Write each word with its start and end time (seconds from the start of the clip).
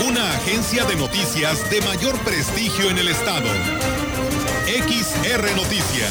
Una 0.00 0.34
agencia 0.34 0.84
de 0.84 0.96
noticias 0.96 1.70
de 1.70 1.80
mayor 1.82 2.18
prestigio 2.20 2.90
en 2.90 2.98
el 2.98 3.08
estado. 3.08 3.48
XR 4.66 5.54
Noticias. 5.54 6.10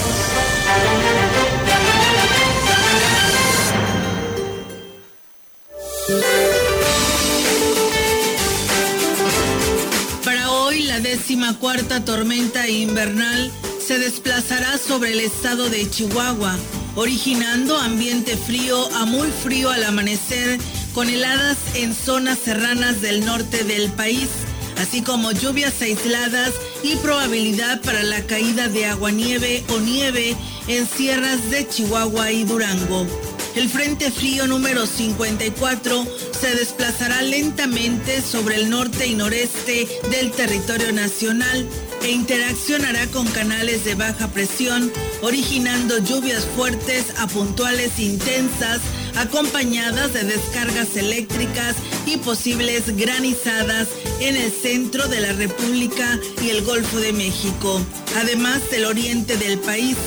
Para 10.23 10.52
hoy, 10.52 10.84
la 10.84 11.00
décima 11.00 11.59
cuarta 11.59 12.06
tormenta 12.06 12.68
invernal 12.70 13.52
se 13.86 14.00
desplazará 14.00 14.78
sobre 14.78 15.12
el 15.12 15.20
estado 15.20 15.70
de 15.70 15.90
Chihuahua, 15.90 16.56
originando 16.95 17.78
ambiente 17.78 18.38
frío 18.38 18.88
a 18.95 19.06
muy 19.06 19.30
frío 19.30 19.70
al 19.70 19.84
amanecer, 19.84 20.58
con 20.93 21.09
heladas 21.09 21.57
en 21.73 21.93
zonas 21.95 22.38
serranas 22.39 23.02
del 23.02 23.25
norte 23.25 23.63
del 23.63 23.91
país, 23.91 24.29
así 24.77 25.02
como 25.02 25.31
lluvias 25.31 25.81
aisladas 25.81 26.52
y 26.83 26.95
probabilidad 26.97 27.81
para 27.81 28.03
la 28.03 28.22
caída 28.23 28.67
de 28.67 28.85
aguanieve 28.85 29.63
o 29.69 29.80
nieve 29.80 30.35
en 30.67 30.88
sierras 30.88 31.50
de 31.50 31.67
Chihuahua 31.67 32.31
y 32.31 32.44
Durango. 32.44 33.08
El 33.55 33.69
Frente 33.69 34.09
Frío 34.09 34.47
número 34.47 34.88
54 34.88 36.08
se 36.39 36.55
desplazará 36.55 37.22
lentamente 37.22 38.22
sobre 38.22 38.55
el 38.55 38.69
norte 38.69 39.05
y 39.05 39.13
noreste 39.13 39.88
del 40.09 40.31
territorio 40.31 40.91
nacional 40.91 41.67
e 42.02 42.11
interaccionará 42.11 43.05
con 43.07 43.28
canales 43.28 43.85
de 43.85 43.94
baja 43.94 44.28
presión, 44.28 44.91
originando 45.22 46.00
lluvias 46.00 46.45
fuertes 46.55 47.13
a 47.19 47.28
puntuales 47.28 48.00
intensas, 48.00 48.81
acompañadas 49.16 50.14
de 50.14 50.23
descargas 50.23 50.95
eléctricas 50.95 51.75
y 52.06 52.17
posibles 52.17 52.95
granizadas 52.95 53.88
en 54.19 54.36
el 54.36 54.52
centro 54.52 55.08
de 55.08 55.22
la 55.22 55.33
República 55.33 56.19
y 56.42 56.50
el 56.50 56.64
Golfo 56.64 56.97
de 57.00 57.14
México, 57.14 57.81
además 58.16 58.69
del 58.72 58.86
oriente 58.86 59.38
del 59.38 59.59
país. 59.59 59.97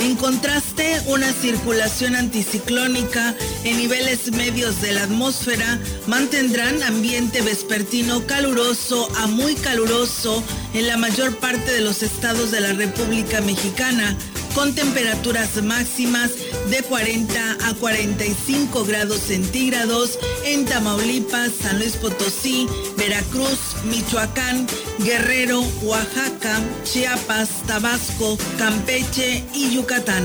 En 0.00 0.14
contraste, 0.14 1.00
una 1.06 1.32
circulación 1.32 2.14
anticiclónica 2.14 3.34
en 3.64 3.78
niveles 3.78 4.30
medios 4.30 4.80
de 4.80 4.92
la 4.92 5.02
atmósfera 5.02 5.80
mantendrán 6.06 6.82
ambiente 6.84 7.42
vespertino 7.42 8.24
caluroso 8.24 9.08
a 9.16 9.26
muy 9.26 9.56
caluroso 9.56 10.42
en 10.72 10.86
la 10.86 10.96
mayor 10.96 11.36
parte 11.38 11.72
de 11.72 11.80
los 11.80 12.04
estados 12.04 12.52
de 12.52 12.60
la 12.60 12.72
República 12.74 13.40
Mexicana, 13.40 14.16
con 14.58 14.74
temperaturas 14.74 15.62
máximas 15.62 16.32
de 16.68 16.82
40 16.82 17.58
a 17.64 17.74
45 17.74 18.84
grados 18.84 19.20
centígrados 19.20 20.18
en 20.44 20.64
Tamaulipas, 20.64 21.52
San 21.62 21.78
Luis 21.78 21.94
Potosí, 21.94 22.66
Veracruz, 22.96 23.76
Michoacán, 23.84 24.66
Guerrero, 24.98 25.60
Oaxaca, 25.82 26.58
Chiapas, 26.82 27.50
Tabasco, 27.68 28.36
Campeche 28.58 29.44
y 29.54 29.70
Yucatán. 29.70 30.24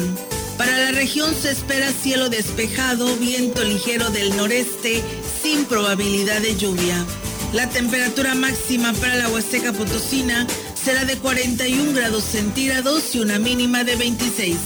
Para 0.57 0.79
la 0.79 0.91
región 0.93 1.35
se 1.35 1.51
espera 1.51 1.91
cielo 1.91 2.29
despejado, 2.29 3.15
viento 3.17 3.63
ligero 3.63 4.09
del 4.09 4.35
noreste 4.35 5.03
sin 5.43 5.65
probabilidad 5.65 6.41
de 6.41 6.55
lluvia. 6.55 7.05
La 7.53 7.69
temperatura 7.69 8.33
máxima 8.33 8.93
para 8.93 9.15
la 9.15 9.29
Huasteca 9.29 9.73
Potosina 9.73 10.47
será 10.83 11.05
de 11.05 11.15
41 11.17 11.93
grados 11.93 12.25
centígrados 12.25 13.15
y 13.15 13.19
una 13.19 13.39
mínima 13.39 13.85
de 13.85 13.95
26. 13.95 14.57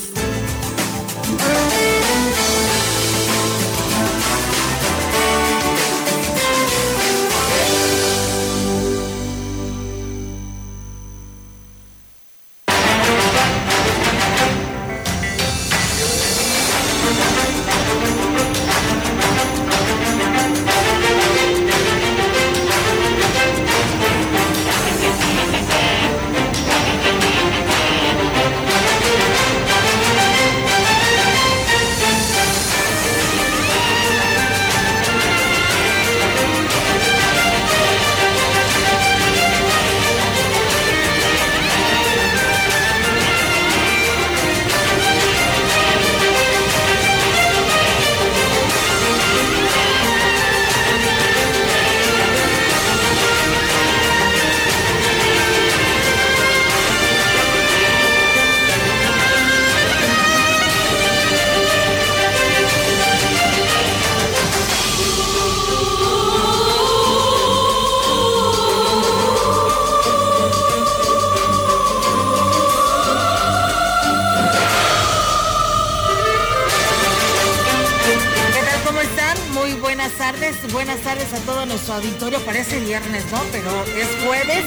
Tardes. 80.31 80.73
Buenas 80.73 80.99
tardes 81.03 81.31
a 81.33 81.39
todo 81.45 81.65
nuestro 81.65 81.93
auditorio. 81.93 82.41
Parece 82.41 82.81
viernes, 82.81 83.23
¿no? 83.31 83.41
Pero 83.49 83.71
es 83.95 84.07
jueves. 84.25 84.65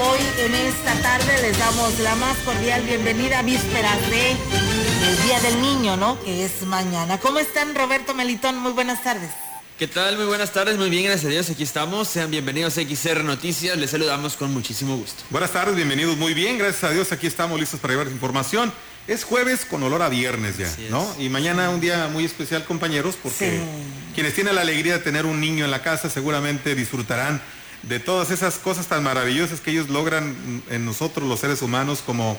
Hoy 0.00 0.20
en 0.38 0.54
esta 0.54 0.94
tarde 1.02 1.42
les 1.42 1.58
damos 1.58 1.98
la 1.98 2.14
más 2.14 2.34
cordial 2.38 2.82
bienvenida 2.82 3.40
a 3.40 3.42
vísperas 3.42 4.00
de 4.10 4.30
el 4.30 5.22
Día 5.26 5.38
del 5.40 5.60
Niño, 5.60 5.98
¿no? 5.98 6.18
Que 6.24 6.46
es 6.46 6.62
mañana. 6.62 7.18
¿Cómo 7.18 7.40
están, 7.40 7.74
Roberto 7.74 8.14
Melitón? 8.14 8.56
Muy 8.56 8.72
buenas 8.72 9.02
tardes. 9.02 9.30
¿Qué 9.78 9.86
tal? 9.86 10.16
Muy 10.16 10.24
buenas 10.24 10.52
tardes, 10.52 10.78
muy 10.78 10.88
bien, 10.88 11.04
gracias 11.04 11.26
a 11.26 11.28
Dios, 11.28 11.50
aquí 11.50 11.64
estamos. 11.64 12.08
Sean 12.08 12.30
bienvenidos 12.30 12.78
a 12.78 12.82
XR 12.82 13.24
Noticias, 13.24 13.76
les 13.76 13.90
saludamos 13.90 14.36
con 14.36 14.52
muchísimo 14.54 14.96
gusto. 14.96 15.24
Buenas 15.28 15.50
tardes, 15.50 15.74
bienvenidos. 15.74 16.16
Muy 16.16 16.32
bien, 16.32 16.56
gracias 16.56 16.84
a 16.84 16.90
Dios. 16.90 17.12
Aquí 17.12 17.26
estamos 17.26 17.60
listos 17.60 17.80
para 17.80 17.94
llevar 17.94 18.06
información. 18.06 18.72
Es 19.08 19.24
jueves 19.24 19.64
con 19.64 19.82
olor 19.82 20.02
a 20.02 20.08
viernes 20.08 20.58
ya, 20.58 20.66
Así 20.68 20.84
es. 20.84 20.90
¿no? 20.90 21.14
Y 21.18 21.28
mañana 21.28 21.70
un 21.70 21.80
día 21.80 22.08
muy 22.12 22.24
especial, 22.24 22.64
compañeros, 22.64 23.16
porque 23.20 23.58
Sí. 23.58 24.14
quienes 24.14 24.34
tienen 24.34 24.54
la 24.54 24.60
alegría 24.60 24.94
de 24.94 24.98
tener 25.00 25.26
un 25.26 25.40
niño 25.40 25.64
en 25.64 25.70
la 25.70 25.82
casa 25.82 26.08
seguramente 26.08 26.74
disfrutarán 26.74 27.40
de 27.82 27.98
todas 27.98 28.30
esas 28.30 28.54
cosas 28.56 28.86
tan 28.86 29.02
maravillosas 29.02 29.60
que 29.60 29.72
ellos 29.72 29.88
logran 29.88 30.62
en 30.70 30.84
nosotros 30.84 31.28
los 31.28 31.40
seres 31.40 31.62
humanos, 31.62 32.00
como 32.06 32.38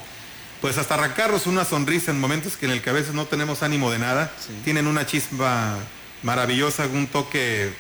pues 0.62 0.78
hasta 0.78 0.94
arrancarnos 0.94 1.48
una 1.48 1.66
sonrisa 1.66 2.12
en 2.12 2.20
momentos 2.22 2.56
que 2.56 2.66
en 2.66 2.72
el 2.72 2.82
que 2.82 2.90
a 2.90 2.94
veces 2.94 3.14
no 3.14 3.26
tenemos 3.26 3.62
ánimo 3.64 3.92
de 3.92 4.00
nada. 4.00 4.32
Tienen 4.64 4.88
una 4.88 5.06
chispa 5.06 5.78
maravillosa, 6.22 6.86
un 6.88 7.08
toque 7.08 7.74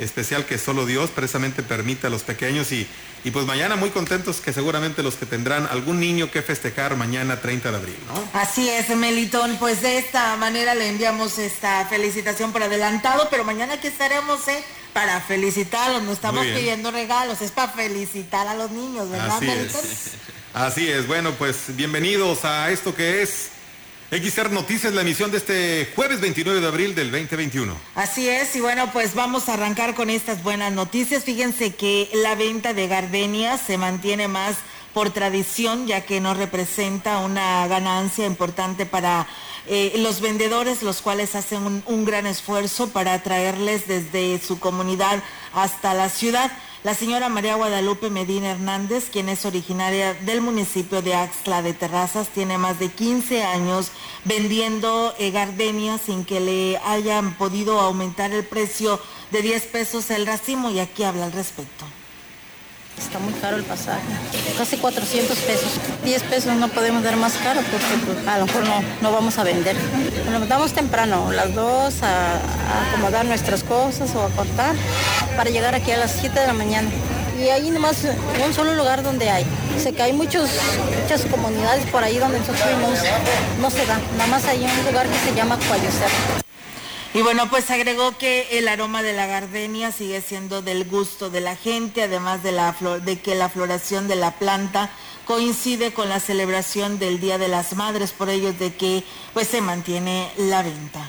especial 0.00 0.44
que 0.44 0.58
solo 0.58 0.86
Dios 0.86 1.10
precisamente 1.10 1.62
permite 1.62 2.08
a 2.08 2.10
los 2.10 2.24
pequeños 2.24 2.72
y, 2.72 2.88
y 3.24 3.30
pues 3.30 3.46
mañana 3.46 3.74
muy 3.76 3.88
contentos 3.90 4.42
que 4.42 4.52
seguramente 4.52 5.02
los 5.02 5.14
que 5.16 5.24
tendrán 5.24 5.66
algún 5.70 5.98
niño 5.98 6.30
que 6.30 6.42
festejar 6.42 6.94
mañana 6.94 7.40
30 7.40 7.70
de 7.70 7.76
abril, 7.76 7.96
¿no? 8.06 8.38
Así 8.38 8.68
es, 8.68 8.88
Melitón. 8.94 9.56
Pues 9.58 9.80
de 9.80 9.96
esta 9.96 10.36
manera 10.36 10.74
le 10.74 10.88
enviamos 10.88 11.38
esta 11.38 11.86
felicitación 11.86 12.52
por 12.52 12.62
adelantado, 12.62 13.28
pero 13.30 13.42
mañana 13.44 13.74
aquí 13.74 13.86
estaremos, 13.86 14.46
¿eh? 14.48 14.62
Para 14.92 15.20
felicitarlos. 15.22 16.02
No 16.02 16.12
estamos 16.12 16.44
pidiendo 16.44 16.90
regalos, 16.90 17.40
es 17.40 17.50
para 17.50 17.72
felicitar 17.72 18.46
a 18.46 18.54
los 18.54 18.70
niños, 18.70 19.10
¿verdad, 19.10 19.36
Así 19.38 19.46
Melitón? 19.46 19.80
es. 19.84 20.10
Así 20.52 20.88
es, 20.88 21.06
bueno, 21.08 21.32
pues 21.32 21.56
bienvenidos 21.74 22.44
a 22.44 22.70
esto 22.70 22.94
que 22.94 23.22
es 23.22 23.48
XR 24.14 24.52
Noticias, 24.52 24.94
la 24.94 25.00
emisión 25.00 25.32
de 25.32 25.38
este 25.38 25.90
jueves 25.96 26.20
29 26.20 26.60
de 26.60 26.66
abril 26.68 26.94
del 26.94 27.10
2021. 27.10 27.74
Así 27.96 28.28
es, 28.28 28.54
y 28.54 28.60
bueno, 28.60 28.88
pues 28.92 29.14
vamos 29.14 29.48
a 29.48 29.54
arrancar 29.54 29.96
con 29.96 30.08
estas 30.08 30.44
buenas 30.44 30.72
noticias. 30.72 31.24
Fíjense 31.24 31.74
que 31.74 32.08
la 32.14 32.36
venta 32.36 32.74
de 32.74 32.86
gardenias 32.86 33.60
se 33.60 33.76
mantiene 33.76 34.28
más 34.28 34.56
por 34.92 35.10
tradición, 35.10 35.88
ya 35.88 36.02
que 36.02 36.20
no 36.20 36.32
representa 36.32 37.18
una 37.18 37.66
ganancia 37.66 38.24
importante 38.24 38.86
para 38.86 39.26
eh, 39.66 39.94
los 39.96 40.20
vendedores, 40.20 40.82
los 40.82 41.02
cuales 41.02 41.34
hacen 41.34 41.64
un, 41.64 41.82
un 41.86 42.04
gran 42.04 42.26
esfuerzo 42.26 42.90
para 42.90 43.20
traerles 43.20 43.88
desde 43.88 44.38
su 44.38 44.60
comunidad 44.60 45.20
hasta 45.52 45.92
la 45.92 46.08
ciudad. 46.08 46.52
La 46.84 46.92
señora 46.92 47.30
María 47.30 47.54
Guadalupe 47.54 48.10
Medina 48.10 48.50
Hernández, 48.50 49.08
quien 49.10 49.30
es 49.30 49.46
originaria 49.46 50.12
del 50.12 50.42
municipio 50.42 51.00
de 51.00 51.14
Axtla 51.14 51.62
de 51.62 51.72
Terrazas, 51.72 52.28
tiene 52.28 52.58
más 52.58 52.78
de 52.78 52.90
15 52.90 53.42
años 53.42 53.90
vendiendo 54.26 55.14
eh, 55.18 55.32
sin 56.04 56.26
que 56.26 56.40
le 56.40 56.76
hayan 56.84 57.38
podido 57.38 57.80
aumentar 57.80 58.32
el 58.32 58.44
precio 58.44 59.00
de 59.30 59.40
10 59.40 59.62
pesos 59.68 60.10
el 60.10 60.26
racimo 60.26 60.70
y 60.70 60.78
aquí 60.78 61.04
habla 61.04 61.24
al 61.24 61.32
respecto. 61.32 61.86
Está 62.98 63.18
muy 63.18 63.32
caro 63.34 63.56
el 63.56 63.64
pasaje, 63.64 64.02
casi 64.58 64.76
400 64.76 65.38
pesos. 65.38 65.72
10 66.04 66.22
pesos 66.24 66.54
no 66.56 66.68
podemos 66.68 67.02
dar 67.02 67.16
más 67.16 67.32
caro 67.38 67.62
porque 67.62 67.96
pues, 68.04 68.28
a 68.28 68.38
lo 68.38 68.46
mejor 68.46 68.62
no, 68.64 68.82
no 69.00 69.10
vamos 69.10 69.38
a 69.38 69.42
vender. 69.42 69.74
Nos 70.24 70.32
levantamos 70.32 70.72
temprano, 70.74 71.32
las 71.32 71.54
dos, 71.54 72.02
a, 72.02 72.36
acomodar 72.90 73.24
nuestras 73.24 73.64
cosas 73.64 74.14
o 74.14 74.22
a 74.22 74.28
cortar 74.28 74.76
para 75.36 75.50
llegar 75.50 75.74
aquí 75.74 75.90
a 75.90 75.96
las 75.96 76.12
7 76.20 76.38
de 76.38 76.46
la 76.46 76.52
mañana. 76.52 76.88
Y 77.38 77.48
ahí 77.48 77.70
nomás 77.70 78.04
un 78.44 78.54
solo 78.54 78.74
lugar 78.74 79.02
donde 79.02 79.28
hay. 79.28 79.44
Sé 79.78 79.92
que 79.92 80.02
hay 80.02 80.12
muchos, 80.12 80.50
muchas 81.02 81.24
comunidades 81.26 81.84
por 81.86 82.04
ahí 82.04 82.18
donde 82.18 82.38
nosotros 82.38 82.66
vivimos, 82.68 82.98
no 83.60 83.70
se 83.70 83.84
da. 83.86 83.98
Nada 84.16 84.28
más 84.28 84.44
hay 84.46 84.64
un 84.64 84.86
lugar 84.86 85.06
que 85.06 85.18
se 85.18 85.34
llama 85.34 85.58
Cuayocer. 85.68 86.10
Y 87.12 87.22
bueno, 87.22 87.48
pues 87.48 87.70
agregó 87.70 88.18
que 88.18 88.58
el 88.58 88.66
aroma 88.66 89.02
de 89.02 89.12
la 89.12 89.26
gardenia 89.26 89.92
sigue 89.92 90.20
siendo 90.20 90.62
del 90.62 90.84
gusto 90.84 91.30
de 91.30 91.40
la 91.40 91.54
gente, 91.54 92.02
además 92.02 92.42
de, 92.42 92.50
la 92.50 92.72
flor, 92.72 93.02
de 93.02 93.20
que 93.20 93.36
la 93.36 93.48
floración 93.48 94.08
de 94.08 94.16
la 94.16 94.32
planta 94.32 94.90
coincide 95.24 95.92
con 95.92 96.08
la 96.08 96.18
celebración 96.18 96.98
del 96.98 97.20
Día 97.20 97.38
de 97.38 97.48
las 97.48 97.74
Madres, 97.74 98.12
por 98.12 98.30
ello 98.30 98.52
de 98.52 98.74
que 98.74 99.04
pues 99.32 99.48
se 99.48 99.60
mantiene 99.60 100.28
la 100.36 100.62
venta. 100.62 101.08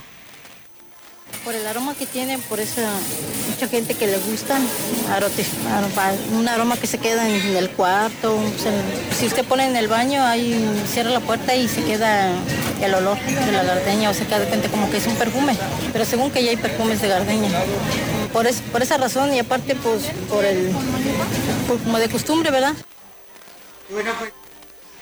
Por 1.44 1.54
el 1.54 1.68
aroma 1.68 1.94
que 1.94 2.06
tiene, 2.08 2.40
por 2.40 2.60
eso 2.60 2.82
mucha 3.50 3.68
gente 3.68 3.94
que 3.94 4.08
le 4.08 4.18
gusta, 4.18 4.58
un 6.32 6.48
aroma 6.48 6.76
que 6.76 6.88
se 6.88 6.98
queda 6.98 7.30
en 7.30 7.56
el 7.56 7.70
cuarto, 7.70 8.40
si 9.18 9.28
usted 9.28 9.46
pone 9.46 9.68
en 9.68 9.76
el 9.76 9.88
baño, 9.88 10.24
ahí 10.24 10.68
cierra 10.92 11.12
la 11.12 11.20
puerta 11.20 11.56
y 11.56 11.68
se 11.68 11.84
queda 11.84 12.32
el 12.82 12.94
olor 12.96 13.20
de 13.20 13.52
la 13.52 13.64
gardenia, 13.64 14.10
o 14.10 14.14
se 14.14 14.26
queda 14.26 14.40
de 14.40 14.46
repente 14.46 14.70
como 14.70 14.90
que 14.90 14.98
es 14.98 15.06
un 15.06 15.16
perfume, 15.16 15.56
pero 15.94 16.06
según 16.06 16.32
que 16.32 16.44
ya 16.44 16.50
hay 16.50 16.58
perfumes 16.58 17.02
de 17.02 17.10
gardenia. 17.10 17.52
Por, 18.34 18.48
es, 18.48 18.62
por 18.72 18.82
esa 18.82 18.98
razón 18.98 19.34
y 19.34 19.40
aparte 19.40 19.76
pues 19.76 20.06
por 20.30 20.44
el, 20.44 20.72
como 21.68 22.00
de 22.00 22.10
costumbre, 22.10 22.50
¿verdad? 22.52 22.74
Pues... 23.90 24.06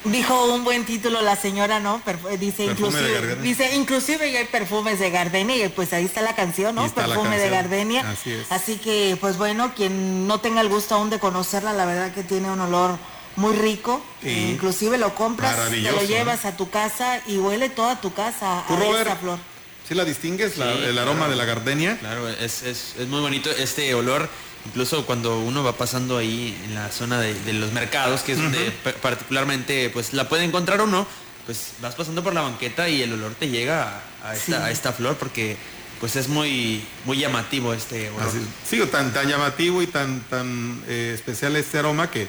Dijo 0.06 0.54
un 0.54 0.64
buen 0.64 0.86
título 0.86 1.22
la 1.22 1.36
señora, 1.36 1.80
¿no? 1.80 2.02
Perf 2.04 2.26
dice 2.40 2.66
inclusive, 2.66 3.38
dice 3.42 3.76
inclusive 3.76 4.32
ya 4.32 4.40
hay 4.40 4.46
perfumes 4.46 5.00
de 5.00 5.10
gardenia 5.10 5.66
y 5.66 5.70
pues 5.70 5.94
ahí 5.94 6.06
está 6.06 6.22
la 6.22 6.36
canción, 6.36 6.76
¿no? 6.76 6.82
Perfume 6.90 7.16
canción. 7.16 7.40
de 7.40 7.50
gardenia. 7.50 8.10
Así, 8.10 8.32
es. 8.32 8.52
Así 8.52 8.78
que 8.78 9.18
pues 9.22 9.38
bueno, 9.38 9.74
quien 9.76 10.28
no 10.28 10.40
tenga 10.42 10.60
el 10.62 10.68
gusto 10.68 10.96
aún 10.96 11.10
de 11.10 11.20
conocerla, 11.20 11.72
la 11.74 11.86
verdad 11.86 12.14
que 12.14 12.24
tiene 12.24 12.52
un 12.52 12.60
olor 12.60 12.98
muy 13.38 13.56
rico. 13.56 14.04
Sí. 14.22 14.50
Inclusive 14.52 14.98
lo 14.98 15.16
compras, 15.16 15.70
te 15.70 15.80
lo 15.82 16.02
llevas 16.04 16.44
a 16.46 16.58
tu 16.58 16.70
casa 16.70 17.22
y 17.26 17.38
huele 17.38 17.70
toda 17.70 18.02
tu 18.02 18.14
casa 18.14 18.64
¿Tú, 18.68 18.74
a 18.74 18.78
Robert, 18.78 19.08
esta 19.08 19.16
flor. 19.16 19.40
¿Sí 19.88 19.96
la 19.96 20.06
distingues, 20.06 20.54
Sí, 20.54 20.60
la, 20.60 20.72
el 20.74 20.98
aroma 20.98 21.20
claro. 21.20 21.32
de 21.32 21.38
la 21.38 21.46
gardenia? 21.46 21.98
Claro, 22.00 22.28
es, 22.30 22.64
es, 22.64 22.96
es 23.00 23.08
muy 23.08 23.22
bonito 23.22 23.50
este 23.52 23.94
olor. 23.96 24.30
Incluso 24.66 25.06
cuando 25.06 25.40
uno 25.40 25.64
va 25.64 25.74
pasando 25.78 26.18
ahí 26.18 26.58
en 26.66 26.76
la 26.76 26.90
zona 26.90 27.20
de, 27.20 27.34
de 27.34 27.54
los 27.54 27.72
mercados, 27.74 28.22
que 28.22 28.32
es 28.34 28.38
donde 28.38 28.72
particularmente 29.02 29.90
pues 29.90 30.14
la 30.14 30.28
puede 30.30 30.44
encontrar 30.46 30.80
o 30.82 30.88
no, 30.88 31.06
pues 31.46 31.74
vas 31.82 31.96
pasando 31.96 32.24
por 32.24 32.34
la 32.34 32.42
banqueta 32.42 32.88
y 32.88 33.02
el 33.02 33.14
olor 33.14 33.36
te 33.36 33.50
llega 33.50 34.02
a, 34.24 34.30
a 34.30 34.34
esta, 34.36 34.46
Sí. 34.46 34.54
a 34.54 34.72
esta 34.72 34.94
flor 34.94 35.18
porque 35.18 35.58
pues 36.00 36.16
es 36.16 36.28
muy, 36.30 36.84
muy 37.06 37.18
llamativo 37.18 37.74
este 37.74 38.10
olor. 38.10 38.24
Así, 38.30 38.40
sí, 38.70 38.82
tan, 38.92 39.14
tan 39.14 39.28
llamativo 39.28 39.82
y 39.82 39.88
tan, 39.88 40.22
tan 40.30 40.82
eh, 40.88 41.12
especial 41.14 41.56
este 41.58 41.80
aroma 41.80 42.10
que 42.10 42.28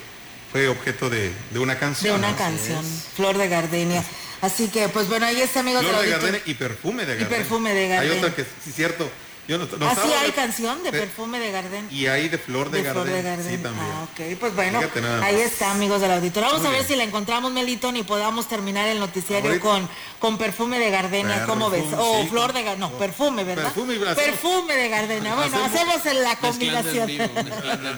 fue 0.52 0.68
objeto 0.68 1.08
de, 1.10 1.32
de 1.50 1.58
una 1.58 1.74
De 1.74 1.80
canción. 1.80 2.18
una 2.18 2.30
¿no? 2.32 2.36
canción, 2.36 2.84
Flor 3.16 3.38
de 3.38 3.48
Gardenia. 3.48 4.04
Así 4.42 4.68
que, 4.68 4.88
pues 4.88 5.08
bueno, 5.08 5.26
ahí 5.26 5.40
está, 5.40 5.60
amigos 5.60 5.84
Flor 5.86 6.02
de 6.02 6.10
gardenia 6.10 6.42
y 6.44 6.54
perfume 6.54 7.06
de 7.06 7.14
Y 7.14 7.18
gardenia. 7.20 7.38
perfume 7.38 7.72
de 7.74 7.88
gardenia. 7.88 8.12
Hay 8.12 8.18
otra 8.18 8.34
que 8.34 8.42
sí, 8.64 8.72
cierto. 8.72 9.08
Yo 9.46 9.58
no, 9.58 9.66
no 9.78 9.86
Así 9.88 10.00
estaba- 10.00 10.20
hay 10.22 10.32
canción 10.32 10.82
de 10.82 10.90
perfume 10.90 11.38
de 11.38 11.52
Gardenia. 11.52 11.90
Y 11.92 12.06
hay 12.06 12.28
de 12.30 12.38
flor 12.38 12.70
de, 12.70 12.82
de 12.82 12.90
flor 12.90 13.04
de. 13.06 13.22
Sí, 13.42 13.58
también. 13.58 13.86
Ah, 13.92 14.04
ok, 14.04 14.38
pues 14.40 14.54
bueno, 14.54 14.80
ahí 15.22 15.36
está, 15.40 15.70
amigos 15.72 16.00
del 16.00 16.12
auditorio. 16.12 16.48
Vamos 16.48 16.62
Muy 16.62 16.68
a 16.68 16.70
ver 16.72 16.80
bien. 16.80 16.88
si 16.88 16.96
la 16.96 17.04
encontramos, 17.04 17.52
Melitón, 17.52 17.96
y 17.98 18.02
podamos 18.04 18.48
terminar 18.48 18.88
el 18.88 18.98
noticiario 18.98 19.50
Ahorita. 19.50 19.62
con, 19.68 19.88
con 20.18 20.38
perfume 20.38 20.78
de 20.78 20.90
Gardenia. 20.90 21.44
¿Cómo 21.46 21.68
ves? 21.68 21.84
O 21.96 22.22
sí, 22.22 22.28
flor 22.28 22.52
de 22.54 22.62
Gardenia. 22.62 22.88
No, 22.88 22.98
perfume, 22.98 23.44
¿verdad? 23.44 23.64
Perfume, 23.64 23.94
y 23.94 23.98
Perfume 23.98 24.76
de 24.76 24.88
Gardenia. 24.88 25.34
Bueno, 25.44 25.64
Hacemos- 25.64 26.04
la 26.22 26.36
combinación. 26.36 27.06
vivo. 27.06 27.24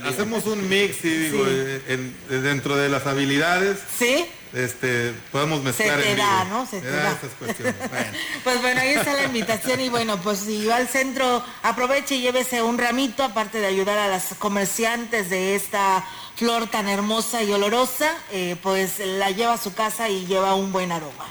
Hacemos 0.09 0.45
un 0.47 0.69
mix, 0.69 0.97
sí, 1.01 1.09
digo, 1.09 1.45
Sí. 1.45 1.51
eh, 1.53 1.83
en- 1.89 2.17
eh, 2.31 2.35
dentro 2.41 2.77
de 2.77 2.89
las 2.89 3.07
habilidades, 3.07 3.79
¿Sí? 3.99 4.27
Este, 4.57 5.13
podemos 5.31 5.63
mezclar 5.63 6.01
te 6.01 6.13
en 6.13 6.19
da. 6.19 6.45
¿no? 6.45 6.67
Se 6.67 6.81
te 6.81 6.91
da. 6.91 7.13
esas 7.13 7.31
cuestiones. 7.39 7.75
Bueno. 7.91 8.07
Pues 8.43 8.63
bueno, 8.63 8.81
ahí 8.81 8.91
está 8.91 9.13
la 9.13 9.25
invitación 9.25 9.81
y 9.81 9.89
bueno, 9.89 10.21
pues 10.23 10.39
si 10.41 10.65
va 10.67 10.77
al 10.77 10.89
centro, 10.89 11.45
aproveche 11.63 12.17
y 12.17 12.23
llévese 12.23 12.63
un 12.63 12.79
ramito, 12.79 13.23
aparte 13.23 13.59
de 13.59 13.67
ayudar 13.67 13.99
a 13.99 14.09
las 14.09 14.35
comerciantes 14.39 15.29
de 15.31 15.57
esta 15.57 16.05
flor 16.37 16.69
tan 16.69 16.89
hermosa 16.89 17.43
y 17.43 17.53
olorosa, 17.53 18.15
eh, 18.33 18.57
pues 18.63 18.99
la 19.01 19.31
lleva 19.31 19.55
a 19.55 19.59
su 19.59 19.75
casa 19.75 20.09
y 20.09 20.27
lleva 20.27 20.55
un 20.55 20.73
buen 20.73 20.93
aroma. 20.93 21.27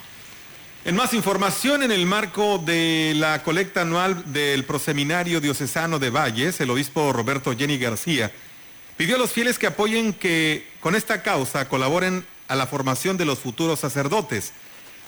En 0.83 0.95
más 0.95 1.13
información, 1.13 1.81
en 1.81 1.92
el 1.92 2.06
marco 2.06 2.60
de 2.60 3.13
la 3.16 3.42
colecta 3.42 3.81
anual 3.81 4.31
del 4.31 4.66
Proseminario 4.66 5.42
Diocesano 5.42 5.98
de 5.98 6.12
Valles, 6.12 6.60
el 6.62 6.69
obispo 6.69 7.12
Roberto 7.12 7.56
Jenny 7.57 7.80
García 7.80 8.31
pidió 8.98 9.16
a 9.16 9.19
los 9.19 9.31
fieles 9.31 9.57
que 9.57 9.68
apoyen 9.68 10.13
que 10.13 10.68
con 10.80 10.95
esta 10.95 11.22
causa 11.22 11.68
colaboren 11.68 12.25
a 12.47 12.56
la 12.56 12.68
formación 12.68 13.18
de 13.18 13.25
los 13.25 13.39
futuros 13.39 13.80
sacerdotes. 13.80 14.53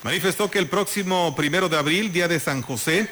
Manifestó 0.03 0.51
que 0.51 0.59
el 0.59 0.67
próximo 0.67 1.35
primero 1.35 1.69
de 1.69 1.77
abril, 1.77 2.11
día 2.11 2.27
de 2.27 2.39
San 2.39 2.61
José, 2.61 3.09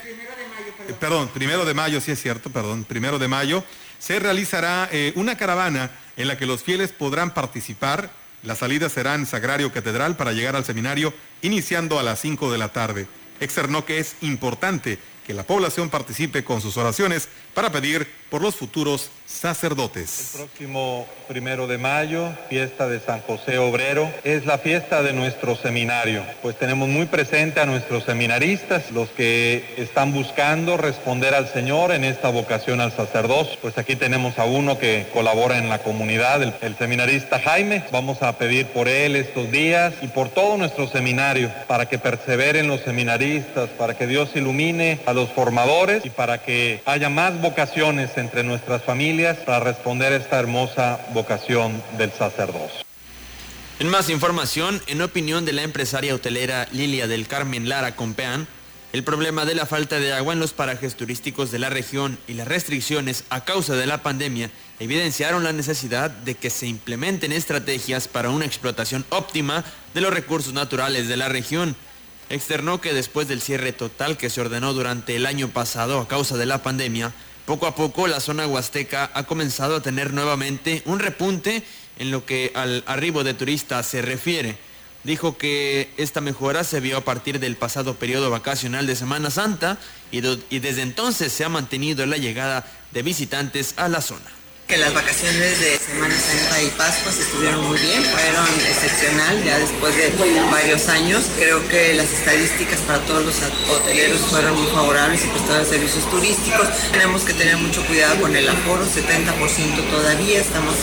eh, 0.87 0.93
perdón, 0.99 1.29
primero 1.33 1.65
de 1.65 1.73
mayo, 1.73 1.99
sí 1.99 2.11
es 2.11 2.21
cierto, 2.21 2.49
perdón, 2.49 2.83
primero 2.83 3.17
de 3.19 3.27
mayo, 3.27 3.63
se 3.99 4.19
realizará 4.19 4.87
eh, 4.91 5.13
una 5.15 5.37
caravana 5.37 5.91
en 6.17 6.27
la 6.27 6.37
que 6.37 6.45
los 6.45 6.63
fieles 6.63 6.91
podrán 6.91 7.33
participar. 7.33 8.11
La 8.43 8.55
salida 8.55 8.89
será 8.89 9.15
en 9.15 9.25
Sagrario 9.25 9.71
Catedral 9.71 10.15
para 10.15 10.33
llegar 10.33 10.55
al 10.55 10.65
seminario 10.65 11.13
iniciando 11.41 11.99
a 11.99 12.03
las 12.03 12.19
5 12.21 12.51
de 12.51 12.57
la 12.57 12.69
tarde. 12.69 13.07
Externó 13.39 13.85
que 13.85 13.97
es 13.99 14.15
importante 14.21 14.99
que 15.25 15.33
la 15.33 15.43
población 15.43 15.89
participe 15.89 16.43
con 16.43 16.61
sus 16.61 16.77
oraciones 16.77 17.27
para 17.53 17.71
pedir 17.71 18.07
por 18.29 18.41
los 18.41 18.55
futuros 18.55 19.09
sacerdotes. 19.25 20.31
Próximo 20.35 21.07
primero 21.27 21.67
de 21.67 21.77
mayo, 21.77 22.29
fiesta 22.49 22.87
de 22.87 22.99
San 22.99 23.21
José 23.21 23.57
Obrero, 23.57 24.11
es 24.23 24.45
la 24.45 24.57
fiesta 24.57 25.01
de 25.01 25.13
nuestro 25.13 25.55
seminario. 25.55 26.23
Pues 26.41 26.57
tenemos 26.59 26.89
muy 26.89 27.05
presente 27.05 27.59
a 27.59 27.65
nuestros 27.65 28.03
seminaristas, 28.03 28.91
los 28.91 29.09
que 29.09 29.63
están 29.77 30.13
buscando 30.13 30.77
responder 30.77 31.33
al 31.33 31.51
Señor 31.51 31.91
en 31.91 32.03
esta 32.03 32.29
vocación 32.29 32.81
al 32.81 32.91
sacerdocio. 32.91 33.57
Pues 33.61 33.77
aquí 33.77 33.95
tenemos 33.95 34.37
a 34.37 34.45
uno 34.45 34.77
que 34.77 35.07
colabora 35.13 35.57
en 35.57 35.69
la 35.69 35.79
comunidad, 35.79 36.43
el, 36.43 36.53
el 36.61 36.77
seminarista 36.77 37.39
Jaime. 37.39 37.85
Vamos 37.91 38.21
a 38.21 38.37
pedir 38.37 38.67
por 38.67 38.87
él 38.87 39.15
estos 39.15 39.49
días 39.49 39.93
y 40.01 40.07
por 40.07 40.29
todo 40.29 40.57
nuestro 40.57 40.87
seminario, 40.87 41.51
para 41.67 41.87
que 41.87 41.97
perseveren 41.97 42.67
los 42.67 42.81
seminaristas, 42.81 43.69
para 43.69 43.97
que 43.97 44.07
Dios 44.07 44.29
ilumine 44.35 44.99
a 45.05 45.13
los 45.15 45.31
formadores 45.31 46.05
y 46.05 46.09
para 46.09 46.43
que 46.43 46.81
haya 46.85 47.09
más 47.09 47.41
vocaciones 47.41 48.11
entre 48.17 48.43
nuestras 48.43 48.83
familias 48.83 49.37
para 49.37 49.61
responder 49.61 50.13
esta 50.13 50.39
hermosa 50.39 50.99
vocación 51.13 51.81
del 51.97 52.11
sacerdocio. 52.11 52.85
En 53.79 53.89
más 53.89 54.09
información, 54.09 54.81
en 54.87 55.01
opinión 55.01 55.43
de 55.43 55.53
la 55.53 55.63
empresaria 55.63 56.15
hotelera 56.15 56.67
Lilia 56.71 57.07
del 57.07 57.27
Carmen 57.27 57.67
Lara 57.67 57.95
Compeán, 57.95 58.47
el 58.93 59.03
problema 59.03 59.43
de 59.43 59.55
la 59.55 59.65
falta 59.65 59.99
de 59.99 60.13
agua 60.13 60.31
en 60.31 60.39
los 60.39 60.53
parajes 60.53 60.95
turísticos 60.95 61.51
de 61.51 61.59
la 61.59 61.69
región 61.69 62.17
y 62.27 62.33
las 62.35 62.47
restricciones 62.47 63.25
a 63.29 63.43
causa 63.43 63.75
de 63.75 63.85
la 63.85 64.01
pandemia 64.01 64.49
evidenciaron 64.79 65.43
la 65.43 65.51
necesidad 65.51 66.09
de 66.09 66.35
que 66.35 66.49
se 66.49 66.67
implementen 66.67 67.33
estrategias 67.33 68.07
para 68.07 68.29
una 68.29 68.45
explotación 68.45 69.03
óptima 69.09 69.65
de 69.93 69.99
los 69.99 70.13
recursos 70.13 70.53
naturales 70.53 71.09
de 71.09 71.17
la 71.17 71.27
región. 71.27 71.75
Externó 72.29 72.81
que 72.81 72.93
después 72.93 73.27
del 73.27 73.41
cierre 73.41 73.71
total 73.71 74.17
que 74.17 74.29
se 74.29 74.41
ordenó 74.41 74.73
durante 74.73 75.15
el 75.15 75.25
año 75.25 75.49
pasado 75.49 75.99
a 75.99 76.07
causa 76.07 76.37
de 76.37 76.47
la 76.47 76.63
pandemia, 76.63 77.13
poco 77.45 77.67
a 77.67 77.75
poco 77.75 78.07
la 78.07 78.19
zona 78.19 78.47
huasteca 78.47 79.11
ha 79.13 79.23
comenzado 79.23 79.75
a 79.75 79.81
tener 79.81 80.13
nuevamente 80.13 80.81
un 80.85 80.99
repunte 80.99 81.63
en 81.99 82.11
lo 82.11 82.25
que 82.25 82.51
al 82.55 82.83
arribo 82.87 83.23
de 83.23 83.35
turistas 83.35 83.85
se 83.85 84.01
refiere. 84.01 84.57
dijo 85.03 85.37
que 85.37 85.91
esta 85.97 86.19
mejora 86.19 86.63
se 86.63 86.79
vio 86.79 86.97
a 86.97 87.01
partir 87.01 87.39
del 87.39 87.55
pasado 87.55 87.93
periodo 87.93 88.31
vacacional 88.31 88.87
de 88.87 88.95
Semana 88.95 89.29
Santa 89.29 89.77
y, 90.11 90.21
desde 90.21 90.81
entonces 90.81 91.31
se 91.31 91.45
ha 91.45 91.49
mantenido 91.49 92.07
la 92.07 92.17
llegada 92.17 92.65
de 92.91 93.03
visitantes 93.03 93.75
a 93.77 93.87
la 93.87 94.01
zona 94.01 94.31
que 94.67 94.77
las 94.77 94.93
vacaciones 94.93 95.59
de 95.59 95.77
Semana 95.77 96.15
Santa 96.15 96.61
y 96.61 96.69
Pascua 96.69 97.11
se 97.11 97.21
estuvieron 97.21 97.63
muy 97.65 97.77
bien, 97.77 98.03
fueron 98.03 98.47
excepcional 98.67 99.43
ya 99.43 99.59
después 99.59 99.95
de 99.95 100.11
varios 100.51 100.87
años. 100.89 101.23
Creo 101.37 101.67
que 101.67 101.93
las 101.93 102.11
estadísticas 102.11 102.79
para 102.81 102.99
todos 103.05 103.25
los 103.25 103.35
hoteleros 103.69 104.21
fueron 104.21 104.55
muy 104.59 104.71
favorables 104.71 105.23
y 105.23 105.27
prestadores 105.27 105.69
de 105.69 105.77
servicios 105.77 106.09
turísticos. 106.09 106.67
Tenemos 106.91 107.23
que 107.23 107.33
tener 107.33 107.57
mucho 107.57 107.85
cuidado 107.85 108.21
con 108.21 108.35
el 108.35 108.49
aforo, 108.49 108.85
70% 108.85 109.89
todavía, 109.91 110.39
estamos 110.39 110.75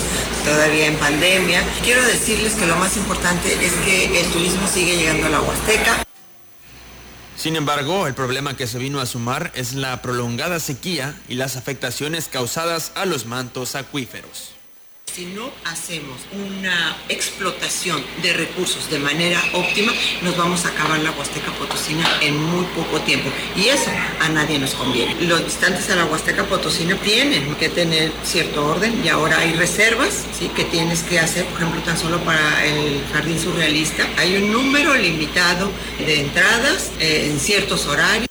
todavía 0.45 0.87
en 0.87 0.97
pandemia. 0.97 1.62
Quiero 1.83 2.03
decirles 2.07 2.55
que 2.55 2.67
lo 2.67 2.77
más 2.77 2.97
importante 2.97 3.53
es 3.65 3.73
que 3.85 4.21
el 4.21 4.27
turismo 4.31 4.69
sigue 4.69 4.97
llegando 4.97 5.27
a 5.27 5.31
la 5.31 5.41
Huasteca. 5.41 6.05
Sin 7.37 7.57
embargo, 7.57 8.07
el 8.07 8.15
problema 8.15 8.57
que 8.57 8.67
se 8.67 8.79
vino 8.79 9.01
a 9.01 9.07
sumar 9.07 9.51
es 9.55 9.75
la 9.75 10.01
prolongada 10.03 10.61
sequía 10.61 11.19
y 11.29 11.35
las 11.35 11.57
afectaciones 11.57 12.29
causadas 12.29 12.93
a 12.95 13.05
los 13.05 13.27
mantos 13.27 13.75
acuíferos. 13.75 14.51
Si 15.14 15.26
no 15.26 15.50
hacemos 15.66 16.16
una 16.33 16.97
explotación 17.11 18.02
de 18.23 18.33
recursos 18.33 18.88
de 18.88 18.99
manera 18.99 19.42
óptima, 19.52 19.92
nos 20.23 20.38
vamos 20.38 20.64
a 20.64 20.69
acabar 20.69 21.00
la 21.00 21.11
Huasteca 21.11 21.52
Potosina 21.52 22.09
en 22.23 22.42
muy 22.42 22.64
poco 22.75 22.99
tiempo. 23.02 23.28
Y 23.54 23.69
eso 23.69 23.90
a 24.21 24.31
nadie 24.31 24.59
nos 24.59 24.73
conviene. 24.73 25.14
Los 25.26 25.45
distantes 25.45 25.90
a 25.90 25.97
la 25.97 26.07
Huasteca 26.07 26.45
Potosina 26.45 26.97
tienen 26.97 27.54
que 27.57 27.69
tener 27.69 28.11
cierto 28.25 28.64
orden 28.64 29.04
y 29.04 29.11
ahora 29.11 29.40
hay 29.40 29.52
reservas 29.52 30.25
¿sí? 30.38 30.49
que 30.49 30.64
tienes 30.64 31.02
que 31.02 31.21
hacer, 31.21 31.45
por 31.45 31.61
ejemplo, 31.61 31.83
tan 31.83 31.99
solo 31.99 32.19
para 32.25 32.64
el 32.64 33.04
Jardín 33.12 33.38
Surrealista. 33.38 34.09
Hay 34.16 34.37
un 34.37 34.50
número 34.50 34.95
limitado 34.95 35.71
de 35.99 36.23
entradas 36.23 36.90
eh, 37.00 37.28
en 37.31 37.38
ciertos 37.38 37.85
horarios. 37.85 38.28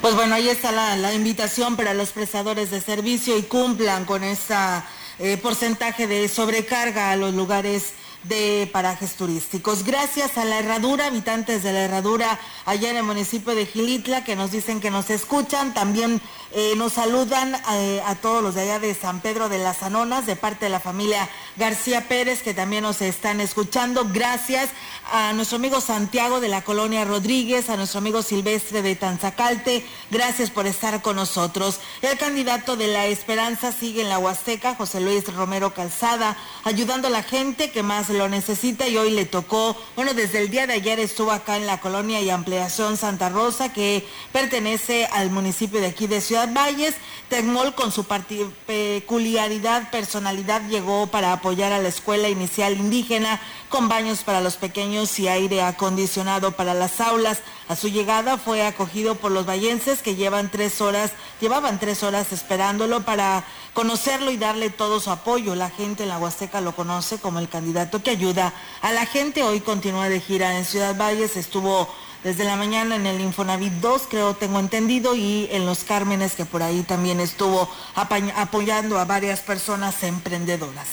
Pues 0.00 0.14
bueno, 0.14 0.36
ahí 0.36 0.48
está 0.48 0.70
la, 0.70 0.94
la 0.96 1.12
invitación 1.14 1.74
para 1.74 1.94
los 1.94 2.10
prestadores 2.10 2.70
de 2.70 2.80
servicio 2.80 3.36
y 3.36 3.42
cumplan 3.42 4.04
con 4.04 4.22
esta 4.22 4.86
eh, 5.20 5.36
porcentaje 5.36 6.06
de 6.06 6.28
sobrecarga 6.28 7.10
a 7.10 7.16
los 7.16 7.34
lugares 7.34 7.92
de 8.24 8.68
parajes 8.72 9.14
turísticos. 9.14 9.84
Gracias 9.84 10.36
a 10.36 10.44
la 10.44 10.58
herradura, 10.58 11.06
habitantes 11.06 11.62
de 11.62 11.72
la 11.72 11.80
herradura 11.80 12.38
allá 12.66 12.90
en 12.90 12.98
el 12.98 13.02
municipio 13.02 13.54
de 13.54 13.66
Gilitla, 13.66 14.24
que 14.24 14.36
nos 14.36 14.50
dicen 14.50 14.80
que 14.80 14.90
nos 14.90 15.08
escuchan. 15.10 15.72
También 15.72 16.20
eh, 16.52 16.74
nos 16.76 16.94
saludan 16.94 17.54
eh, 17.72 18.02
a 18.04 18.16
todos 18.16 18.42
los 18.42 18.54
de 18.54 18.62
allá 18.62 18.78
de 18.78 18.94
San 18.94 19.20
Pedro 19.20 19.48
de 19.48 19.58
las 19.58 19.82
Anonas, 19.82 20.26
de 20.26 20.36
parte 20.36 20.66
de 20.66 20.70
la 20.70 20.80
familia 20.80 21.28
García 21.56 22.08
Pérez, 22.08 22.42
que 22.42 22.54
también 22.54 22.82
nos 22.82 23.00
están 23.00 23.40
escuchando. 23.40 24.06
Gracias 24.12 24.70
a 25.12 25.32
nuestro 25.32 25.56
amigo 25.56 25.80
Santiago 25.80 26.40
de 26.40 26.48
la 26.48 26.62
colonia 26.62 27.04
Rodríguez, 27.04 27.70
a 27.70 27.76
nuestro 27.76 27.98
amigo 27.98 28.22
Silvestre 28.22 28.82
de 28.82 28.96
Tanzacalte. 28.96 29.86
Gracias 30.10 30.50
por 30.50 30.66
estar 30.66 31.00
con 31.02 31.16
nosotros. 31.16 31.80
El 32.02 32.18
candidato 32.18 32.76
de 32.76 32.88
la 32.88 33.06
Esperanza 33.06 33.72
sigue 33.72 34.02
en 34.02 34.08
la 34.08 34.18
Huasteca, 34.18 34.74
José 34.74 35.00
Luis 35.00 35.32
Romero 35.34 35.72
Calzada, 35.72 36.36
ayudando 36.64 37.08
a 37.08 37.10
la 37.10 37.22
gente 37.22 37.70
que 37.70 37.82
más 37.82 38.09
lo 38.12 38.28
necesita 38.28 38.88
y 38.88 38.96
hoy 38.96 39.10
le 39.10 39.24
tocó, 39.24 39.76
bueno, 39.96 40.14
desde 40.14 40.38
el 40.38 40.50
día 40.50 40.66
de 40.66 40.74
ayer 40.74 41.00
estuvo 41.00 41.30
acá 41.30 41.56
en 41.56 41.66
la 41.66 41.80
colonia 41.80 42.20
y 42.20 42.30
ampliación 42.30 42.96
Santa 42.96 43.28
Rosa, 43.28 43.72
que 43.72 44.06
pertenece 44.32 45.06
al 45.06 45.30
municipio 45.30 45.80
de 45.80 45.88
aquí 45.88 46.06
de 46.06 46.20
Ciudad 46.20 46.48
Valles. 46.52 46.94
Tecmol, 47.28 47.74
con 47.74 47.92
su 47.92 48.04
peculiaridad, 48.04 49.90
personalidad, 49.90 50.62
llegó 50.68 51.06
para 51.06 51.32
apoyar 51.32 51.72
a 51.72 51.78
la 51.78 51.88
escuela 51.88 52.28
inicial 52.28 52.76
indígena 52.76 53.40
con 53.68 53.88
baños 53.88 54.24
para 54.24 54.40
los 54.40 54.56
pequeños 54.56 55.16
y 55.20 55.28
aire 55.28 55.62
acondicionado 55.62 56.52
para 56.52 56.74
las 56.74 57.00
aulas. 57.00 57.38
A 57.68 57.76
su 57.76 57.88
llegada 57.88 58.36
fue 58.36 58.66
acogido 58.66 59.14
por 59.14 59.30
los 59.30 59.46
vallenses 59.46 60.02
que 60.02 60.16
llevan 60.16 60.50
tres 60.50 60.80
horas, 60.80 61.12
llevaban 61.40 61.78
tres 61.78 62.02
horas 62.02 62.32
esperándolo 62.32 63.02
para 63.02 63.44
conocerlo 63.80 64.30
y 64.30 64.36
darle 64.36 64.68
todo 64.68 65.00
su 65.00 65.10
apoyo. 65.10 65.54
La 65.54 65.70
gente 65.70 66.02
en 66.02 66.10
la 66.10 66.18
Huasteca 66.18 66.60
lo 66.60 66.76
conoce 66.76 67.16
como 67.16 67.38
el 67.38 67.48
candidato 67.48 68.02
que 68.02 68.10
ayuda 68.10 68.52
a 68.82 68.92
la 68.92 69.06
gente. 69.06 69.42
Hoy 69.42 69.60
continúa 69.60 70.10
de 70.10 70.20
gira 70.20 70.58
en 70.58 70.66
Ciudad 70.66 70.94
Valles, 70.94 71.34
estuvo 71.38 71.88
desde 72.22 72.44
la 72.44 72.56
mañana 72.56 72.96
en 72.96 73.06
el 73.06 73.22
Infonavit 73.22 73.72
2, 73.72 74.02
creo 74.10 74.34
tengo 74.34 74.60
entendido, 74.60 75.16
y 75.16 75.48
en 75.50 75.64
Los 75.64 75.84
Cármenes, 75.84 76.34
que 76.34 76.44
por 76.44 76.62
ahí 76.62 76.82
también 76.82 77.20
estuvo 77.20 77.70
apoyando 77.94 78.98
a 78.98 79.06
varias 79.06 79.40
personas 79.40 80.02
emprendedoras. 80.02 80.88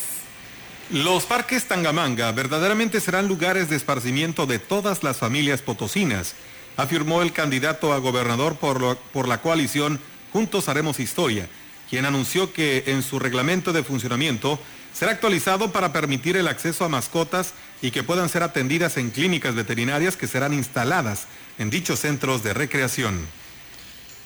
Los 0.90 1.26
parques 1.26 1.68
Tangamanga 1.68 2.32
verdaderamente 2.32 3.02
serán 3.02 3.28
lugares 3.28 3.70
de 3.70 3.76
esparcimiento 3.76 4.46
de 4.46 4.60
todas 4.60 5.04
las 5.04 5.18
familias 5.18 5.62
potosinas, 5.62 6.36
afirmó 6.78 7.22
el 7.22 7.34
candidato 7.34 7.92
a 7.92 7.98
gobernador 7.98 8.56
por, 8.56 8.96
por 9.12 9.28
la 9.28 9.42
coalición 9.42 10.00
Juntos 10.32 10.70
Haremos 10.70 11.02
Historia, 11.02 11.50
quien 11.90 12.06
anunció 12.06 12.54
que 12.54 12.84
en 12.88 13.04
su 13.04 13.20
reglamento 13.20 13.74
de 13.74 13.84
funcionamiento 13.84 14.60
será 14.94 15.12
actualizado 15.12 15.72
para 15.72 15.94
permitir 15.94 16.38
el 16.38 16.48
acceso 16.48 16.84
a 16.84 16.90
mascotas 16.90 17.54
y 17.82 17.92
que 17.92 18.04
puedan 18.04 18.30
ser 18.30 18.44
atendidas 18.44 18.98
en 18.98 19.12
clínicas 19.12 19.56
veterinarias 19.56 20.18
que 20.18 20.28
serán 20.28 20.54
instaladas 20.54 21.28
en 21.60 21.70
dichos 21.70 22.00
centros 22.00 22.44
de 22.44 22.54
recreación. 22.54 23.28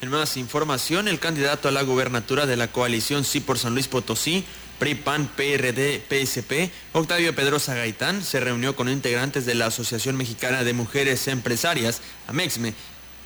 En 0.01 0.09
más 0.09 0.37
información, 0.37 1.07
el 1.07 1.19
candidato 1.19 1.67
a 1.67 1.71
la 1.71 1.83
gubernatura 1.83 2.45
de 2.45 2.57
la 2.57 2.69
coalición 2.69 3.23
Sí 3.23 3.39
por 3.39 3.59
San 3.59 3.73
Luis 3.73 3.87
Potosí, 3.87 4.45
PRI, 4.79 4.95
PAN, 4.95 5.29
PRD, 5.35 6.01
PSP, 6.09 6.71
Octavio 6.93 7.35
Pedrosa 7.35 7.75
Gaitán, 7.75 8.23
se 8.23 8.39
reunió 8.39 8.75
con 8.75 8.89
integrantes 8.89 9.45
de 9.45 9.53
la 9.53 9.67
Asociación 9.67 10.17
Mexicana 10.17 10.63
de 10.63 10.73
Mujeres 10.73 11.27
Empresarias, 11.27 12.01
AMEXME, 12.27 12.73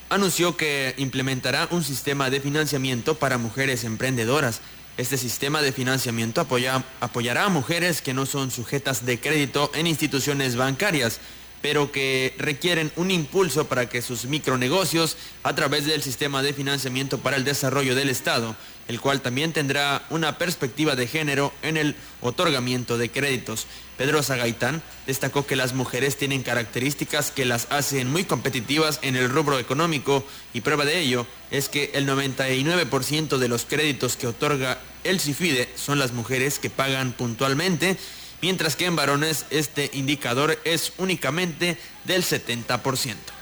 anunció 0.09 0.57
que 0.57 0.93
implementará 0.97 1.67
un 1.71 1.83
sistema 1.83 2.29
de 2.29 2.41
financiamiento 2.41 3.15
para 3.15 3.37
mujeres 3.37 3.83
emprendedoras. 3.83 4.61
Este 4.97 5.17
sistema 5.17 5.61
de 5.61 5.71
financiamiento 5.71 6.41
apoyará 6.41 7.43
a 7.43 7.49
mujeres 7.49 8.01
que 8.01 8.13
no 8.13 8.25
son 8.25 8.51
sujetas 8.51 9.05
de 9.05 9.19
crédito 9.19 9.71
en 9.75 9.87
instituciones 9.87 10.55
bancarias 10.55 11.19
pero 11.65 11.91
que 11.91 12.35
requieren 12.37 12.91
un 12.95 13.09
impulso 13.09 13.67
para 13.67 13.89
que 13.89 14.03
sus 14.03 14.25
micronegocios, 14.25 15.17
a 15.41 15.55
través 15.55 15.87
del 15.87 16.03
sistema 16.03 16.43
de 16.43 16.53
financiamiento 16.53 17.17
para 17.17 17.37
el 17.37 17.43
desarrollo 17.43 17.95
del 17.95 18.11
Estado, 18.11 18.55
el 18.87 19.01
cual 19.01 19.21
también 19.21 19.53
tendrá 19.53 20.05
una 20.09 20.37
perspectiva 20.37 20.95
de 20.95 21.07
género 21.07 21.53
en 21.61 21.77
el 21.77 21.95
otorgamiento 22.21 22.97
de 22.97 23.09
créditos. 23.09 23.67
Pedro 23.97 24.21
Zagaitán 24.21 24.81
destacó 25.07 25.45
que 25.45 25.55
las 25.55 25.73
mujeres 25.73 26.17
tienen 26.17 26.43
características 26.43 27.31
que 27.31 27.45
las 27.45 27.67
hacen 27.71 28.11
muy 28.11 28.25
competitivas 28.25 28.99
en 29.01 29.15
el 29.15 29.29
rubro 29.29 29.57
económico 29.57 30.25
y 30.53 30.61
prueba 30.61 30.85
de 30.85 30.99
ello 30.99 31.25
es 31.51 31.69
que 31.69 31.91
el 31.93 32.07
99% 32.07 33.37
de 33.37 33.47
los 33.47 33.65
créditos 33.65 34.17
que 34.17 34.27
otorga 34.27 34.79
el 35.03 35.19
CIFIDE 35.19 35.69
son 35.75 35.99
las 35.99 36.11
mujeres 36.11 36.59
que 36.59 36.69
pagan 36.69 37.13
puntualmente 37.13 37.97
mientras 38.41 38.75
que 38.75 38.85
en 38.85 38.95
varones 38.95 39.45
este 39.49 39.89
indicador 39.93 40.59
es 40.65 40.93
únicamente 40.97 41.77
del 42.03 42.23
70%. 42.23 43.34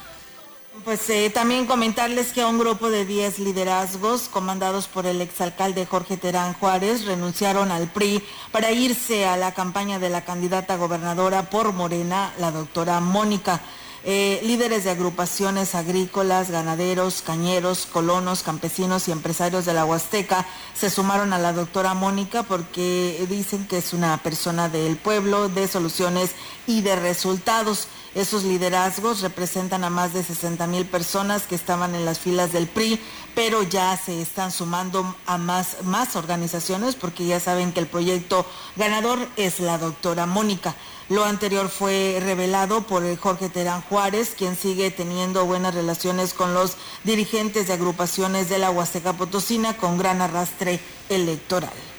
Pues 0.83 1.09
eh, 1.09 1.29
también 1.29 1.65
comentarles 1.65 2.33
que 2.33 2.43
un 2.43 2.59
grupo 2.59 2.89
de 2.89 3.05
10 3.05 3.39
liderazgos 3.39 4.23
comandados 4.23 4.89
por 4.89 5.05
el 5.05 5.21
exalcalde 5.21 5.85
Jorge 5.85 6.17
Terán 6.17 6.53
Juárez 6.55 7.05
renunciaron 7.05 7.71
al 7.71 7.87
PRI 7.87 8.21
para 8.51 8.71
irse 8.71 9.25
a 9.25 9.37
la 9.37 9.53
campaña 9.53 9.97
de 9.97 10.09
la 10.09 10.25
candidata 10.25 10.75
gobernadora 10.75 11.49
por 11.49 11.71
Morena, 11.71 12.33
la 12.37 12.51
doctora 12.51 12.99
Mónica. 12.99 13.61
Eh, 14.03 14.41
líderes 14.43 14.83
de 14.83 14.89
agrupaciones 14.89 15.75
agrícolas, 15.75 16.51
ganaderos, 16.51 17.21
cañeros, 17.21 17.85
colonos, 17.85 18.43
campesinos 18.43 19.07
y 19.07 19.13
empresarios 19.13 19.63
de 19.63 19.73
la 19.73 19.85
Huasteca 19.85 20.45
se 20.73 20.89
sumaron 20.89 21.31
a 21.31 21.39
la 21.39 21.53
doctora 21.53 21.93
Mónica 21.93 22.43
porque 22.43 23.25
dicen 23.29 23.65
que 23.65 23.77
es 23.77 23.93
una 23.93 24.17
persona 24.17 24.67
del 24.67 24.97
pueblo, 24.97 25.47
de 25.47 25.69
soluciones 25.69 26.31
y 26.67 26.81
de 26.81 26.97
resultados. 26.97 27.87
Esos 28.15 28.43
liderazgos 28.43 29.21
representan 29.21 29.83
a 29.83 29.89
más 29.89 30.13
de 30.13 30.23
60 30.23 30.67
mil 30.67 30.85
personas 30.85 31.43
que 31.43 31.55
estaban 31.55 31.95
en 31.95 32.05
las 32.05 32.19
filas 32.19 32.53
del 32.53 32.67
PRI, 32.67 33.01
pero 33.33 33.63
ya 33.63 33.97
se 33.97 34.21
están 34.21 34.51
sumando 34.51 35.15
a 35.25 35.39
más, 35.39 35.77
más 35.83 36.15
organizaciones 36.15 36.93
porque 36.93 37.25
ya 37.25 37.39
saben 37.39 37.73
que 37.73 37.79
el 37.79 37.87
proyecto 37.87 38.45
ganador 38.75 39.17
es 39.35 39.59
la 39.59 39.79
doctora 39.79 40.27
Mónica. 40.27 40.75
Lo 41.09 41.25
anterior 41.25 41.69
fue 41.69 42.19
revelado 42.21 42.83
por 42.83 43.03
Jorge 43.17 43.49
Terán 43.49 43.81
Juárez, 43.81 44.35
quien 44.37 44.55
sigue 44.55 44.91
teniendo 44.91 45.45
buenas 45.45 45.73
relaciones 45.73 46.35
con 46.35 46.53
los 46.53 46.77
dirigentes 47.03 47.67
de 47.67 47.73
agrupaciones 47.73 48.47
de 48.47 48.59
la 48.59 48.69
Huasteca 48.69 49.13
Potosina 49.13 49.75
con 49.75 49.97
gran 49.97 50.21
arrastre 50.21 50.79
electoral. 51.09 51.92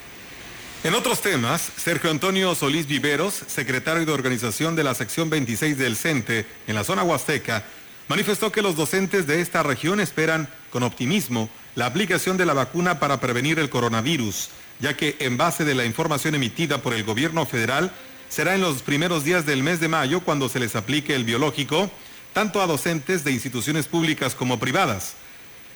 En 0.85 0.95
otros 0.95 1.23
temas, 1.23 1.73
Sergio 1.79 2.11
Antonio 2.11 2.55
Solís 2.55 2.87
Viveros, 2.87 3.33
secretario 3.47 4.05
de 4.05 4.13
organización 4.13 4.77
de 4.77 4.85
la 4.85 4.95
sección 4.95 5.31
26 5.31 5.79
del 5.79 5.97
CENTE 5.97 6.45
en 6.67 6.75
la 6.75 6.85
zona 6.85 7.03
Huasteca, 7.03 7.65
manifestó 8.07 8.53
que 8.53 8.61
los 8.61 8.77
docentes 8.77 9.27
de 9.27 9.41
esta 9.41 9.63
región 9.63 9.99
esperan 9.99 10.47
con 10.69 10.83
optimismo 10.83 11.49
la 11.75 11.87
aplicación 11.87 12.37
de 12.37 12.45
la 12.45 12.53
vacuna 12.53 13.01
para 13.01 13.19
prevenir 13.19 13.59
el 13.59 13.71
coronavirus, 13.71 14.51
ya 14.79 14.95
que 14.95 15.17
en 15.21 15.39
base 15.39 15.65
de 15.65 15.75
la 15.75 15.87
información 15.87 16.35
emitida 16.35 16.83
por 16.83 16.93
el 16.93 17.03
gobierno 17.03 17.47
federal, 17.47 17.91
será 18.29 18.55
en 18.55 18.61
los 18.61 18.83
primeros 18.83 19.25
días 19.25 19.47
del 19.47 19.63
mes 19.63 19.81
de 19.81 19.89
mayo 19.89 20.21
cuando 20.21 20.51
se 20.51 20.61
les 20.61 20.77
aplique 20.77 21.15
el 21.15 21.25
biológico, 21.25 21.91
tanto 22.35 22.61
a 22.61 22.67
docentes 22.67 23.25
de 23.25 23.33
instituciones 23.33 23.87
públicas 23.87 24.35
como 24.35 24.59
privadas. 24.59 25.15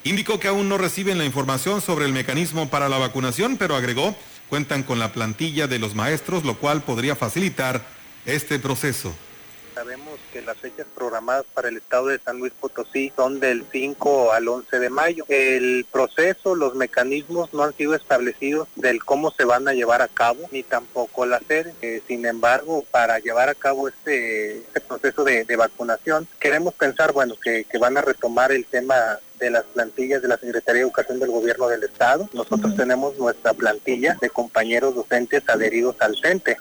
Indicó 0.05 0.39
que 0.39 0.49
aún 0.49 0.69
no 0.69 0.77
reciben 0.77 1.17
la 1.17 1.25
información 1.25 1.81
sobre 1.81 2.05
el 2.05 2.13
mecanismo 2.13 2.69
para 2.69 2.91
la 2.91 2.99
vacunación, 2.99 3.57
pero 3.57 3.75
agregó, 3.75 4.15
cuentan 4.49 4.83
con 4.83 4.99
la 4.99 5.13
plantilla 5.13 5.67
de 5.67 5.79
los 5.79 5.95
maestros, 5.95 6.45
lo 6.45 6.57
cual 6.57 6.83
podría 6.83 7.15
facilitar 7.15 7.83
este 8.27 8.59
proceso. 8.59 9.15
Sabemos 9.75 10.19
que 10.33 10.43
las 10.43 10.57
fechas 10.57 10.89
programadas 10.93 11.45
para 11.55 11.69
el 11.69 11.77
estado 11.77 12.07
de 12.07 12.19
San 12.19 12.39
Luis 12.39 12.53
Potosí 12.61 13.13
son 13.15 13.39
del 13.39 13.65
5 13.71 14.33
al 14.33 14.49
11 14.49 14.77
de 14.81 14.91
mayo. 14.91 15.25
El 15.29 15.87
proceso, 15.93 16.57
los 16.57 16.75
mecanismos 16.75 17.55
no 17.55 17.63
han 17.63 17.77
sido 17.77 17.95
establecidos 17.95 18.67
del 18.75 19.05
cómo 19.05 19.31
se 19.31 19.45
van 19.45 19.69
a 19.69 19.75
llevar 19.75 20.03
a 20.03 20.09
cabo, 20.09 20.41
ni 20.51 20.65
tampoco 20.65 21.27
la 21.27 21.39
sede. 21.47 21.75
Eh, 21.81 22.03
sin 22.09 22.27
embargo, 22.27 22.85
para 22.91 23.21
llevar 23.21 23.51
a 23.51 23.55
cabo 23.55 23.87
este, 23.87 24.59
este 24.59 24.81
proceso 24.81 25.23
de, 25.23 25.45
vacunación, 25.57 26.27
queremos 26.41 26.75
pensar, 26.75 27.13
bueno, 27.13 27.37
que, 27.41 27.63
que 27.63 27.79
van 27.79 27.97
a 27.97 28.03
retomar 28.03 28.51
el 28.51 28.65
tema 28.67 29.21
de 29.39 29.51
las 29.51 29.65
plantillas 29.65 30.23
de 30.23 30.29
la 30.29 30.37
Secretaría 30.37 30.81
de 30.81 30.87
Educación 30.89 31.19
del 31.19 31.31
Gobierno 31.31 31.69
del 31.69 31.85
Estado. 31.85 32.29
Nosotros 32.33 32.75
tenemos 32.77 33.17
nuestra 33.19 33.55
plantilla 33.55 34.17
de 34.21 34.31
compañeros 34.31 34.95
docentes 34.95 35.43
adheridos 35.49 35.97
al 36.01 36.17
CENTE. 36.21 36.57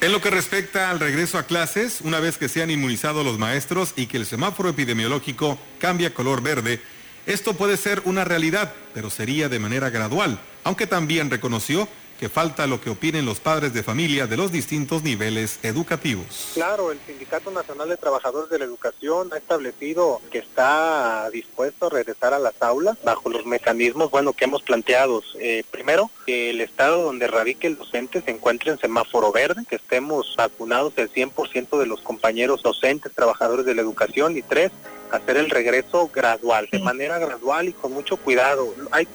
En 0.00 0.12
lo 0.12 0.20
que 0.20 0.30
respecta 0.30 0.90
al 0.90 1.00
regreso 1.00 1.38
a 1.38 1.44
clases, 1.44 2.00
una 2.02 2.20
vez 2.20 2.36
que 2.36 2.48
sean 2.48 2.70
inmunizados 2.70 3.24
los 3.24 3.38
maestros 3.38 3.94
y 3.96 4.06
que 4.06 4.18
el 4.18 4.26
semáforo 4.26 4.68
epidemiológico 4.68 5.58
cambie 5.78 6.08
a 6.08 6.14
color 6.14 6.42
verde, 6.42 6.80
esto 7.26 7.54
puede 7.54 7.76
ser 7.76 8.02
una 8.04 8.24
realidad, 8.24 8.72
pero 8.94 9.10
sería 9.10 9.48
de 9.48 9.58
manera 9.58 9.90
gradual, 9.90 10.38
aunque 10.64 10.86
también 10.86 11.30
reconoció 11.30 11.88
que 12.18 12.28
falta 12.28 12.66
lo 12.66 12.80
que 12.80 12.90
opinen 12.90 13.26
los 13.26 13.40
padres 13.40 13.72
de 13.72 13.82
familia 13.82 14.26
de 14.26 14.36
los 14.36 14.52
distintos 14.52 15.02
niveles 15.02 15.58
educativos. 15.62 16.50
Claro, 16.54 16.92
el 16.92 16.98
Sindicato 17.06 17.50
Nacional 17.50 17.88
de 17.88 17.96
Trabajadores 17.96 18.50
de 18.50 18.58
la 18.58 18.64
Educación 18.64 19.32
ha 19.32 19.36
establecido 19.36 20.20
que 20.30 20.38
está 20.38 21.28
dispuesto 21.30 21.86
a 21.86 21.90
regresar 21.90 22.34
a 22.34 22.38
las 22.38 22.54
aulas 22.60 22.96
bajo 23.04 23.28
los 23.28 23.46
mecanismos, 23.46 24.10
bueno, 24.10 24.32
que 24.32 24.44
hemos 24.44 24.62
planteado. 24.62 25.22
Eh, 25.38 25.64
primero, 25.70 26.10
que 26.26 26.50
el 26.50 26.60
estado 26.60 27.02
donde 27.02 27.26
radique 27.26 27.66
el 27.66 27.76
docente 27.76 28.20
se 28.22 28.30
encuentre 28.30 28.72
en 28.72 28.78
semáforo 28.78 29.32
verde, 29.32 29.64
que 29.68 29.76
estemos 29.76 30.34
vacunados 30.36 30.92
el 30.96 31.10
100% 31.10 31.78
de 31.78 31.86
los 31.86 32.00
compañeros 32.00 32.62
docentes, 32.62 33.12
trabajadores 33.14 33.66
de 33.66 33.74
la 33.74 33.82
educación 33.82 34.36
y 34.36 34.42
tres, 34.42 34.72
hacer 35.10 35.36
el 35.36 35.50
regreso 35.50 36.10
gradual, 36.12 36.68
de 36.70 36.78
manera 36.78 37.18
gradual 37.18 37.68
y 37.68 37.72
con 37.72 37.92
mucho 37.92 38.16
cuidado. 38.16 38.74
Hay 38.90 39.06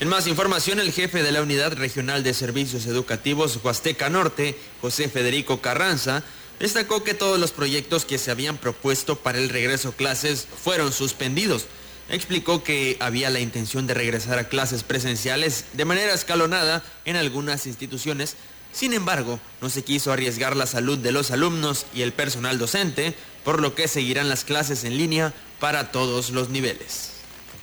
en 0.00 0.08
más 0.08 0.28
información, 0.28 0.78
el 0.78 0.92
jefe 0.92 1.22
de 1.22 1.32
la 1.32 1.42
Unidad 1.42 1.72
Regional 1.72 2.22
de 2.22 2.32
Servicios 2.32 2.86
Educativos 2.86 3.58
Huasteca 3.62 4.08
Norte, 4.08 4.56
José 4.80 5.08
Federico 5.08 5.60
Carranza, 5.60 6.22
destacó 6.60 7.02
que 7.02 7.14
todos 7.14 7.40
los 7.40 7.50
proyectos 7.50 8.04
que 8.04 8.18
se 8.18 8.30
habían 8.30 8.58
propuesto 8.58 9.16
para 9.16 9.38
el 9.38 9.48
regreso 9.48 9.88
a 9.88 9.92
clases 9.92 10.46
fueron 10.62 10.92
suspendidos. 10.92 11.66
Explicó 12.08 12.62
que 12.62 12.96
había 13.00 13.28
la 13.30 13.40
intención 13.40 13.88
de 13.88 13.94
regresar 13.94 14.38
a 14.38 14.48
clases 14.48 14.84
presenciales 14.84 15.64
de 15.72 15.84
manera 15.84 16.14
escalonada 16.14 16.84
en 17.04 17.16
algunas 17.16 17.66
instituciones, 17.66 18.36
sin 18.72 18.92
embargo, 18.92 19.40
no 19.60 19.68
se 19.68 19.82
quiso 19.82 20.12
arriesgar 20.12 20.54
la 20.54 20.66
salud 20.66 20.98
de 20.98 21.10
los 21.10 21.32
alumnos 21.32 21.86
y 21.92 22.02
el 22.02 22.12
personal 22.12 22.58
docente, 22.58 23.14
por 23.44 23.60
lo 23.60 23.74
que 23.74 23.88
seguirán 23.88 24.28
las 24.28 24.44
clases 24.44 24.84
en 24.84 24.96
línea 24.96 25.34
para 25.58 25.90
todos 25.90 26.30
los 26.30 26.50
niveles. 26.50 27.17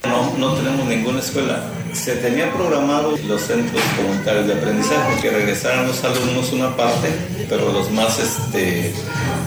No, 0.08 0.38
no 0.38 0.54
tenemos 0.54 0.86
ninguna 0.86 1.20
escuela. 1.20 1.64
Se 1.94 2.16
tenía 2.18 2.52
programado 2.52 3.18
los 3.28 3.42
centros 3.42 3.82
comunitarios 3.96 4.48
de 4.48 4.54
aprendizaje 4.54 5.22
que 5.22 5.30
regresaran 5.32 5.88
los 5.88 6.04
alumnos 6.04 6.52
una 6.52 6.76
parte, 6.76 7.10
pero 7.50 7.72
los 7.72 7.90
más, 7.92 8.20
este, 8.20 8.94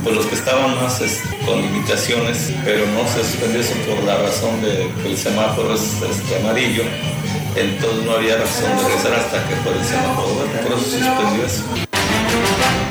pues 0.03 0.17
los 0.17 0.27
que 0.27 0.35
estaban 0.35 0.75
más 0.77 1.01
este, 1.01 1.37
con 1.45 1.61
limitaciones, 1.61 2.53
pero 2.65 2.87
no 2.87 3.07
se 3.09 3.23
suspendió 3.23 3.61
eso 3.61 3.75
por 3.87 4.03
la 4.05 4.17
razón 4.17 4.63
de 4.63 4.91
que 5.03 5.11
el 5.11 5.19
semáforo 5.19 5.75
es 5.75 5.83
este, 5.83 6.37
amarillo. 6.41 6.85
Entonces 7.55 8.05
no 8.05 8.13
había 8.13 8.37
razón 8.37 8.77
de 8.77 8.83
regresar 8.85 9.15
hasta 9.15 9.49
que 9.49 9.57
fuera 9.57 9.79
el 9.79 9.85
semáforo 9.85 10.29
por 10.63 10.79
eso 10.79 10.91
se 10.91 10.99
suspendió 11.01 11.45
eso. 11.45 12.88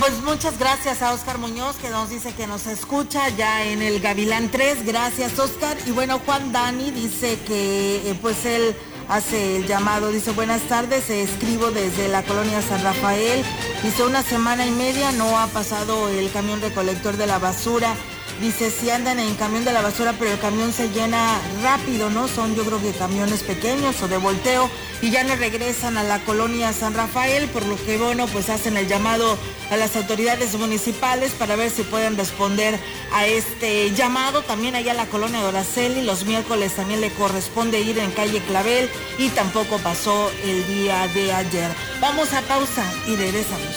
Pues 0.00 0.22
muchas 0.22 0.58
gracias 0.58 1.02
a 1.02 1.12
Oscar 1.12 1.36
Muñoz 1.36 1.76
que 1.76 1.90
nos 1.90 2.08
dice 2.08 2.32
que 2.32 2.46
nos 2.46 2.66
escucha 2.66 3.28
ya 3.28 3.64
en 3.66 3.82
el 3.82 4.00
Gavilán 4.00 4.50
3. 4.50 4.86
Gracias, 4.86 5.38
Oscar. 5.38 5.76
Y 5.86 5.90
bueno, 5.90 6.20
Juan 6.24 6.52
Dani 6.52 6.90
dice 6.90 7.38
que 7.46 8.10
eh, 8.10 8.18
pues 8.22 8.46
él 8.46 8.74
hace 9.08 9.56
el 9.56 9.66
llamado. 9.66 10.10
Dice, 10.10 10.30
buenas 10.32 10.62
tardes, 10.62 11.10
escribo 11.10 11.70
desde 11.70 12.08
la 12.08 12.22
colonia 12.22 12.62
San 12.62 12.82
Rafael. 12.82 13.44
Dice, 13.82 14.02
una 14.04 14.22
semana 14.22 14.66
y 14.66 14.70
media 14.70 15.12
no 15.12 15.38
ha 15.38 15.46
pasado 15.48 16.08
el 16.08 16.32
camión 16.32 16.62
recolector 16.62 17.18
de 17.18 17.26
la 17.26 17.38
basura. 17.38 17.94
Dice, 18.40 18.70
si 18.70 18.88
andan 18.88 19.20
en 19.20 19.34
camión 19.34 19.66
de 19.66 19.72
la 19.72 19.82
basura, 19.82 20.14
pero 20.18 20.30
el 20.30 20.38
camión 20.38 20.72
se 20.72 20.88
llena 20.88 21.38
rápido, 21.62 22.08
¿no? 22.08 22.26
Son 22.26 22.54
yo 22.54 22.64
creo 22.64 22.80
que 22.80 22.92
camiones 22.92 23.42
pequeños 23.42 24.00
o 24.02 24.08
de 24.08 24.16
volteo 24.16 24.70
y 25.02 25.10
ya 25.10 25.24
no 25.24 25.36
regresan 25.36 25.98
a 25.98 26.02
la 26.02 26.20
colonia 26.20 26.72
San 26.72 26.94
Rafael, 26.94 27.48
por 27.50 27.66
lo 27.66 27.76
que 27.84 27.98
bueno, 27.98 28.26
pues 28.28 28.48
hacen 28.48 28.78
el 28.78 28.88
llamado 28.88 29.36
a 29.70 29.76
las 29.76 29.94
autoridades 29.94 30.54
municipales 30.54 31.32
para 31.32 31.54
ver 31.54 31.70
si 31.70 31.82
pueden 31.82 32.16
responder 32.16 32.78
a 33.12 33.26
este 33.26 33.90
llamado. 33.92 34.40
También 34.40 34.74
allá 34.74 34.92
a 34.92 34.94
la 34.94 35.06
colonia 35.06 35.40
de 35.42 36.02
los 36.02 36.24
miércoles 36.24 36.74
también 36.74 37.02
le 37.02 37.10
corresponde 37.10 37.80
ir 37.80 37.98
en 37.98 38.10
calle 38.12 38.40
Clavel 38.40 38.88
y 39.18 39.28
tampoco 39.28 39.76
pasó 39.78 40.30
el 40.44 40.66
día 40.66 41.06
de 41.08 41.32
ayer. 41.32 41.70
Vamos 42.00 42.32
a 42.32 42.40
pausa 42.40 42.90
y 43.06 43.16
regresamos. 43.16 43.76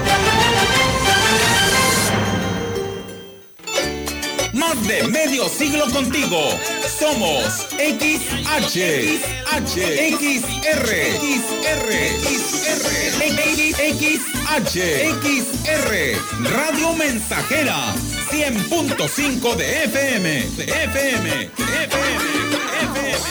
Más 4.73 4.87
de 4.87 5.03
medio 5.09 5.49
siglo 5.49 5.85
contigo. 5.91 6.57
Somos 6.97 7.67
XH, 7.77 9.19
XH, 9.43 9.75
XR, 10.15 10.87
XR, 11.19 11.89
XR, 12.23 12.87
XH, 13.99 14.77
XR, 15.21 15.91
Radio 16.53 16.93
Mensajera, 16.93 17.93
100.5 18.31 19.55
de 19.55 19.83
FM, 19.83 20.41
de 20.55 20.63
FM, 20.63 21.29
de 21.29 21.83
FM, 21.83 22.23
de 22.47 22.63
FM, 22.93 23.21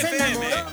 FM. 0.00 0.67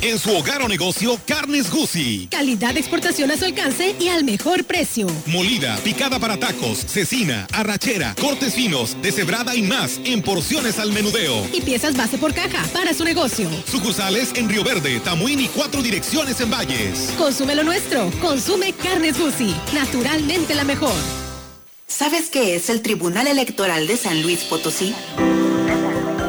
En 0.00 0.16
su 0.20 0.30
hogar 0.30 0.62
o 0.62 0.68
negocio, 0.68 1.18
Carnes 1.26 1.72
Gucci. 1.72 2.28
Calidad 2.30 2.72
de 2.74 2.78
exportación 2.78 3.32
a 3.32 3.36
su 3.36 3.44
alcance 3.44 3.96
y 3.98 4.08
al 4.08 4.22
mejor 4.22 4.62
precio. 4.64 5.08
Molida, 5.26 5.76
picada 5.78 6.20
para 6.20 6.36
tacos, 6.36 6.78
cecina, 6.86 7.48
arrachera, 7.52 8.14
cortes 8.14 8.54
finos, 8.54 8.96
deshebrada 9.02 9.56
y 9.56 9.62
más 9.62 10.00
en 10.04 10.22
porciones 10.22 10.78
al 10.78 10.92
menudeo. 10.92 11.48
Y 11.52 11.62
piezas 11.62 11.96
base 11.96 12.16
por 12.16 12.32
caja 12.32 12.64
para 12.72 12.94
su 12.94 13.02
negocio. 13.02 13.50
Sucursales 13.66 14.30
en 14.36 14.48
Río 14.48 14.62
Verde, 14.62 15.00
Tamuín 15.00 15.40
y 15.40 15.48
cuatro 15.48 15.82
direcciones 15.82 16.40
en 16.40 16.50
Valles. 16.50 17.12
Consume 17.18 17.56
lo 17.56 17.64
nuestro. 17.64 18.08
Consume 18.20 18.74
Carnes 18.74 19.18
Gucci. 19.18 19.52
Naturalmente 19.74 20.54
la 20.54 20.62
mejor. 20.62 20.94
¿Sabes 21.88 22.30
qué 22.30 22.54
es 22.54 22.70
el 22.70 22.82
Tribunal 22.82 23.26
Electoral 23.26 23.88
de 23.88 23.96
San 23.96 24.22
Luis 24.22 24.44
Potosí? 24.44 24.94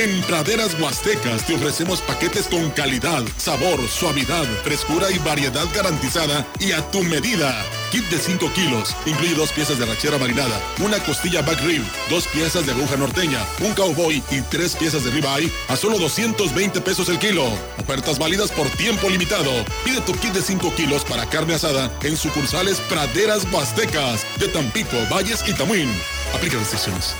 En 0.00 0.22
Praderas 0.22 0.80
Huastecas 0.80 1.44
te 1.44 1.54
ofrecemos 1.54 2.00
paquetes 2.00 2.48
con 2.48 2.70
calidad, 2.70 3.22
sabor, 3.36 3.86
suavidad, 3.86 4.46
frescura 4.64 5.10
y 5.10 5.18
variedad 5.18 5.66
garantizada 5.74 6.46
y 6.58 6.72
a 6.72 6.80
tu 6.90 7.02
medida. 7.02 7.54
Kit 7.92 8.08
de 8.08 8.16
5 8.16 8.50
kilos, 8.54 8.96
incluye 9.04 9.34
dos 9.34 9.52
piezas 9.52 9.78
de 9.78 9.84
rachera 9.84 10.16
marinada, 10.16 10.58
una 10.82 10.98
costilla 11.00 11.42
back 11.42 11.60
rib, 11.64 11.82
dos 12.08 12.26
piezas 12.28 12.64
de 12.64 12.72
aguja 12.72 12.96
norteña, 12.96 13.44
un 13.60 13.74
cowboy 13.74 14.22
y 14.30 14.40
tres 14.40 14.74
piezas 14.74 15.04
de 15.04 15.10
ribeye 15.10 15.52
a 15.68 15.76
solo 15.76 15.98
220 15.98 16.80
pesos 16.80 17.10
el 17.10 17.18
kilo. 17.18 17.44
Ofertas 17.76 18.18
válidas 18.18 18.50
por 18.52 18.70
tiempo 18.70 19.10
limitado. 19.10 19.52
Pide 19.84 20.00
tu 20.00 20.14
kit 20.14 20.32
de 20.32 20.40
5 20.40 20.74
kilos 20.76 21.04
para 21.04 21.26
carne 21.26 21.52
asada 21.52 21.92
en 22.04 22.16
sucursales 22.16 22.80
Praderas 22.88 23.44
Huastecas 23.52 24.24
de 24.38 24.48
Tampico, 24.48 24.96
Valles 25.12 25.44
y 25.46 25.52
Tamuín. 25.52 25.92
Aplica 26.32 26.56
restricciones. 26.56 27.14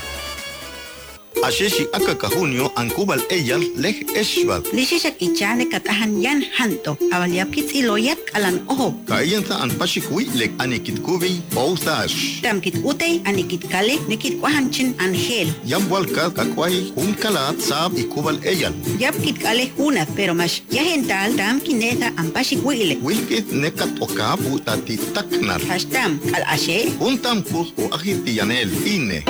Asheshi 1.39 1.87
akaka 1.93 2.29
junio 2.29 2.71
ankubal 2.75 3.19
eyal 3.31 3.63
lej 3.75 4.03
eshbal. 4.15 4.61
Lishisha 4.73 5.11
kichane 5.11 5.65
katahan 5.65 6.21
yan 6.21 6.43
hanto. 6.57 6.97
Avaliap 7.11 7.51
kits 7.51 7.73
iloyak 7.73 8.19
alan 8.35 8.59
oho. 8.69 8.93
Kaiyanta 9.07 9.57
an 9.63 9.71
pashikui 9.71 10.27
lek 10.35 10.51
anikit 10.59 11.01
kubi 11.01 11.41
poustash. 11.49 12.41
Tam 12.43 12.61
kit 12.61 12.75
utay 12.83 13.23
anikit 13.25 13.65
kale 13.71 13.97
nikit 14.07 14.37
kwahanchin 14.39 14.93
angel. 14.99 15.49
Yam 15.65 15.89
walka 15.89 16.29
kakwai 16.29 16.93
un 16.95 17.15
kalat 17.15 17.59
sab 17.59 17.93
ikubal 17.97 18.37
eyal. 18.45 18.73
Yap 18.99 19.15
kit 19.23 19.39
kale 19.41 19.71
una 19.79 20.05
pero 20.15 20.33
mas 20.33 20.61
yahental 20.69 21.35
tam 21.35 21.59
kineta 21.59 22.13
an 22.19 22.29
pashikuile. 22.31 23.01
Wilkit 23.01 23.49
nekat 23.51 23.97
okapu 23.99 24.59
tati 24.59 24.97
taknar. 25.15 25.61
Hastam 25.65 26.19
al 26.35 26.43
ashe. 26.45 26.91
Untam 26.99 27.41
kus 27.41 27.73
o 27.81 27.89
ahiti 27.97 28.37
yanel 28.37 28.69
ine. 28.85 29.25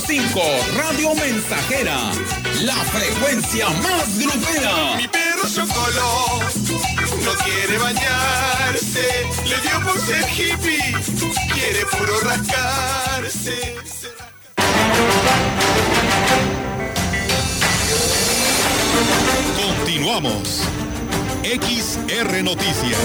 100.5 0.00 0.76
Radio 0.76 1.14
Mensajera, 1.14 1.96
la 2.64 2.74
frecuencia 2.74 3.66
más 3.82 4.18
grupera. 4.18 4.96
Mi 4.98 5.08
perro 5.08 5.48
Chocoló 5.48 6.40
no 7.24 7.32
quiere 7.42 7.78
bañarse, 7.78 9.26
le 9.46 9.56
dio 9.56 9.80
por 9.86 9.98
ser 9.98 10.28
hippie, 10.28 10.94
quiere 11.54 11.86
puro 11.86 12.20
rascarse. 12.20 13.76
Continuamos. 19.56 20.60
XR 21.42 22.42
Noticias. 22.42 22.98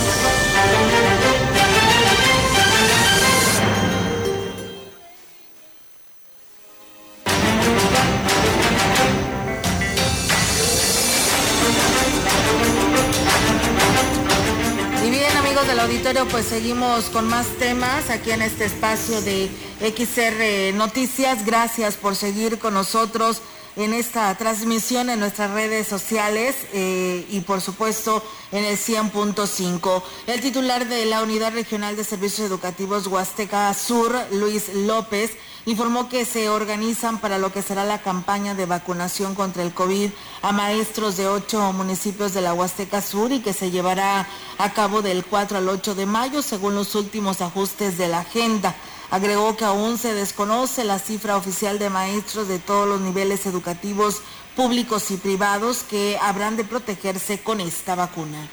Auditorio, 16.01 16.27
pues 16.31 16.47
seguimos 16.47 17.11
con 17.11 17.27
más 17.27 17.45
temas 17.59 18.09
aquí 18.09 18.31
en 18.31 18.41
este 18.41 18.65
espacio 18.65 19.21
de 19.21 19.51
XR 19.81 20.75
Noticias. 20.75 21.45
Gracias 21.45 21.95
por 21.95 22.15
seguir 22.15 22.57
con 22.57 22.73
nosotros 22.73 23.43
en 23.75 23.93
esta 23.93 24.33
transmisión 24.35 25.11
en 25.11 25.19
nuestras 25.19 25.51
redes 25.51 25.87
sociales 25.87 26.55
eh, 26.73 27.27
y 27.29 27.41
por 27.41 27.61
supuesto 27.61 28.23
en 28.51 28.63
el 28.65 28.77
100.5. 28.77 30.01
El 30.25 30.41
titular 30.41 30.87
de 30.87 31.05
la 31.05 31.21
Unidad 31.21 31.53
Regional 31.53 31.95
de 31.95 32.03
Servicios 32.03 32.47
Educativos 32.47 33.05
Huasteca 33.05 33.71
Sur, 33.75 34.15
Luis 34.31 34.73
López, 34.73 35.37
informó 35.65 36.09
que 36.09 36.25
se 36.25 36.49
organizan 36.49 37.19
para 37.19 37.37
lo 37.37 37.51
que 37.51 37.61
será 37.61 37.85
la 37.85 38.01
campaña 38.01 38.55
de 38.55 38.65
vacunación 38.65 39.35
contra 39.35 39.63
el 39.63 39.73
COVID 39.73 40.09
a 40.41 40.51
maestros 40.51 41.17
de 41.17 41.27
ocho 41.27 41.71
municipios 41.73 42.33
de 42.33 42.41
la 42.41 42.53
Huasteca 42.53 43.01
Sur 43.01 43.31
y 43.31 43.41
que 43.41 43.53
se 43.53 43.71
llevará 43.71 44.27
a 44.57 44.73
cabo 44.73 45.01
del 45.01 45.23
4 45.25 45.59
al 45.59 45.69
8 45.69 45.95
de 45.95 46.05
mayo 46.05 46.41
según 46.41 46.75
los 46.75 46.95
últimos 46.95 47.41
ajustes 47.41 47.97
de 47.97 48.07
la 48.07 48.19
agenda. 48.19 48.75
Agregó 49.11 49.57
que 49.57 49.65
aún 49.65 49.97
se 49.97 50.13
desconoce 50.13 50.83
la 50.83 50.97
cifra 50.97 51.35
oficial 51.35 51.79
de 51.79 51.89
maestros 51.89 52.47
de 52.47 52.59
todos 52.59 52.87
los 52.87 53.01
niveles 53.01 53.45
educativos 53.45 54.21
públicos 54.55 55.11
y 55.11 55.17
privados 55.17 55.83
que 55.83 56.17
habrán 56.21 56.55
de 56.55 56.63
protegerse 56.63 57.41
con 57.41 57.59
esta 57.59 57.95
vacuna. 57.95 58.49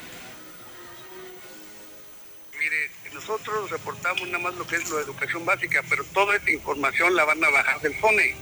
Nosotros 3.29 3.71
reportamos 3.71 4.27
nada 4.29 4.39
más 4.39 4.55
lo 4.55 4.67
que 4.67 4.77
es 4.77 4.91
la 4.91 5.01
educación 5.01 5.45
básica, 5.45 5.83
pero 5.89 6.03
toda 6.05 6.35
esta 6.37 6.51
información 6.51 7.15
la 7.15 7.25
van 7.27 7.45
a 7.45 7.51
bajar 7.51 7.81
del 7.83 7.95
FONE. 7.97 8.35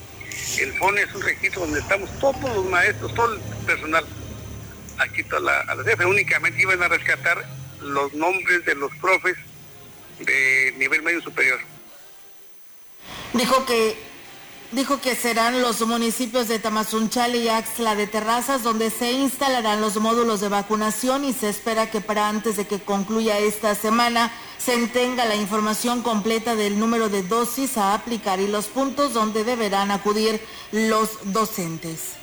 El 0.61 0.73
FONE 0.75 1.03
es 1.03 1.13
un 1.13 1.23
registro 1.23 1.63
donde 1.63 1.81
estamos 1.81 2.09
todos 2.21 2.43
los 2.55 2.65
maestros, 2.67 3.13
todo 3.15 3.35
el 3.35 3.41
personal. 3.67 4.07
Aquí 4.99 5.25
toda 5.25 5.41
la, 5.41 5.61
a 5.63 5.75
la 5.75 5.83
DF 5.83 6.07
únicamente 6.07 6.63
iban 6.63 6.81
a 6.83 6.89
rescatar 6.89 7.45
los 7.81 8.15
nombres 8.15 8.65
de 8.65 8.75
los 8.77 8.95
profes 8.99 9.37
de 10.21 10.73
nivel 10.79 11.03
medio 11.03 11.21
superior. 11.21 11.59
Dijo 13.33 13.67
que 13.67 13.97
dijo 14.73 15.01
que 15.01 15.15
serán 15.15 15.63
los 15.63 15.81
municipios 15.87 16.49
de 16.49 16.59
Tamazunchale 16.59 17.39
y 17.39 17.49
Axla 17.49 17.95
de 17.95 18.07
Terrazas 18.07 18.63
donde 18.63 18.91
se 18.91 19.13
instalarán 19.13 19.81
los 19.81 19.97
módulos 19.97 20.41
de 20.41 20.49
vacunación 20.49 21.25
y 21.25 21.33
se 21.33 21.49
espera 21.49 21.91
que 21.91 22.01
para 22.01 22.29
antes 22.29 22.57
de 22.57 22.67
que 22.67 22.81
concluya 22.81 23.39
esta 23.39 23.75
semana 23.75 24.33
se 24.59 24.87
tenga 24.89 25.25
la 25.25 25.37
información 25.37 26.03
completa 26.03 26.57
del 26.57 26.79
número 26.79 27.09
de 27.09 27.23
dosis 27.23 27.79
a 27.79 27.95
aplicar 27.95 28.41
y 28.41 28.49
los 28.49 28.67
puntos 28.67 29.15
donde 29.15 29.45
deberán 29.45 29.91
acudir 29.91 30.41
los 30.73 31.11
docentes. 31.25 32.15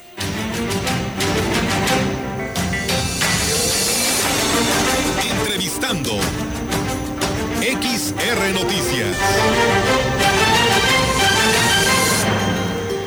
Entrevistando. 5.23 6.11
XR 7.61 8.53
Noticias. 8.53 10.22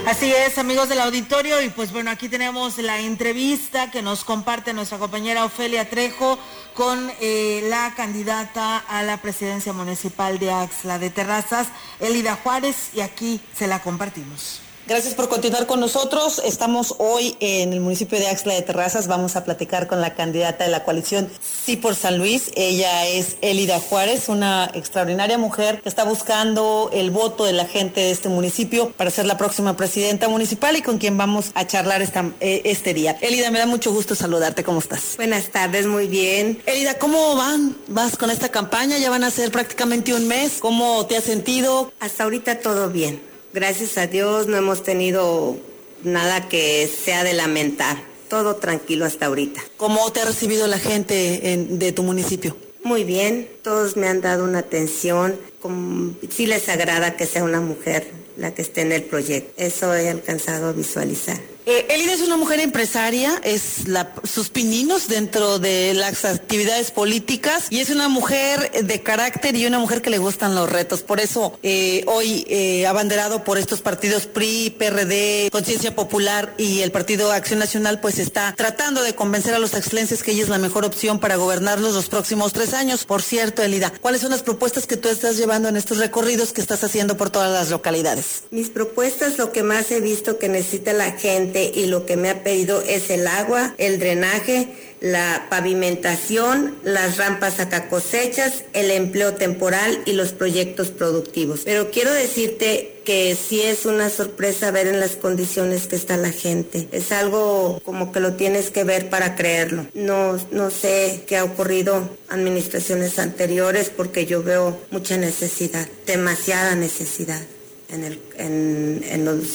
Así 0.07 0.33
es, 0.33 0.57
amigos 0.59 0.89
del 0.89 1.01
auditorio, 1.01 1.61
y 1.61 1.69
pues 1.69 1.91
bueno, 1.91 2.13
aquí 2.13 2.29
tenemos 2.29 2.79
la 2.79 3.01
entrevista 3.01 3.91
que 3.91 4.03
nos 4.03 4.23
comparte 4.23 4.73
nuestra 4.73 4.99
compañera 4.99 5.45
Ofelia 5.45 5.91
Trejo 5.91 6.39
con 6.75 7.11
eh, 7.21 7.67
la 7.69 7.93
candidata 7.97 8.79
a 8.79 9.03
la 9.03 9.21
presidencia 9.21 9.73
municipal 9.73 10.39
de 10.39 10.53
Axla 10.53 11.01
de 11.01 11.11
Terrazas, 11.11 11.67
Elida 11.99 12.37
Juárez, 12.37 12.91
y 12.95 13.01
aquí 13.01 13.41
se 13.53 13.67
la 13.67 13.81
compartimos. 13.83 14.61
Gracias 14.89 15.15
por 15.15 15.29
continuar 15.29 15.67
con 15.67 15.81
nosotros. 15.81 16.41
Estamos 16.45 16.95
hoy 16.99 17.37
en 17.41 17.73
el 17.73 17.81
municipio 17.81 18.21
de 18.21 18.29
Axla 18.29 18.55
de 18.55 18.63
Terrazas. 18.63 19.09
Vamos 19.09 19.35
a 19.35 19.43
platicar 19.43 19.89
con 19.89 20.01
la 20.01 20.15
candidata 20.15 20.63
de 20.63 20.71
la 20.71 20.85
coalición 20.85 21.29
Sí 21.41 21.77
por 21.77 21.97
San 21.97 22.19
Luis. 22.19 22.53
Ella 22.55 23.05
es 23.09 23.37
Elida 23.41 23.81
Juárez, 23.81 24.29
una 24.29 24.71
extraordinaria 24.75 25.39
mujer 25.39 25.81
que 25.83 25.89
está 25.89 26.05
buscando 26.05 26.89
el 26.93 27.11
voto 27.11 27.45
de 27.45 27.53
la 27.53 27.65
gente 27.65 28.01
de 28.01 28.13
este 28.13 28.29
municipio 28.29 28.93
para 28.93 29.11
ser 29.11 29.27
la 29.27 29.37
próxima 29.37 29.77
presidenta 29.77 30.29
municipal 30.29 30.77
y 30.77 30.83
con 30.83 30.99
quien 30.99 31.19
vamos 31.19 31.51
a 31.55 31.67
charlar 31.67 32.01
esta, 32.01 32.31
eh, 32.39 32.63
este 32.65 32.95
día. 32.95 33.19
Elida, 33.21 33.51
me 33.51 33.59
da 33.59 33.67
mucho 33.67 33.93
gusto 33.93 34.15
saludarte. 34.15 34.63
¿Cómo 34.63 34.79
estás? 34.79 35.17
Buenas 35.17 35.51
tardes, 35.51 35.89
muy 35.89 36.07
bien. 36.07 36.63
Elida, 36.65 36.95
¿cómo 36.95 37.35
van? 37.35 37.77
¿Vas 37.89 38.17
con 38.17 38.31
esta 38.31 38.51
campaña? 38.51 38.99
Ya 38.99 39.11
van 39.11 39.25
a 39.25 39.33
ser 39.33 39.51
prácticamente 39.51 40.15
un 40.15 40.29
mes. 40.29 40.59
¿Cómo 40.61 41.07
te 41.07 41.17
has 41.17 41.25
sentido? 41.25 41.93
Hasta 41.99 42.23
ahorita 42.23 42.61
todo 42.61 42.89
bien. 42.89 43.36
Gracias 43.61 43.97
a 43.97 44.07
Dios 44.07 44.49
no 44.49 44.59
hemos 44.59 44.83
tenido 44.83 45.57
nada 46.05 46.47
que 46.47 46.87
sea 46.87 47.25
de 47.25 47.33
lamentar. 47.33 47.97
Todo 48.29 48.57
tranquilo 48.57 49.07
hasta 49.07 49.25
ahorita. 49.27 49.63
¿Cómo 49.79 50.13
te 50.13 50.21
ha 50.21 50.27
recibido 50.27 50.67
la 50.67 50.79
gente 50.79 51.53
en- 51.55 51.79
de 51.79 51.91
tu 51.93 52.03
municipio? 52.03 52.55
Muy 52.85 53.05
bien, 53.05 53.49
todos 53.63 53.97
me 53.97 54.09
han 54.09 54.21
dado 54.21 54.45
una 54.45 54.59
atención. 54.59 55.41
Como, 55.59 56.15
sí 56.29 56.45
les 56.47 56.69
agrada 56.69 57.17
que 57.17 57.25
sea 57.25 57.45
una 57.45 57.63
mujer 57.63 58.07
la 58.37 58.53
que 58.53 58.61
esté 58.61 58.83
en 58.83 58.93
el 58.93 59.05
proyecto. 59.05 59.55
Eso 59.57 59.95
he 59.95 60.11
alcanzado 60.11 60.69
a 60.69 60.73
visualizar. 60.73 61.41
Eh, 61.69 61.85
Elida 61.91 62.13
es 62.13 62.21
una 62.21 62.37
mujer 62.37 62.61
empresaria, 62.61 63.41
es 63.43 63.87
sus 64.23 64.51
pininos 64.51 65.09
dentro 65.09 65.59
de 65.59 65.95
las 65.95 66.25
actividades 66.25 66.93
políticas 66.93 67.67
y 67.71 67.81
es 67.81 67.91
una 67.91 68.09
mujer 68.09 68.71
de 68.85 69.03
carácter 69.03 69.57
y 69.57 69.67
una 69.67 69.81
mujer 69.81 70.01
que 70.01 70.11
le 70.11 70.19
gustan 70.19 70.55
los 70.55 70.71
retos. 70.71 71.03
Por 71.03 71.19
eso 71.19 71.59
eh, 71.65 72.05
hoy 72.07 72.47
eh, 72.49 72.87
abanderado 72.87 73.43
por 73.43 73.59
estos 73.59 73.81
partidos 73.81 74.27
PRI, 74.27 74.77
PRD, 74.79 75.49
Conciencia 75.51 75.93
Popular 75.97 76.55
y 76.57 76.83
el 76.83 76.93
Partido 76.93 77.33
Acción 77.33 77.59
Nacional, 77.59 77.99
pues 77.99 78.21
está 78.21 78.55
tratando 78.57 79.03
de 79.03 79.17
convencer 79.17 79.53
a 79.53 79.59
los 79.59 79.75
axlenses 79.75 80.23
que 80.23 80.31
ella 80.31 80.45
es 80.45 80.49
la 80.49 80.59
mejor 80.59 80.85
opción 80.85 81.19
para 81.19 81.35
gobernarlos 81.35 81.95
los 81.95 82.09
próximos 82.09 82.53
tres 82.53 82.75
años. 82.75 83.05
Por 83.05 83.23
cierto, 83.23 83.65
Elida, 83.65 83.93
¿cuáles 84.01 84.21
son 84.21 84.31
las 84.31 84.45
propuestas 84.45 84.87
que 84.87 84.97
tú 84.97 85.09
estás 85.09 85.37
llevando 85.37 85.69
en 85.69 85.77
estos 85.77 85.99
recorridos 85.99 86.53
que 86.53 86.61
estás 86.61 86.85
haciendo 86.85 87.17
por 87.17 87.31
todas 87.31 87.51
las 87.51 87.71
localidades? 87.71 88.45
Mis 88.53 88.71
propuestas, 88.71 89.37
lo 89.37 89.51
que 89.51 89.65
más 89.65 89.91
he 89.91 90.01
visto 90.01 90.39
que 90.39 90.49
necesita 90.49 90.93
la 90.93 91.11
gente 91.11 91.56
y 91.65 91.87
lo 91.87 92.07
que 92.07 92.17
me 92.17 92.31
ha 92.31 92.43
pedido 92.43 92.83
es 92.83 93.11
el 93.11 93.27
agua, 93.27 93.75
el 93.79 93.99
drenaje, 93.99 94.69
la 95.01 95.47
pavimentación, 95.51 96.77
las 96.83 97.19
rampas 97.19 97.61
a 97.61 97.89
cosechas, 97.89 98.65
el 98.73 98.91
empleo 98.91 99.35
temporal 99.35 100.03
y 100.07 100.13
los 100.13 100.33
proyectos 100.33 100.91
productivos. 100.91 101.63
Pero 101.65 101.91
quiero 101.91 102.13
decirte 102.13 103.01
que 103.05 103.37
sí 103.37 103.61
es 103.61 103.87
una 103.87 104.09
sorpresa 104.11 104.71
ver 104.71 104.87
en 104.87 104.99
las 104.99 105.17
condiciones 105.17 105.87
que 105.87 105.97
está 105.97 106.17
la 106.17 106.31
gente. 106.31 106.89
Es 106.93 107.13
algo 107.13 107.81
como 107.85 108.11
que 108.11 108.21
lo 108.21 108.35
tienes 108.35 108.71
que 108.71 108.85
ver 108.85 109.09
para 109.11 109.37
creerlo. 109.37 109.87
No, 109.95 110.39
no 110.51 110.71
sé 110.71 111.23
qué 111.27 111.37
ha 111.37 111.45
ocurrido 111.45 112.09
administraciones 112.29 113.19
anteriores 113.19 113.91
porque 113.95 114.27
yo 114.27 114.43
veo 114.43 114.79
mucha 114.91 115.17
necesidad, 115.17 115.87
demasiada 116.07 116.75
necesidad 116.75 117.43
en, 117.89 118.05
el, 118.05 118.21
en, 118.39 119.25
los, 119.25 119.47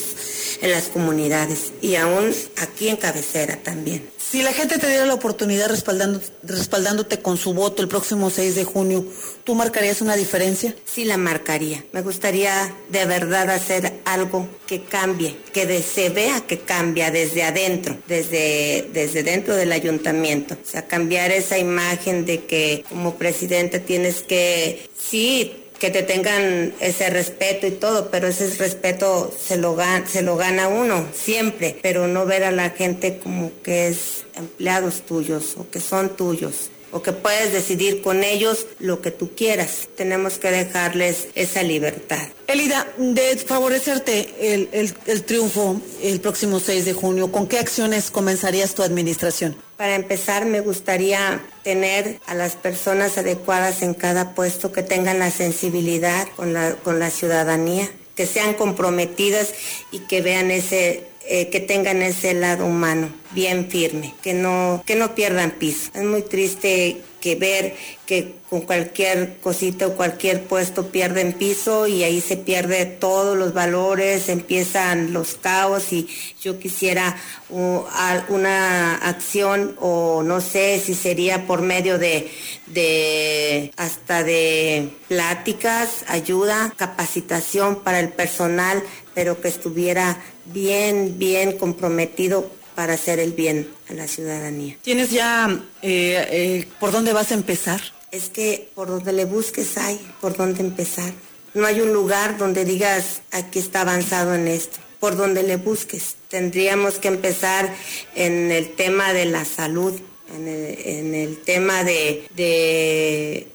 en 0.61 0.71
las 0.71 0.89
comunidades 0.89 1.73
y 1.81 1.95
aún 1.95 2.31
aquí 2.57 2.89
en 2.89 2.97
cabecera 2.97 3.57
también. 3.57 4.09
Si 4.31 4.43
la 4.43 4.53
gente 4.53 4.77
te 4.77 4.87
diera 4.87 5.05
la 5.05 5.15
oportunidad 5.15 5.67
respaldando, 5.67 6.21
respaldándote 6.43 7.19
con 7.19 7.35
su 7.35 7.53
voto 7.53 7.81
el 7.81 7.89
próximo 7.89 8.29
6 8.29 8.55
de 8.55 8.63
junio, 8.63 9.05
¿tú 9.43 9.55
marcarías 9.55 10.01
una 10.01 10.15
diferencia? 10.15 10.73
Sí 10.85 11.03
la 11.03 11.17
marcaría. 11.17 11.83
Me 11.91 12.01
gustaría 12.01 12.73
de 12.87 13.05
verdad 13.05 13.49
hacer 13.49 13.99
algo 14.05 14.47
que 14.67 14.83
cambie, 14.83 15.35
que 15.51 15.81
se 15.81 16.09
vea 16.09 16.39
que 16.47 16.59
cambia 16.59 17.11
desde 17.11 17.43
adentro, 17.43 17.97
desde, 18.07 18.87
desde 18.93 19.23
dentro 19.23 19.53
del 19.55 19.73
ayuntamiento. 19.73 20.53
O 20.53 20.65
sea, 20.65 20.87
cambiar 20.87 21.31
esa 21.31 21.57
imagen 21.57 22.25
de 22.25 22.45
que 22.45 22.85
como 22.87 23.15
presidente 23.15 23.79
tienes 23.79 24.21
que, 24.21 24.89
sí, 24.97 25.60
que 25.81 25.89
te 25.89 26.03
tengan 26.03 26.75
ese 26.79 27.09
respeto 27.09 27.65
y 27.65 27.71
todo, 27.71 28.11
pero 28.11 28.27
ese 28.27 28.47
respeto 28.57 29.33
se 29.43 29.57
lo, 29.57 29.75
gana, 29.75 30.05
se 30.05 30.21
lo 30.21 30.37
gana 30.37 30.67
uno 30.67 31.07
siempre, 31.11 31.75
pero 31.81 32.07
no 32.07 32.27
ver 32.27 32.43
a 32.43 32.51
la 32.51 32.69
gente 32.69 33.17
como 33.17 33.51
que 33.63 33.87
es 33.87 34.25
empleados 34.35 35.01
tuyos 35.01 35.55
o 35.57 35.67
que 35.71 35.79
son 35.79 36.15
tuyos 36.15 36.69
o 36.91 37.01
que 37.01 37.13
puedes 37.13 37.51
decidir 37.51 38.03
con 38.03 38.23
ellos 38.23 38.67
lo 38.77 39.01
que 39.01 39.09
tú 39.09 39.31
quieras. 39.35 39.87
Tenemos 39.95 40.37
que 40.37 40.51
dejarles 40.51 41.29
esa 41.33 41.63
libertad. 41.63 42.27
Elida, 42.45 42.87
de 42.97 43.37
favorecerte 43.37 44.29
el, 44.39 44.69
el, 44.73 44.93
el, 45.07 45.23
triunfo 45.23 45.81
el 46.03 46.19
próximo 46.19 46.59
6 46.59 46.85
de 46.85 46.93
junio, 46.93 47.31
¿con 47.31 47.47
qué 47.47 47.57
acciones 47.57 48.11
comenzarías 48.11 48.75
tu 48.75 48.83
administración? 48.83 49.55
Para 49.81 49.95
empezar, 49.95 50.45
me 50.45 50.59
gustaría 50.59 51.41
tener 51.63 52.19
a 52.27 52.35
las 52.35 52.55
personas 52.55 53.17
adecuadas 53.17 53.81
en 53.81 53.95
cada 53.95 54.35
puesto 54.35 54.71
que 54.71 54.83
tengan 54.83 55.17
la 55.17 55.31
sensibilidad 55.31 56.27
con 56.35 56.53
la, 56.53 56.75
con 56.75 56.99
la 56.99 57.09
ciudadanía, 57.09 57.89
que 58.13 58.27
sean 58.27 58.53
comprometidas 58.53 59.55
y 59.91 60.01
que 60.01 60.21
vean 60.21 60.51
ese 60.51 61.07
eh, 61.25 61.49
que 61.49 61.59
tengan 61.61 62.03
ese 62.03 62.35
lado 62.35 62.67
humano 62.67 63.09
bien 63.31 63.71
firme, 63.71 64.13
que 64.21 64.35
no, 64.35 64.83
que 64.85 64.95
no 64.95 65.15
pierdan 65.15 65.49
piso. 65.49 65.89
Es 65.95 66.03
muy 66.03 66.21
triste 66.21 67.01
que 67.21 67.35
ver 67.35 67.75
que 68.05 68.33
con 68.49 68.61
cualquier 68.61 69.37
cosita 69.37 69.87
o 69.87 69.93
cualquier 69.95 70.43
puesto 70.43 70.87
pierden 70.87 71.31
piso 71.31 71.87
y 71.87 72.03
ahí 72.03 72.19
se 72.19 72.35
pierde 72.35 72.85
todos 72.85 73.37
los 73.37 73.53
valores, 73.53 74.27
empiezan 74.27 75.13
los 75.13 75.35
caos 75.35 75.93
y 75.93 76.09
yo 76.41 76.59
quisiera 76.59 77.15
uh, 77.49 77.83
una 78.27 78.95
acción 78.95 79.77
o 79.79 80.23
no 80.23 80.41
sé 80.41 80.81
si 80.83 80.95
sería 80.95 81.47
por 81.47 81.61
medio 81.61 81.97
de, 81.97 82.29
de 82.67 83.71
hasta 83.77 84.23
de 84.23 84.89
pláticas, 85.07 86.03
ayuda, 86.07 86.73
capacitación 86.75 87.83
para 87.83 88.01
el 88.01 88.09
personal, 88.09 88.83
pero 89.13 89.39
que 89.39 89.47
estuviera 89.47 90.21
bien, 90.45 91.17
bien 91.17 91.57
comprometido 91.57 92.51
para 92.81 92.95
hacer 92.95 93.19
el 93.19 93.33
bien 93.33 93.69
a 93.91 93.93
la 93.93 94.07
ciudadanía. 94.07 94.75
¿Tienes 94.81 95.11
ya 95.11 95.47
eh, 95.83 96.27
eh, 96.31 96.67
por 96.79 96.91
dónde 96.91 97.13
vas 97.13 97.29
a 97.29 97.35
empezar? 97.35 97.79
Es 98.09 98.29
que 98.29 98.71
por 98.73 98.87
donde 98.87 99.13
le 99.13 99.25
busques 99.25 99.77
hay 99.77 100.01
por 100.19 100.35
dónde 100.35 100.61
empezar. 100.61 101.13
No 101.53 101.67
hay 101.67 101.79
un 101.79 101.93
lugar 101.93 102.39
donde 102.39 102.65
digas 102.65 103.21
aquí 103.29 103.59
está 103.59 103.81
avanzado 103.81 104.33
en 104.33 104.47
esto. 104.47 104.79
Por 104.99 105.15
donde 105.15 105.43
le 105.43 105.57
busques. 105.57 106.15
Tendríamos 106.27 106.95
que 106.95 107.09
empezar 107.09 107.71
en 108.15 108.51
el 108.51 108.71
tema 108.71 109.13
de 109.13 109.25
la 109.25 109.45
salud, 109.45 109.93
en 110.35 110.47
el, 110.47 110.79
en 110.83 111.13
el 111.13 111.37
tema 111.37 111.83
de, 111.83 112.27
de, 112.35 113.47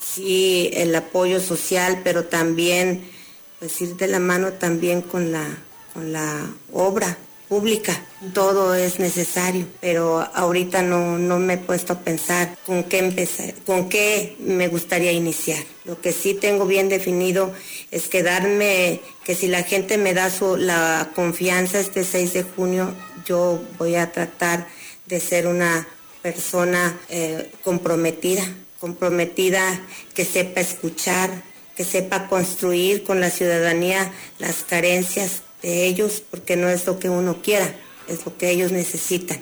sí, 0.00 0.70
el 0.72 0.94
apoyo 0.94 1.40
social, 1.40 2.02
pero 2.04 2.26
también, 2.26 3.10
pues 3.58 3.80
ir 3.80 3.96
de 3.96 4.06
la 4.06 4.20
mano 4.20 4.52
también 4.52 5.02
con 5.02 5.32
la, 5.32 5.48
con 5.94 6.12
la 6.12 6.48
obra 6.72 7.18
pública. 7.48 8.00
Todo 8.34 8.74
es 8.74 8.98
necesario, 8.98 9.66
pero 9.80 10.28
ahorita 10.34 10.82
no, 10.82 11.18
no 11.18 11.38
me 11.38 11.54
he 11.54 11.58
puesto 11.58 11.94
a 11.94 12.00
pensar 12.00 12.56
con 12.66 12.84
qué 12.84 12.98
empezar, 12.98 13.54
con 13.66 13.88
qué 13.88 14.36
me 14.40 14.68
gustaría 14.68 15.12
iniciar. 15.12 15.62
Lo 15.84 16.00
que 16.00 16.12
sí 16.12 16.34
tengo 16.34 16.66
bien 16.66 16.88
definido 16.88 17.52
es 17.90 18.08
quedarme, 18.08 19.00
que 19.24 19.34
si 19.34 19.48
la 19.48 19.62
gente 19.62 19.98
me 19.98 20.14
da 20.14 20.30
su, 20.30 20.56
la 20.56 21.10
confianza 21.14 21.80
este 21.80 22.04
6 22.04 22.32
de 22.32 22.42
junio, 22.42 22.94
yo 23.24 23.62
voy 23.78 23.94
a 23.94 24.12
tratar 24.12 24.66
de 25.06 25.20
ser 25.20 25.46
una 25.46 25.86
persona 26.22 26.98
eh, 27.08 27.50
comprometida, 27.62 28.44
comprometida 28.80 29.80
que 30.14 30.24
sepa 30.24 30.60
escuchar, 30.60 31.30
que 31.76 31.84
sepa 31.84 32.28
construir 32.28 33.04
con 33.04 33.20
la 33.20 33.30
ciudadanía 33.30 34.12
las 34.38 34.64
carencias 34.64 35.42
de 35.62 35.86
ellos, 35.86 36.22
porque 36.30 36.56
no 36.56 36.68
es 36.68 36.86
lo 36.86 36.98
que 36.98 37.08
uno 37.08 37.42
quiera, 37.42 37.74
es 38.08 38.24
lo 38.24 38.36
que 38.36 38.50
ellos 38.50 38.72
necesitan. 38.72 39.40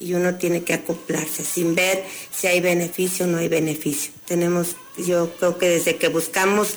Y 0.00 0.14
uno 0.14 0.36
tiene 0.36 0.62
que 0.62 0.74
acoplarse 0.74 1.44
sin 1.44 1.74
ver 1.74 2.04
si 2.30 2.46
hay 2.46 2.60
beneficio 2.60 3.26
o 3.26 3.28
no 3.28 3.38
hay 3.38 3.48
beneficio. 3.48 4.12
Tenemos, 4.26 4.76
yo 4.96 5.34
creo 5.38 5.58
que 5.58 5.68
desde 5.68 5.96
que 5.96 6.08
buscamos 6.08 6.74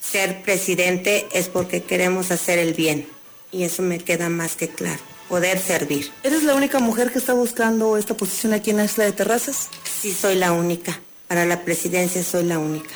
ser 0.00 0.42
presidente 0.42 1.26
es 1.32 1.48
porque 1.48 1.82
queremos 1.82 2.30
hacer 2.30 2.58
el 2.58 2.74
bien. 2.74 3.06
Y 3.50 3.64
eso 3.64 3.82
me 3.82 3.98
queda 3.98 4.28
más 4.28 4.54
que 4.54 4.68
claro, 4.68 5.00
poder 5.28 5.58
servir. 5.58 6.10
¿Eres 6.22 6.44
la 6.44 6.54
única 6.54 6.78
mujer 6.78 7.10
que 7.10 7.18
está 7.18 7.32
buscando 7.32 7.96
esta 7.96 8.16
posición 8.16 8.52
aquí 8.52 8.70
en 8.70 8.76
la 8.78 8.84
isla 8.84 9.04
de 9.04 9.12
Terrazas? 9.12 9.68
Sí, 10.00 10.12
soy 10.12 10.36
la 10.36 10.52
única. 10.52 11.00
Para 11.26 11.44
la 11.46 11.64
presidencia 11.64 12.22
soy 12.22 12.44
la 12.44 12.58
única. 12.58 12.94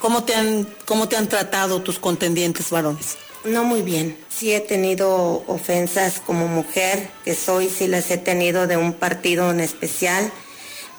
¿Cómo 0.00 0.24
te 0.24 0.34
han, 0.34 0.68
cómo 0.86 1.08
te 1.08 1.16
han 1.16 1.28
tratado 1.28 1.82
tus 1.82 1.98
contendientes 1.98 2.70
varones? 2.70 3.16
No 3.44 3.64
muy 3.64 3.80
bien. 3.82 4.18
Sí 4.28 4.52
he 4.52 4.60
tenido 4.60 5.42
ofensas 5.46 6.20
como 6.20 6.46
mujer, 6.46 7.10
que 7.24 7.34
soy, 7.34 7.70
sí 7.70 7.86
las 7.86 8.10
he 8.10 8.18
tenido 8.18 8.66
de 8.66 8.76
un 8.76 8.92
partido 8.92 9.50
en 9.50 9.60
especial. 9.60 10.30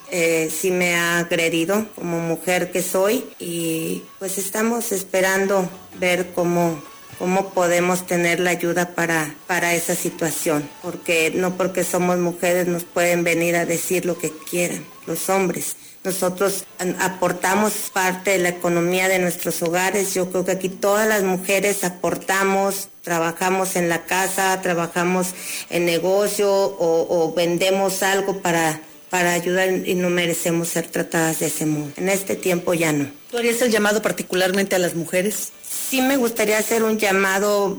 Eh, 0.10 0.51
sí 0.51 0.71
me 0.71 0.95
ha 0.95 1.19
agredido 1.19 1.88
como 1.95 2.19
mujer 2.19 2.71
que 2.71 2.82
soy 2.82 3.25
y 3.39 4.04
pues 4.19 4.38
estamos 4.38 4.91
esperando 4.91 5.69
ver 5.99 6.32
cómo, 6.34 6.84
cómo 7.17 7.51
podemos 7.51 8.06
tener 8.08 8.41
la 8.41 8.49
ayuda 8.49 8.93
para, 8.93 9.36
para 9.47 9.73
esa 9.73 9.95
situación. 9.95 10.67
Porque 10.82 11.32
no 11.34 11.56
porque 11.56 11.84
somos 11.84 12.17
mujeres 12.17 12.67
nos 12.67 12.84
pueden 12.84 13.23
venir 13.23 13.56
a 13.56 13.65
decir 13.65 14.06
lo 14.06 14.17
que 14.17 14.32
quieran 14.49 14.84
los 15.06 15.30
hombres. 15.30 15.77
Nosotros 16.04 16.66
aportamos 17.00 17.74
parte 17.94 18.32
de 18.32 18.40
la 18.40 18.50
economía 18.50 19.08
de 19.08 19.20
nuestros 19.20 19.62
hogares. 19.62 20.16
Yo 20.16 20.32
creo 20.32 20.44
que 20.44 20.54
aquí 20.54 20.68
todas 20.68 21.08
las 21.08 21.22
mujeres 21.22 21.84
aportamos, 21.84 22.90
trabajamos 23.04 23.76
en 23.76 23.88
la 23.88 24.06
casa, 24.06 24.60
trabajamos 24.64 25.28
en 25.70 25.86
negocio 25.86 26.50
o, 26.52 27.34
vendemos 27.36 28.02
algo 28.02 28.40
para, 28.40 28.82
para 29.12 29.34
ayudar 29.34 29.70
y 29.88 29.94
no 29.94 30.10
merecemos 30.10 30.70
ser 30.70 30.88
tratadas 30.88 31.40
de 31.40 31.48
ese 31.48 31.68
modo. 31.68 31.92
En 31.98 32.10
este 32.10 32.36
tiempo 32.36 32.74
ya 32.74 32.92
no. 32.94 33.08
¿Tú 33.30 33.38
harías 33.38 33.62
el 33.62 33.70
llamado 33.70 34.02
particularmente 34.02 34.76
a 34.76 34.80
las 34.80 34.96
mujeres? 34.96 35.50
Sí 35.70 36.02
me 36.02 36.18
gustaría 36.18 36.58
hacer 36.58 36.82
un 36.82 36.98
llamado 36.98 37.78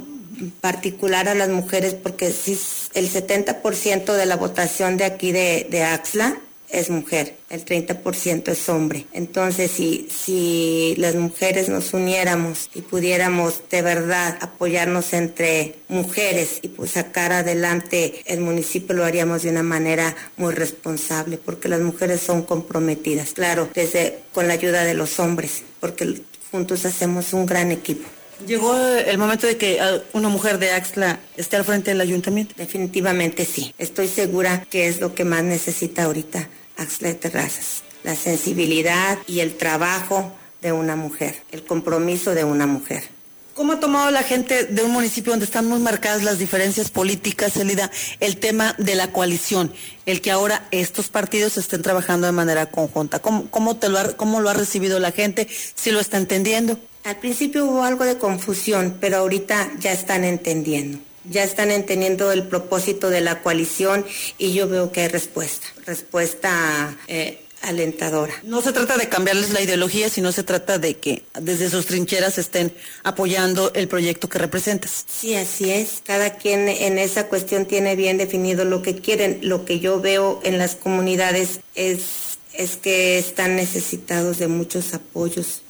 particular 0.60 1.28
a 1.28 1.34
las 1.34 1.48
mujeres 1.48 1.94
porque 1.94 2.30
sí, 2.30 2.58
el 2.94 3.10
70% 3.10 4.14
de 4.14 4.26
la 4.26 4.36
votación 4.36 4.96
de 4.96 5.06
aquí 5.06 5.32
de, 5.32 5.66
de 5.68 5.82
Axla 5.82 6.38
es 6.72 6.88
mujer, 6.88 7.36
el 7.50 7.64
30% 7.64 8.48
es 8.48 8.68
hombre. 8.68 9.06
Entonces, 9.12 9.70
si, 9.70 10.08
si 10.10 10.94
las 10.96 11.14
mujeres 11.14 11.68
nos 11.68 11.92
uniéramos 11.92 12.70
y 12.74 12.80
pudiéramos 12.80 13.62
de 13.70 13.82
verdad 13.82 14.38
apoyarnos 14.40 15.12
entre 15.12 15.76
mujeres 15.88 16.60
y 16.62 16.68
pues 16.68 16.92
sacar 16.92 17.32
adelante 17.32 18.22
el 18.24 18.40
municipio, 18.40 18.96
lo 18.96 19.04
haríamos 19.04 19.42
de 19.42 19.50
una 19.50 19.62
manera 19.62 20.16
muy 20.38 20.54
responsable, 20.54 21.36
porque 21.36 21.68
las 21.68 21.82
mujeres 21.82 22.22
son 22.22 22.42
comprometidas, 22.42 23.34
claro, 23.34 23.68
desde 23.74 24.20
con 24.32 24.48
la 24.48 24.54
ayuda 24.54 24.84
de 24.84 24.94
los 24.94 25.20
hombres, 25.20 25.62
porque 25.78 26.22
juntos 26.50 26.86
hacemos 26.86 27.34
un 27.34 27.44
gran 27.44 27.70
equipo. 27.70 28.08
¿Llegó 28.46 28.76
el 28.76 29.18
momento 29.18 29.46
de 29.46 29.56
que 29.56 29.78
ah, 29.78 30.02
una 30.14 30.28
mujer 30.28 30.58
de 30.58 30.72
Axla 30.72 31.20
esté 31.36 31.56
al 31.56 31.64
frente 31.64 31.92
del 31.92 32.00
ayuntamiento? 32.00 32.54
Definitivamente 32.56 33.44
sí. 33.44 33.72
Estoy 33.78 34.08
segura 34.08 34.66
que 34.68 34.88
es 34.88 35.00
lo 35.00 35.14
que 35.14 35.24
más 35.24 35.44
necesita 35.44 36.04
ahorita 36.04 36.48
Axla 36.76 37.08
de 37.08 37.14
Terrazas, 37.14 37.82
la 38.04 38.14
sensibilidad 38.16 39.18
y 39.26 39.40
el 39.40 39.56
trabajo 39.56 40.32
de 40.60 40.72
una 40.72 40.96
mujer, 40.96 41.42
el 41.50 41.64
compromiso 41.64 42.34
de 42.34 42.44
una 42.44 42.66
mujer. 42.66 43.04
¿Cómo 43.54 43.74
ha 43.74 43.80
tomado 43.80 44.10
la 44.10 44.22
gente 44.22 44.64
de 44.64 44.82
un 44.82 44.92
municipio 44.92 45.30
donde 45.32 45.44
están 45.44 45.66
muy 45.66 45.78
marcadas 45.78 46.22
las 46.22 46.38
diferencias 46.38 46.90
políticas, 46.90 47.54
Elida, 47.58 47.90
el 48.20 48.38
tema 48.38 48.74
de 48.78 48.94
la 48.94 49.12
coalición, 49.12 49.74
el 50.06 50.22
que 50.22 50.30
ahora 50.30 50.66
estos 50.70 51.08
partidos 51.08 51.58
estén 51.58 51.82
trabajando 51.82 52.26
de 52.26 52.32
manera 52.32 52.70
conjunta? 52.70 53.18
¿Cómo, 53.18 53.50
cómo, 53.50 53.76
te 53.76 53.90
lo, 53.90 53.98
ha, 53.98 54.16
cómo 54.16 54.40
lo 54.40 54.48
ha 54.48 54.54
recibido 54.54 54.98
la 55.00 55.12
gente? 55.12 55.48
¿Si 55.74 55.90
lo 55.90 56.00
está 56.00 56.16
entendiendo? 56.16 56.78
Al 57.04 57.16
principio 57.16 57.66
hubo 57.66 57.82
algo 57.82 58.04
de 58.04 58.16
confusión, 58.16 58.96
pero 59.00 59.18
ahorita 59.18 59.72
ya 59.78 59.92
están 59.92 60.24
entendiendo. 60.24 60.98
Ya 61.24 61.44
están 61.44 61.70
entendiendo 61.70 62.32
el 62.32 62.44
propósito 62.44 63.10
de 63.10 63.20
la 63.20 63.42
coalición 63.42 64.04
y 64.38 64.52
yo 64.52 64.68
veo 64.68 64.92
que 64.92 65.02
hay 65.02 65.08
respuesta. 65.08 65.66
Respuesta 65.86 66.96
eh, 67.06 67.42
alentadora. 67.62 68.34
No 68.42 68.60
se 68.60 68.72
trata 68.72 68.96
de 68.96 69.08
cambiarles 69.08 69.50
la 69.50 69.60
ideología, 69.60 70.08
sino 70.08 70.32
se 70.32 70.42
trata 70.42 70.78
de 70.78 70.98
que 70.98 71.22
desde 71.40 71.70
sus 71.70 71.86
trincheras 71.86 72.38
estén 72.38 72.72
apoyando 73.04 73.72
el 73.74 73.88
proyecto 73.88 74.28
que 74.28 74.38
representas. 74.38 75.04
Sí, 75.08 75.34
así 75.34 75.70
es. 75.70 76.02
Cada 76.04 76.34
quien 76.36 76.68
en 76.68 76.98
esa 76.98 77.28
cuestión 77.28 77.66
tiene 77.66 77.96
bien 77.96 78.18
definido 78.18 78.64
lo 78.64 78.82
que 78.82 78.96
quieren. 78.96 79.38
Lo 79.42 79.64
que 79.64 79.80
yo 79.80 80.00
veo 80.00 80.40
en 80.44 80.58
las 80.58 80.74
comunidades 80.74 81.60
es, 81.74 82.38
es 82.52 82.76
que 82.76 83.18
están 83.18 83.56
necesitados 83.56 84.38
de 84.38 84.48
muchos 84.48 84.92
apoyos 84.94 85.62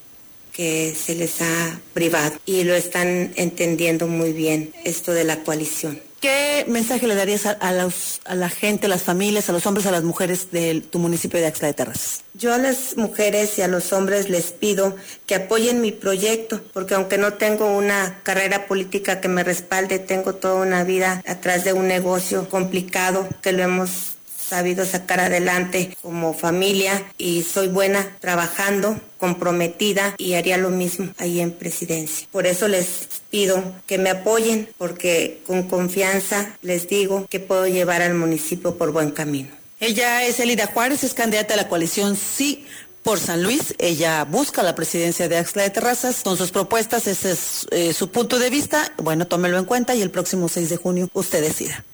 que 0.53 0.95
se 0.95 1.15
les 1.15 1.41
ha 1.41 1.81
privado 1.95 2.39
y 2.47 2.65
lo 2.65 2.75
están 2.75 3.33
entendiendo 3.37 4.07
muy 4.07 4.33
bien 4.33 4.73
esto 4.85 5.13
de 5.13 5.25
la 5.25 5.43
coalición. 5.43 6.01
¿Qué 6.23 6.65
mensaje 6.69 7.09
le 7.09 7.17
darías 7.17 7.47
a, 7.47 7.51
a, 7.51 7.73
los, 7.73 8.21
a, 8.25 8.37
la 8.37 8.49
gente, 8.49 8.87
a 8.87 8.89
las 8.89 9.03
familias, 9.03 9.49
a 9.49 9.53
los 9.53 9.67
hombres, 9.67 9.87
a 9.87 9.91
las 9.91 10.05
mujeres 10.05 10.53
de 10.53 10.81
tu 10.81 11.01
municipio 11.01 11.41
de 11.41 11.47
Axla 11.47 11.67
de 11.67 11.75
Terrazas? 11.75 12.23
Yo 12.35 12.55
a 12.55 12.59
las 12.59 12.97
mujeres 12.97 13.59
y 13.59 13.63
a 13.63 13.67
los 13.67 13.93
hombres 13.93 14.31
les 14.31 14.53
pido 14.53 14.95
que 15.27 15.35
apoyen 15.35 15.81
mi 15.81 15.91
proyecto, 15.91 16.63
porque 16.73 16.95
aunque 16.95 17.19
no 17.19 17.33
tengo 17.33 17.67
una 17.77 18.21
carrera 18.23 18.69
política 18.69 19.21
que 19.21 19.27
me 19.27 19.43
respalde, 19.43 19.99
tengo 19.99 20.37
toda 20.37 20.63
una 20.63 20.85
vida 20.85 21.25
atrás 21.27 21.65
de 21.65 21.73
un 21.73 21.89
negocio 21.89 22.49
complicado 22.49 23.29
que 23.43 23.51
lo 23.51 23.65
hemos 23.65 24.12
sabido 24.53 24.85
sacar 24.85 25.19
adelante 25.19 25.97
como 26.03 26.35
familia 26.35 27.03
y 27.17 27.43
soy 27.43 27.69
buena 27.69 28.19
trabajando, 28.21 29.01
comprometida 29.17 30.15
y 30.19 30.35
haría 30.35 30.59
lo 30.59 30.69
mismo 30.69 31.09
ahí 31.17 31.41
en 31.41 31.53
presidencia. 31.53 32.29
Por 32.31 32.47
eso 32.47 32.69
les 32.69 32.87
pido 33.31 33.65
que 33.87 33.97
me 33.97 34.11
apoyen 34.11 34.69
porque 34.77 35.41
con 35.47 35.63
confianza 35.63 36.55
les 36.61 36.87
digo 36.87 37.27
que 37.31 37.41
puedo 37.41 37.67
llevar 37.67 38.03
al 38.03 38.13
municipio 38.13 38.77
por 38.77 38.93
buen 38.93 39.11
camino. 39.11 39.49
Ella 39.81 40.23
es 40.23 40.39
Elida 40.39 40.67
Juárez, 40.67 41.03
es 41.03 41.15
candidata 41.15 41.55
a 41.55 41.57
la 41.57 41.69
coalición 41.69 42.15
Sí 42.15 42.67
por 43.03 43.19
San 43.19 43.43
Luis. 43.43 43.75
Ella 43.79 44.25
busca 44.25 44.63
la 44.63 44.75
presidencia 44.75 45.31
de 45.31 45.39
Axla 45.39 45.63
de 45.63 45.71
Terrazas. 45.71 46.21
Con 46.23 46.37
sus 46.37 46.51
propuestas, 46.51 47.07
ese 47.07 47.31
es 47.33 47.67
eh, 47.71 47.95
su 47.95 48.11
punto 48.11 48.39
de 48.39 48.51
vista. 48.51 48.93
Bueno, 48.99 49.27
tómelo 49.27 49.57
en 49.57 49.65
cuenta 49.65 49.95
y 49.95 50.03
el 50.03 50.11
próximo 50.11 50.51
6 50.51 50.69
de 50.69 50.77
junio 50.77 51.09
usted 51.15 51.41
decida. 51.41 51.87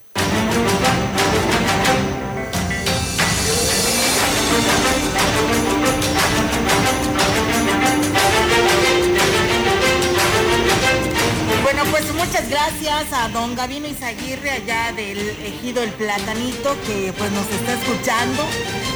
Gracias 12.49 13.13
a 13.13 13.29
don 13.29 13.55
Gavino 13.55 13.87
Izaguirre 13.87 14.51
allá 14.51 14.93
del 14.93 15.19
ejido 15.45 15.83
El 15.83 15.91
Platanito 15.91 16.77
que 16.87 17.13
pues 17.17 17.31
nos 17.33 17.47
está 17.51 17.75
escuchando, 17.75 18.43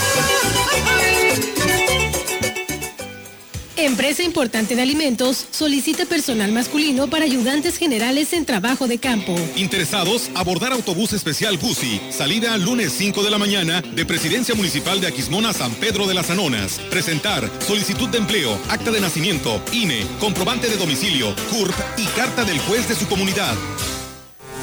Empresa 3.78 4.24
importante 4.24 4.76
de 4.76 4.82
alimentos 4.82 5.46
solicita 5.52 6.06
personal 6.06 6.52
masculino 6.52 7.08
para 7.08 7.26
ayudantes 7.26 7.78
generales 7.78 8.34
en 8.34 8.44
trabajo 8.44 8.88
de 8.88 8.98
campo. 8.98 9.36
Interesados, 9.56 10.32
abordar 10.34 10.72
autobús 10.72 11.14
especial 11.14 11.60
Gusi. 11.60 12.02
Salida 12.10 12.58
lunes 12.58 12.92
5 12.94 13.22
de 13.22 13.30
la 13.30 13.38
mañana 13.38 13.84
de 13.84 14.04
Presidencia 14.04 14.56
Municipal 14.56 15.00
de 15.00 15.06
Aquismona 15.06 15.54
San 15.54 15.76
Pedro 15.76 16.08
de 16.08 16.16
las 16.16 16.32
Anonas. 16.32 16.80
Presentar 16.90 17.48
solicitud 17.60 18.10
de 18.10 18.18
empleo, 18.18 18.60
acta 18.68 18.90
de 18.90 19.00
nacimiento, 19.00 19.62
INE, 19.72 20.08
comprobante 20.20 20.70
de 20.70 20.78
domicilio, 20.78 21.36
CURP 21.52 21.76
y 21.98 22.06
carta 22.18 22.44
del 22.46 22.58
juez 22.58 22.90
de 22.90 22.96
su 22.96 23.08
comunidad. 23.08 23.54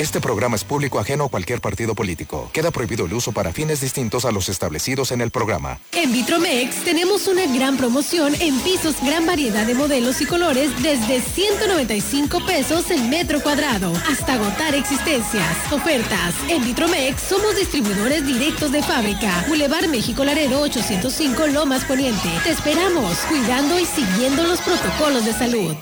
Este 0.00 0.18
programa 0.18 0.56
es 0.56 0.64
público 0.64 0.98
ajeno 0.98 1.24
a 1.24 1.28
cualquier 1.28 1.60
partido 1.60 1.94
político. 1.94 2.48
Queda 2.54 2.70
prohibido 2.70 3.04
el 3.04 3.12
uso 3.12 3.32
para 3.32 3.52
fines 3.52 3.82
distintos 3.82 4.24
a 4.24 4.32
los 4.32 4.48
establecidos 4.48 5.12
en 5.12 5.20
el 5.20 5.30
programa. 5.30 5.78
En 5.92 6.10
Vitromex 6.10 6.84
tenemos 6.84 7.28
una 7.28 7.44
gran 7.44 7.76
promoción 7.76 8.34
en 8.40 8.58
pisos, 8.60 8.94
gran 9.04 9.26
variedad 9.26 9.66
de 9.66 9.74
modelos 9.74 10.22
y 10.22 10.24
colores 10.24 10.70
desde 10.82 11.20
195 11.20 12.46
pesos 12.46 12.90
el 12.90 13.10
metro 13.10 13.42
cuadrado 13.42 13.92
hasta 14.10 14.32
agotar 14.36 14.74
existencias. 14.74 15.70
Ofertas. 15.70 16.34
En 16.48 16.64
Vitromex 16.64 17.20
somos 17.20 17.54
distribuidores 17.56 18.26
directos 18.26 18.72
de 18.72 18.82
fábrica. 18.82 19.44
Boulevard 19.48 19.88
México 19.88 20.24
Laredo 20.24 20.62
805 20.62 21.48
Lomas 21.48 21.84
Poniente. 21.84 22.30
Te 22.42 22.52
esperamos, 22.52 23.18
cuidando 23.28 23.78
y 23.78 23.84
siguiendo 23.84 24.44
los 24.44 24.62
protocolos 24.62 25.26
de 25.26 25.34
salud. 25.34 25.74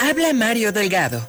Habla 0.00 0.32
Mario 0.32 0.72
Delgado. 0.72 1.28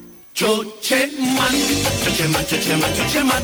Chocheman, 0.33 1.53
chocheman, 2.03 2.45
chocheman, 2.47 2.93
chocheman. 2.95 3.43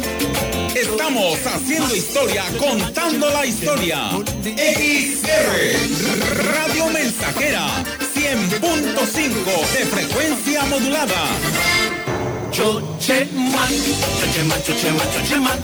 Estamos 0.75 1.37
haciendo 1.45 1.95
historia, 1.95 2.45
contando 2.57 3.29
la 3.29 3.45
historia. 3.45 4.09
XR, 4.43 5.27
Radio 6.55 6.87
Mensajera, 6.87 7.67
100.5 8.15 9.67
de 9.77 9.85
frecuencia 9.85 10.63
modulada. 10.65 11.27
Chocheman, 12.51 13.73
chocheman, 14.19 14.63
chocheman, 14.63 15.07
chocheman. 15.13 15.59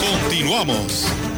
Continuamos. 0.00 1.37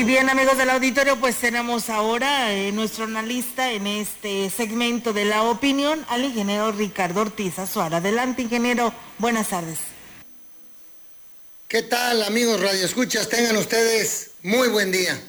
Y 0.00 0.04
bien, 0.04 0.30
amigos 0.30 0.56
del 0.56 0.70
auditorio, 0.70 1.20
pues 1.20 1.36
tenemos 1.36 1.90
ahora 1.90 2.54
eh, 2.54 2.72
nuestro 2.72 3.04
analista 3.04 3.70
en 3.70 3.86
este 3.86 4.48
segmento 4.48 5.12
de 5.12 5.26
la 5.26 5.42
opinión 5.42 6.06
al 6.08 6.24
ingeniero 6.24 6.72
Ricardo 6.72 7.20
Ortiz 7.20 7.58
Azuara. 7.58 7.98
Adelante, 7.98 8.40
ingeniero. 8.40 8.94
Buenas 9.18 9.50
tardes. 9.50 9.76
¿Qué 11.68 11.82
tal, 11.82 12.22
amigos 12.22 12.62
Radio 12.62 12.82
Escuchas? 12.82 13.28
Tengan 13.28 13.58
ustedes 13.58 14.30
muy 14.42 14.68
buen 14.68 14.90
día. 14.90 15.20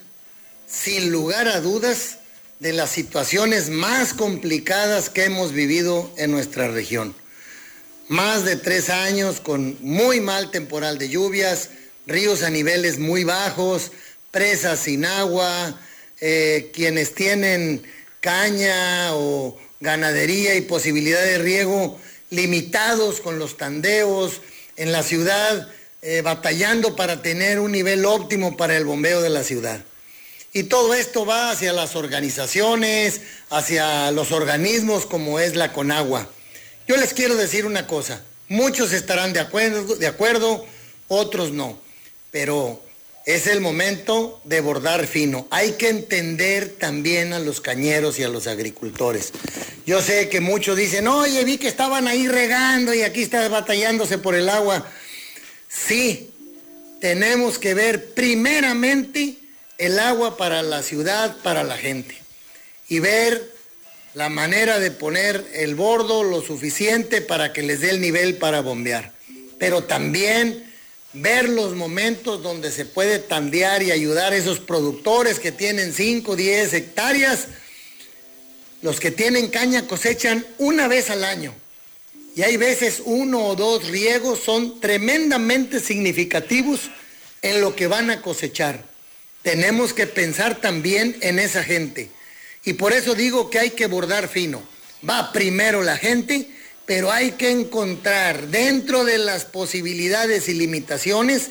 Sin 0.65 1.11
lugar 1.11 1.49
a 1.49 1.59
dudas, 1.59 2.19
de 2.61 2.71
las 2.71 2.91
situaciones 2.91 3.69
más 3.69 4.13
complicadas 4.13 5.09
que 5.09 5.25
hemos 5.25 5.51
vivido 5.51 6.09
en 6.15 6.31
nuestra 6.31 6.69
región. 6.69 7.13
Más 8.07 8.45
de 8.45 8.55
tres 8.55 8.89
años 8.89 9.41
con 9.41 9.75
muy 9.81 10.21
mal 10.21 10.49
temporal 10.49 10.97
de 10.97 11.09
lluvias, 11.09 11.71
ríos 12.07 12.41
a 12.41 12.49
niveles 12.49 12.99
muy 12.99 13.25
bajos, 13.25 13.91
presas 14.31 14.79
sin 14.79 15.05
agua, 15.05 15.77
eh, 16.19 16.71
quienes 16.73 17.13
tienen 17.13 17.83
caña 18.19 19.15
o 19.15 19.59
ganadería 19.79 20.55
y 20.55 20.61
posibilidad 20.61 21.23
de 21.23 21.37
riego 21.37 21.99
limitados 22.29 23.19
con 23.19 23.39
los 23.39 23.57
tandeos 23.57 24.41
en 24.77 24.91
la 24.91 25.03
ciudad, 25.03 25.69
eh, 26.01 26.21
batallando 26.21 26.95
para 26.95 27.21
tener 27.21 27.59
un 27.59 27.71
nivel 27.71 28.05
óptimo 28.05 28.57
para 28.57 28.75
el 28.77 28.85
bombeo 28.85 29.21
de 29.21 29.29
la 29.29 29.43
ciudad. 29.43 29.83
Y 30.53 30.63
todo 30.63 30.93
esto 30.93 31.25
va 31.25 31.51
hacia 31.51 31.73
las 31.73 31.95
organizaciones, 31.95 33.21
hacia 33.49 34.11
los 34.11 34.31
organismos 34.31 35.05
como 35.05 35.39
es 35.39 35.55
la 35.55 35.71
Conagua. 35.71 36.29
Yo 36.87 36.97
les 36.97 37.13
quiero 37.13 37.35
decir 37.35 37.65
una 37.65 37.87
cosa, 37.87 38.21
muchos 38.47 38.91
estarán 38.91 39.33
de 39.33 39.39
acuerdo, 39.39 39.95
de 39.95 40.07
acuerdo 40.07 40.65
otros 41.07 41.51
no, 41.51 41.77
pero 42.31 42.81
es 43.25 43.47
el 43.47 43.61
momento 43.61 44.41
de 44.43 44.61
bordar 44.61 45.05
fino. 45.07 45.47
Hay 45.51 45.73
que 45.73 45.89
entender 45.89 46.69
también 46.79 47.33
a 47.33 47.39
los 47.39 47.61
cañeros 47.61 48.17
y 48.19 48.23
a 48.23 48.29
los 48.29 48.47
agricultores. 48.47 49.31
Yo 49.85 50.01
sé 50.01 50.29
que 50.29 50.41
muchos 50.41 50.77
dicen, 50.77 51.07
oye, 51.07 51.43
vi 51.43 51.57
que 51.57 51.67
estaban 51.67 52.07
ahí 52.07 52.27
regando 52.27 52.93
y 52.93 53.01
aquí 53.01 53.21
está 53.21 53.47
batallándose 53.49 54.17
por 54.17 54.35
el 54.35 54.49
agua. 54.49 54.85
Sí, 55.67 56.31
tenemos 56.99 57.59
que 57.59 57.73
ver 57.73 58.13
primeramente 58.13 59.35
el 59.77 59.99
agua 59.99 60.37
para 60.37 60.61
la 60.61 60.83
ciudad, 60.83 61.37
para 61.43 61.63
la 61.63 61.77
gente. 61.77 62.15
Y 62.89 62.99
ver 62.99 63.51
la 64.13 64.29
manera 64.29 64.79
de 64.79 64.91
poner 64.91 65.45
el 65.53 65.75
bordo 65.75 66.23
lo 66.23 66.41
suficiente 66.41 67.21
para 67.21 67.53
que 67.53 67.61
les 67.61 67.81
dé 67.81 67.91
el 67.91 68.01
nivel 68.01 68.35
para 68.35 68.61
bombear. 68.61 69.13
Pero 69.57 69.83
también 69.83 70.70
ver 71.13 71.49
los 71.49 71.75
momentos 71.75 72.41
donde 72.41 72.71
se 72.71 72.85
puede 72.85 73.19
tandear 73.19 73.83
y 73.83 73.91
ayudar 73.91 74.33
a 74.33 74.37
esos 74.37 74.59
productores 74.59 75.39
que 75.39 75.51
tienen 75.51 75.93
5, 75.93 76.35
10 76.35 76.73
hectáreas. 76.73 77.47
Los 78.81 78.99
que 78.99 79.11
tienen 79.11 79.49
caña 79.49 79.87
cosechan 79.87 80.45
una 80.57 80.87
vez 80.87 81.09
al 81.09 81.23
año. 81.23 81.53
Y 82.35 82.43
hay 82.43 82.57
veces 82.57 83.01
uno 83.03 83.45
o 83.45 83.55
dos 83.55 83.89
riegos 83.89 84.39
son 84.39 84.79
tremendamente 84.79 85.79
significativos 85.79 86.89
en 87.41 87.61
lo 87.61 87.75
que 87.75 87.87
van 87.87 88.09
a 88.09 88.21
cosechar. 88.21 88.85
Tenemos 89.43 89.93
que 89.93 90.07
pensar 90.07 90.61
también 90.61 91.17
en 91.21 91.39
esa 91.39 91.63
gente. 91.63 92.09
Y 92.63 92.73
por 92.73 92.93
eso 92.93 93.15
digo 93.15 93.49
que 93.49 93.59
hay 93.59 93.71
que 93.71 93.87
bordar 93.87 94.29
fino. 94.29 94.63
Va 95.07 95.31
primero 95.33 95.83
la 95.83 95.97
gente 95.97 96.47
pero 96.85 97.11
hay 97.11 97.31
que 97.31 97.51
encontrar 97.51 98.47
dentro 98.47 99.03
de 99.05 99.17
las 99.17 99.45
posibilidades 99.45 100.49
y 100.49 100.53
limitaciones 100.53 101.49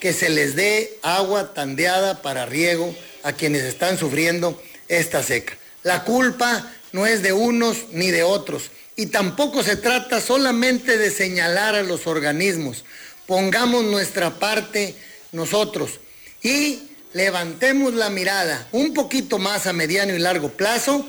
que 0.00 0.12
se 0.12 0.28
les 0.28 0.56
dé 0.56 0.98
agua 1.02 1.54
tandeada 1.54 2.22
para 2.22 2.46
riego 2.46 2.94
a 3.22 3.32
quienes 3.32 3.62
están 3.62 3.98
sufriendo 3.98 4.60
esta 4.88 5.22
seca. 5.22 5.56
La 5.82 6.04
culpa 6.04 6.72
no 6.92 7.06
es 7.06 7.22
de 7.22 7.32
unos 7.32 7.86
ni 7.92 8.10
de 8.10 8.22
otros 8.22 8.70
y 8.96 9.06
tampoco 9.06 9.62
se 9.62 9.76
trata 9.76 10.20
solamente 10.20 10.98
de 10.98 11.10
señalar 11.10 11.74
a 11.74 11.82
los 11.82 12.06
organismos. 12.06 12.84
Pongamos 13.26 13.84
nuestra 13.84 14.38
parte 14.38 14.94
nosotros 15.32 16.00
y 16.42 16.80
levantemos 17.12 17.94
la 17.94 18.10
mirada 18.10 18.68
un 18.72 18.94
poquito 18.94 19.38
más 19.38 19.66
a 19.66 19.72
mediano 19.72 20.14
y 20.14 20.18
largo 20.18 20.50
plazo 20.50 21.06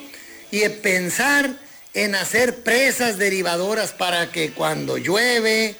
y 0.51 0.67
pensar 0.69 1.55
en 1.93 2.15
hacer 2.15 2.63
presas 2.63 3.17
derivadoras 3.17 3.91
para 3.91 4.31
que 4.31 4.51
cuando 4.51 4.97
llueve, 4.97 5.75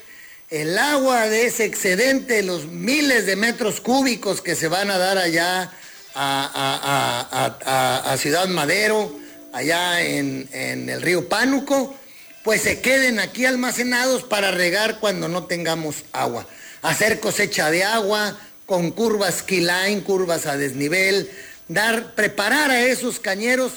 el 0.50 0.80
agua 0.80 1.28
de 1.28 1.46
ese 1.46 1.66
excedente, 1.66 2.42
los 2.42 2.66
miles 2.66 3.28
de 3.28 3.36
metros 3.36 3.82
cúbicos 3.82 4.42
que 4.42 4.56
se 4.56 4.68
van 4.68 4.90
a 4.90 4.98
dar 4.98 5.20
allá 5.20 5.72
a, 6.16 8.16
Ciudad 8.18 8.48
Madero, 8.48 9.16
allá 9.54 10.02
en, 10.02 10.50
en, 10.52 10.90
el 10.90 11.04
río 11.04 11.30
Pánuco, 11.30 11.96
pues 12.44 12.64
se 12.64 12.82
queden 12.82 13.20
aquí 13.20 13.46
almacenados 13.46 14.24
para 14.24 14.50
regar 14.50 15.00
cuando 15.00 15.28
no 15.28 15.46
tengamos 15.46 15.98
agua. 16.14 16.48
Hacer 16.82 17.20
cosecha 17.20 17.70
de 17.70 17.84
agua 17.84 18.40
con 18.66 18.90
curvas 18.92 19.44
keyline, 19.44 20.02
curvas 20.02 20.48
a 20.48 20.58
desnivel, 20.58 21.30
dar, 21.68 22.16
preparar 22.16 22.72
a 22.72 22.82
esos 22.82 23.20
cañeros 23.20 23.74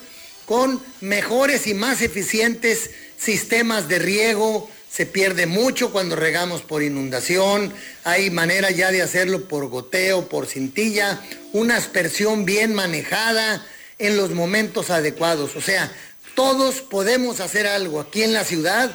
con 0.52 0.82
mejores 1.00 1.66
y 1.66 1.72
más 1.72 2.02
eficientes 2.02 2.90
sistemas 3.16 3.88
de 3.88 3.98
riego. 3.98 4.68
Se 4.90 5.06
pierde 5.06 5.46
mucho 5.46 5.92
cuando 5.92 6.14
regamos 6.14 6.60
por 6.60 6.82
inundación. 6.82 7.72
Hay 8.04 8.28
manera 8.28 8.70
ya 8.70 8.92
de 8.92 9.00
hacerlo 9.00 9.48
por 9.48 9.68
goteo, 9.68 10.28
por 10.28 10.46
cintilla. 10.46 11.22
Una 11.54 11.78
aspersión 11.78 12.44
bien 12.44 12.74
manejada 12.74 13.66
en 13.96 14.18
los 14.18 14.32
momentos 14.32 14.90
adecuados. 14.90 15.56
O 15.56 15.62
sea, 15.62 15.90
todos 16.34 16.82
podemos 16.82 17.40
hacer 17.40 17.66
algo 17.66 17.98
aquí 17.98 18.22
en 18.22 18.34
la 18.34 18.44
ciudad. 18.44 18.94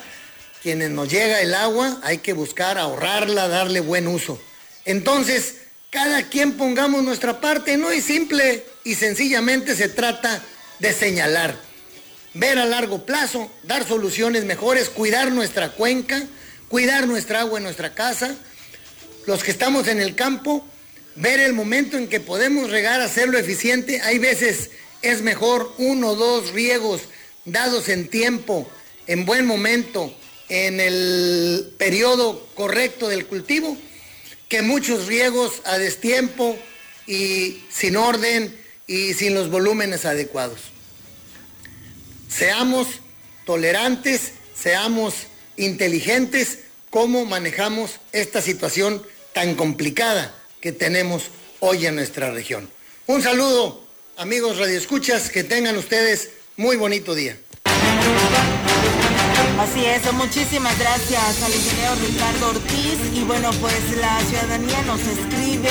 Quienes 0.61 0.91
nos 0.91 1.09
llega 1.09 1.41
el 1.41 1.55
agua, 1.55 1.99
hay 2.03 2.19
que 2.19 2.33
buscar 2.33 2.77
ahorrarla, 2.77 3.47
darle 3.47 3.79
buen 3.79 4.07
uso. 4.07 4.39
Entonces, 4.85 5.55
cada 5.89 6.29
quien 6.29 6.55
pongamos 6.55 7.03
nuestra 7.03 7.41
parte, 7.41 7.77
no 7.77 7.89
es 7.89 8.03
simple 8.03 8.63
y 8.83 8.93
sencillamente 8.93 9.75
se 9.75 9.89
trata 9.89 10.43
de 10.79 10.93
señalar, 10.93 11.55
ver 12.33 12.59
a 12.59 12.65
largo 12.65 13.05
plazo, 13.05 13.51
dar 13.63 13.87
soluciones 13.87 14.45
mejores, 14.45 14.89
cuidar 14.89 15.31
nuestra 15.31 15.69
cuenca, 15.69 16.23
cuidar 16.67 17.07
nuestra 17.07 17.41
agua 17.41 17.59
en 17.59 17.63
nuestra 17.63 17.93
casa, 17.93 18.35
los 19.25 19.43
que 19.43 19.51
estamos 19.51 19.87
en 19.87 19.99
el 19.99 20.15
campo, 20.15 20.65
ver 21.15 21.39
el 21.39 21.53
momento 21.53 21.97
en 21.97 22.07
que 22.07 22.19
podemos 22.19 22.69
regar, 22.69 23.01
hacerlo 23.01 23.37
eficiente. 23.37 24.01
Hay 24.01 24.19
veces 24.19 24.69
es 25.01 25.21
mejor 25.21 25.73
uno 25.77 26.09
o 26.09 26.15
dos 26.15 26.51
riegos 26.51 27.01
dados 27.45 27.89
en 27.89 28.07
tiempo, 28.07 28.69
en 29.07 29.25
buen 29.25 29.45
momento, 29.45 30.13
en 30.49 30.79
el 30.79 31.73
periodo 31.77 32.47
correcto 32.55 33.07
del 33.07 33.25
cultivo, 33.25 33.77
que 34.47 34.61
muchos 34.61 35.07
riegos 35.07 35.61
a 35.65 35.77
destiempo 35.77 36.57
y 37.05 37.63
sin 37.69 37.97
orden 37.97 38.55
y 38.87 39.13
sin 39.13 39.35
los 39.35 39.51
volúmenes 39.51 40.05
adecuados. 40.05 40.61
Seamos 42.29 42.87
tolerantes, 43.45 44.31
seamos 44.55 45.13
inteligentes, 45.57 46.59
cómo 46.89 47.25
manejamos 47.25 47.99
esta 48.13 48.41
situación 48.41 49.03
tan 49.33 49.55
complicada 49.55 50.33
que 50.61 50.71
tenemos 50.71 51.25
hoy 51.59 51.85
en 51.85 51.95
nuestra 51.95 52.31
región. 52.31 52.69
Un 53.05 53.21
saludo, 53.21 53.85
amigos 54.15 54.57
radioescuchas, 54.57 55.29
que 55.29 55.43
tengan 55.43 55.77
ustedes 55.77 56.31
muy 56.55 56.75
bonito 56.77 57.13
día. 57.13 57.37
Así 59.59 59.83
es, 59.83 60.13
muchísimas 60.13 60.77
gracias 60.77 61.41
al 61.41 61.51
ingeniero 61.51 61.95
Ricardo 61.95 62.49
Ortiz 62.49 62.99
y 63.11 63.23
bueno, 63.23 63.49
pues 63.59 63.97
la 63.97 64.19
ciudadanía 64.21 64.83
nos 64.83 65.01
escribe 65.01 65.69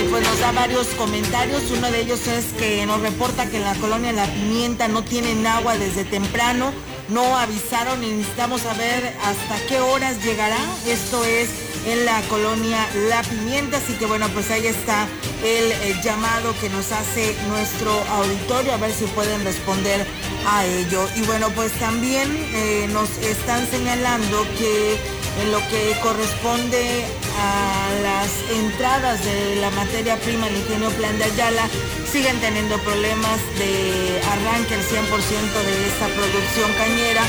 y 0.00 0.08
pues 0.08 0.26
nos 0.26 0.40
da 0.40 0.52
varios 0.52 0.86
comentarios. 0.96 1.62
Uno 1.76 1.90
de 1.90 2.00
ellos 2.00 2.26
es 2.26 2.46
que 2.58 2.86
nos 2.86 3.02
reporta 3.02 3.50
que 3.50 3.58
en 3.58 3.64
la 3.64 3.74
colonia 3.74 4.12
La 4.12 4.24
Pimienta 4.24 4.88
no 4.88 5.04
tienen 5.04 5.46
agua 5.46 5.76
desde 5.76 6.04
temprano, 6.04 6.72
no 7.10 7.36
avisaron 7.36 8.02
y 8.02 8.12
necesitamos 8.12 8.62
saber 8.62 9.14
hasta 9.24 9.66
qué 9.66 9.78
horas 9.80 10.24
llegará. 10.24 10.58
Esto 10.86 11.22
es 11.24 11.50
en 11.86 12.04
la 12.04 12.20
colonia 12.22 12.88
La 13.08 13.22
Pimienta. 13.22 13.78
Así 13.78 13.94
que 13.94 14.06
bueno, 14.06 14.28
pues 14.30 14.50
ahí 14.50 14.66
está 14.66 15.06
el, 15.44 16.00
llamado 16.02 16.54
que 16.60 16.68
nos 16.68 16.90
hace 16.92 17.34
nuestro 17.48 17.92
auditorio, 17.92 18.72
a 18.72 18.76
ver 18.76 18.92
si 18.92 19.04
pueden 19.06 19.44
responder 19.44 20.06
a 20.46 20.64
ello. 20.66 21.06
Y 21.16 21.22
bueno, 21.22 21.50
pues 21.50 21.72
también 21.72 22.28
eh, 22.54 22.88
nos 22.92 23.08
están 23.18 23.66
señalando 23.70 24.42
que 24.58 24.98
en 25.40 25.50
lo 25.50 25.58
que 25.68 25.96
corresponde 26.02 27.04
a 27.38 28.02
las 28.02 28.30
entradas 28.50 29.24
de 29.24 29.56
la 29.56 29.70
materia 29.70 30.16
prima 30.18 30.46
el 30.46 30.56
ingenio 30.56 30.90
Plan 30.90 31.16
de 31.18 31.24
Ayala, 31.24 31.68
siguen 32.10 32.38
teniendo 32.40 32.76
problemas 32.80 33.40
de 33.58 34.20
arranque 34.32 34.74
el 34.74 34.82
100% 34.82 34.90
de 34.90 35.86
esta 35.88 36.06
producción 36.08 36.70
cañera 36.74 37.22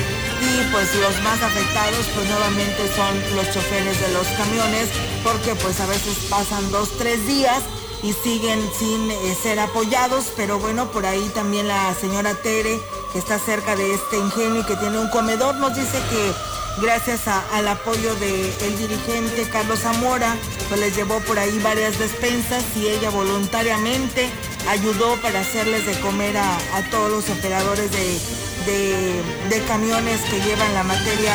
y 0.44 0.72
pues 0.72 0.94
los 0.96 1.22
más 1.22 1.42
afectados 1.42 2.06
pues 2.14 2.30
nuevamente 2.30 2.82
son 2.96 3.36
los 3.36 3.52
choferes 3.54 4.00
de 4.00 4.12
los 4.14 4.28
camiones 4.38 4.90
porque 5.24 5.56
pues 5.56 5.80
a 5.80 5.86
veces 5.86 6.18
pasan 6.30 6.70
dos, 6.72 6.90
tres 6.98 7.26
días 7.26 7.62
y 8.04 8.12
siguen 8.12 8.60
sin 8.78 9.10
eh, 9.10 9.38
ser 9.42 9.60
apoyados, 9.60 10.26
pero 10.36 10.60
bueno, 10.60 10.92
por 10.92 11.06
ahí 11.06 11.32
también 11.34 11.70
la 11.70 11.96
señora 11.96 12.36
Tere, 12.36 12.82
que 13.14 13.20
está 13.20 13.40
cerca 13.40 13.78
de 13.78 13.94
este 13.94 14.18
ingenio 14.18 14.62
y 14.62 14.66
que 14.66 14.76
tiene 14.76 15.00
un 15.00 15.10
comedor, 15.10 15.56
nos 15.56 15.74
dice 15.74 15.98
que 16.10 16.82
gracias 16.82 17.28
al 17.28 17.68
apoyo 17.68 18.14
del 18.16 18.78
dirigente 18.78 19.48
Carlos 19.50 19.80
Zamora, 19.80 20.36
pues 20.68 20.82
les 20.82 20.96
llevó 20.96 21.20
por 21.22 21.40
ahí 21.40 21.58
varias 21.60 21.98
despensas 21.98 22.64
y 22.76 22.88
ella 22.88 23.10
voluntariamente 23.10 24.30
ayudó 24.68 25.16
para 25.22 25.40
hacerles 25.40 25.86
de 25.86 26.00
comer 26.02 26.38
a, 26.38 26.58
todos 26.92 27.10
los 27.10 27.30
operadores 27.30 27.92
de, 27.92 28.20
de, 28.66 29.64
camiones 29.68 30.20
que 30.22 30.42
llevan 30.42 30.74
la 30.74 30.84
materia 30.84 31.34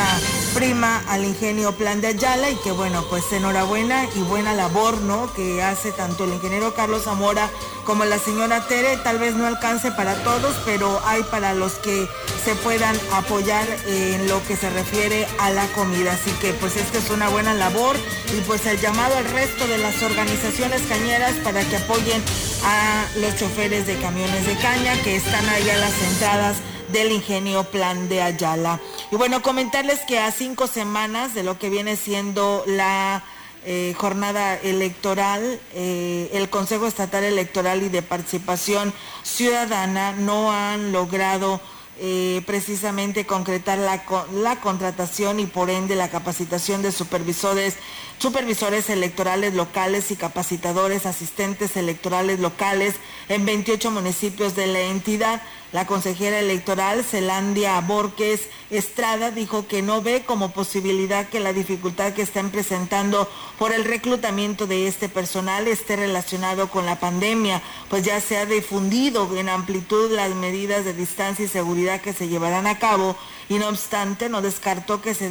prima 0.53 1.01
al 1.07 1.25
ingenio 1.25 1.71
Plan 1.71 1.99
de 1.99 2.07
Ayala 2.07 2.49
y 2.49 2.55
que 2.57 2.71
bueno, 2.71 3.03
pues 3.09 3.31
enhorabuena 3.31 4.05
y 4.15 4.19
buena 4.21 4.53
labor, 4.53 5.01
¿no? 5.01 5.31
Que 5.33 5.63
hace 5.63 5.91
tanto 5.91 6.25
el 6.25 6.33
ingeniero 6.33 6.73
Carlos 6.75 7.03
Zamora 7.03 7.49
como 7.85 8.05
la 8.05 8.19
señora 8.19 8.67
Tere, 8.67 8.97
tal 8.97 9.17
vez 9.17 9.35
no 9.35 9.47
alcance 9.47 9.91
para 9.91 10.15
todos, 10.23 10.55
pero 10.65 11.01
hay 11.05 11.23
para 11.23 11.53
los 11.53 11.73
que 11.73 12.07
se 12.43 12.53
puedan 12.55 12.95
apoyar 13.13 13.67
en 13.87 14.27
lo 14.27 14.43
que 14.43 14.55
se 14.55 14.69
refiere 14.69 15.27
a 15.39 15.49
la 15.49 15.65
comida. 15.67 16.13
Así 16.13 16.31
que 16.39 16.53
pues 16.53 16.75
esta 16.77 16.99
es 16.99 17.09
una 17.09 17.29
buena 17.29 17.53
labor 17.53 17.95
y 18.37 18.41
pues 18.41 18.65
el 18.67 18.79
llamado 18.79 19.17
al 19.17 19.25
resto 19.25 19.67
de 19.67 19.79
las 19.79 20.01
organizaciones 20.03 20.83
cañeras 20.83 21.33
para 21.43 21.63
que 21.63 21.77
apoyen 21.77 22.21
a 22.63 23.05
los 23.17 23.35
choferes 23.37 23.87
de 23.87 23.97
camiones 23.97 24.45
de 24.45 24.55
caña 24.57 24.93
que 25.03 25.15
están 25.15 25.47
ahí 25.49 25.69
a 25.69 25.77
las 25.77 25.93
entradas 26.11 26.57
del 26.91 27.11
ingenio 27.11 27.63
Plan 27.65 28.09
de 28.09 28.21
Ayala. 28.21 28.79
Y 29.11 29.15
bueno, 29.15 29.41
comentarles 29.41 29.99
que 30.01 30.19
a 30.19 30.31
cinco 30.31 30.67
semanas 30.67 31.33
de 31.33 31.43
lo 31.43 31.59
que 31.59 31.69
viene 31.69 31.95
siendo 31.95 32.63
la 32.67 33.23
eh, 33.65 33.93
jornada 33.97 34.55
electoral, 34.55 35.59
eh, 35.73 36.29
el 36.33 36.49
Consejo 36.49 36.87
Estatal 36.87 37.23
Electoral 37.23 37.83
y 37.83 37.89
de 37.89 38.01
Participación 38.01 38.93
Ciudadana 39.23 40.13
no 40.13 40.51
han 40.51 40.91
logrado 40.91 41.59
eh, 41.99 42.41
precisamente 42.45 43.25
concretar 43.25 43.77
la, 43.77 44.01
la 44.31 44.61
contratación 44.61 45.41
y 45.41 45.45
por 45.45 45.69
ende 45.69 45.95
la 45.95 46.09
capacitación 46.09 46.81
de 46.81 46.93
supervisores 46.93 47.75
supervisores 48.19 48.89
electorales 48.89 49.53
locales 49.53 50.11
y 50.11 50.15
capacitadores 50.15 51.05
asistentes 51.05 51.75
electorales 51.77 52.39
locales 52.39 52.95
en 53.29 53.45
28 53.45 53.91
municipios 53.91 54.55
de 54.55 54.67
la 54.67 54.81
entidad. 54.81 55.41
La 55.71 55.85
consejera 55.85 56.39
electoral 56.39 57.03
Celandia 57.03 57.79
Borges 57.81 58.49
Estrada 58.71 59.29
dijo 59.29 59.67
que 59.67 59.83
no 59.83 60.01
ve 60.01 60.23
como 60.25 60.51
posibilidad 60.51 61.29
que 61.29 61.39
la 61.39 61.53
dificultad 61.53 62.13
que 62.13 62.23
están 62.23 62.49
presentando 62.49 63.29
por 63.59 63.71
el 63.71 63.83
reclutamiento 63.83 64.65
de 64.65 64.87
este 64.87 65.09
personal 65.09 65.67
esté 65.67 65.95
relacionado 65.95 66.69
con 66.69 66.87
la 66.87 66.99
pandemia, 66.99 67.61
pues 67.87 68.03
ya 68.03 68.19
se 68.19 68.37
ha 68.37 68.47
difundido 68.47 69.37
en 69.37 69.47
amplitud 69.49 70.11
las 70.11 70.33
medidas 70.33 70.85
de 70.85 70.93
distancia 70.93 71.45
y 71.45 71.47
seguridad 71.47 72.01
que 72.01 72.13
se 72.13 72.27
llevarán 72.27 72.65
a 72.65 72.79
cabo 72.79 73.15
y 73.47 73.55
no 73.55 73.67
obstante 73.67 74.29
no 74.29 74.41
descartó 74.41 75.01
que 75.01 75.13
se 75.13 75.29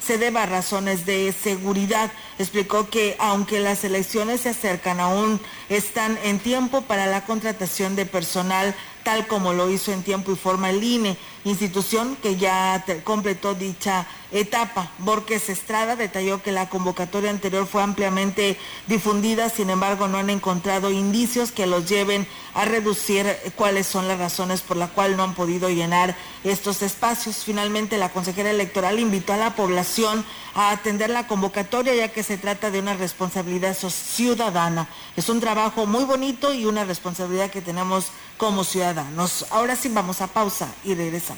se 0.00 0.18
deba 0.18 0.42
a 0.42 0.46
razones 0.46 1.04
de 1.04 1.32
seguridad. 1.32 2.10
Explicó 2.38 2.88
que 2.88 3.16
aunque 3.18 3.60
las 3.60 3.84
elecciones 3.84 4.42
se 4.42 4.50
acercan 4.50 5.00
aún 5.00 5.40
están 5.68 6.18
en 6.22 6.38
tiempo 6.38 6.82
para 6.82 7.06
la 7.06 7.24
contratación 7.24 7.96
de 7.96 8.06
personal 8.06 8.74
tal 9.08 9.26
como 9.26 9.54
lo 9.54 9.70
hizo 9.70 9.90
en 9.90 10.02
tiempo 10.02 10.32
y 10.32 10.36
forma 10.36 10.68
el 10.68 10.84
INE, 10.84 11.16
institución 11.50 12.16
que 12.22 12.36
ya 12.36 12.84
completó 13.04 13.54
dicha 13.54 14.06
etapa. 14.30 14.90
Borges 14.98 15.48
Estrada 15.48 15.96
detalló 15.96 16.42
que 16.42 16.52
la 16.52 16.68
convocatoria 16.68 17.30
anterior 17.30 17.66
fue 17.66 17.82
ampliamente 17.82 18.58
difundida, 18.86 19.48
sin 19.48 19.70
embargo 19.70 20.08
no 20.08 20.18
han 20.18 20.30
encontrado 20.30 20.90
indicios 20.90 21.52
que 21.52 21.66
los 21.66 21.88
lleven 21.88 22.26
a 22.54 22.64
reducir 22.64 23.26
cuáles 23.56 23.86
son 23.86 24.08
las 24.08 24.18
razones 24.18 24.60
por 24.60 24.76
las 24.76 24.90
cuales 24.90 25.16
no 25.16 25.22
han 25.22 25.34
podido 25.34 25.70
llenar 25.70 26.16
estos 26.44 26.82
espacios. 26.82 27.44
Finalmente, 27.44 27.98
la 27.98 28.10
consejera 28.10 28.50
electoral 28.50 28.98
invitó 28.98 29.32
a 29.32 29.38
la 29.38 29.54
población 29.54 30.24
a 30.54 30.70
atender 30.70 31.10
la 31.10 31.26
convocatoria 31.26 31.94
ya 31.94 32.08
que 32.08 32.22
se 32.22 32.36
trata 32.36 32.70
de 32.70 32.80
una 32.80 32.94
responsabilidad 32.94 33.76
ciudadana. 33.76 34.88
Es 35.16 35.28
un 35.28 35.40
trabajo 35.40 35.86
muy 35.86 36.04
bonito 36.04 36.52
y 36.52 36.66
una 36.66 36.84
responsabilidad 36.84 37.50
que 37.50 37.62
tenemos 37.62 38.06
como 38.36 38.64
ciudadanos. 38.64 39.46
Ahora 39.50 39.76
sí 39.76 39.88
vamos 39.88 40.20
a 40.20 40.26
pausa 40.26 40.68
y 40.84 40.94
regresamos. 40.94 41.37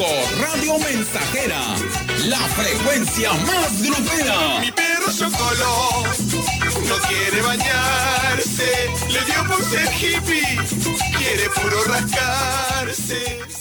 Radio 0.00 0.78
Mensajera, 0.78 1.60
la 2.24 2.38
frecuencia 2.38 3.34
más 3.34 3.82
grupera. 3.82 4.60
Mi 4.60 4.72
perro 4.72 5.12
Chocoló 5.12 6.04
no 6.88 6.96
quiere 7.06 7.42
bañarse, 7.42 8.90
le 9.10 9.20
dio 9.26 9.46
por 9.46 9.62
ser 9.62 9.92
hippie, 9.92 10.58
quiere 11.18 11.50
puro 11.50 11.84
rascarse. 11.84 13.59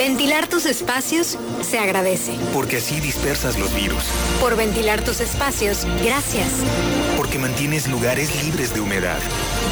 Ventilar 0.00 0.46
tus 0.46 0.64
espacios 0.64 1.36
se 1.60 1.78
agradece. 1.78 2.32
Porque 2.54 2.78
así 2.78 3.00
dispersas 3.00 3.58
los 3.58 3.74
virus. 3.74 4.02
Por 4.40 4.56
ventilar 4.56 5.04
tus 5.04 5.20
espacios, 5.20 5.84
gracias. 6.02 6.46
Porque 7.18 7.38
mantienes 7.38 7.86
lugares 7.86 8.42
libres 8.42 8.72
de 8.72 8.80
humedad. 8.80 9.18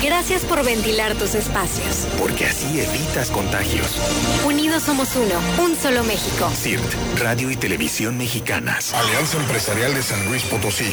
Gracias 0.05 0.45
por 0.45 0.62
ventilar 0.66 1.14
tus 1.14 1.35
espacios. 1.35 2.07
Porque 2.18 2.45
así 2.45 2.79
evitas 2.79 3.31
contagios. 3.31 3.97
Unidos 4.45 4.83
somos 4.83 5.16
uno, 5.16 5.64
un 5.64 5.74
solo 5.74 6.05
México. 6.05 6.51
CIRT, 6.55 7.18
Radio 7.20 7.51
y 7.51 7.57
Televisión 7.57 8.18
Mexicanas. 8.18 8.93
Alianza 8.93 9.39
Empresarial 9.39 9.95
de 9.95 10.03
San 10.03 10.22
Luis 10.26 10.43
Potosí. 10.43 10.93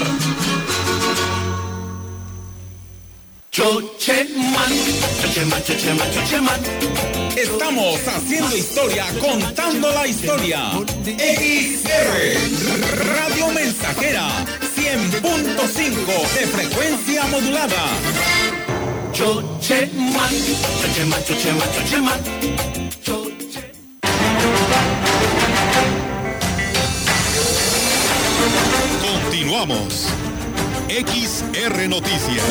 Estamos 7.36 7.99
haciendo 8.07 8.55
historia, 8.55 9.05
contando 9.19 9.89
la 9.91 10.05
historia. 10.05 10.71
XR, 11.05 11.88
Radio 13.15 13.47
Mensajera, 13.49 14.45
100.5 14.75 16.34
de 16.34 16.47
frecuencia 16.47 17.25
modulada. 17.27 17.88
Chocheman, 19.13 20.29
chocheman, 20.82 21.23
chocheman, 21.23 21.69
chocheman. 21.73 22.19
Continuamos. 29.01 30.07
XR 30.89 31.88
Noticias. 31.88 32.43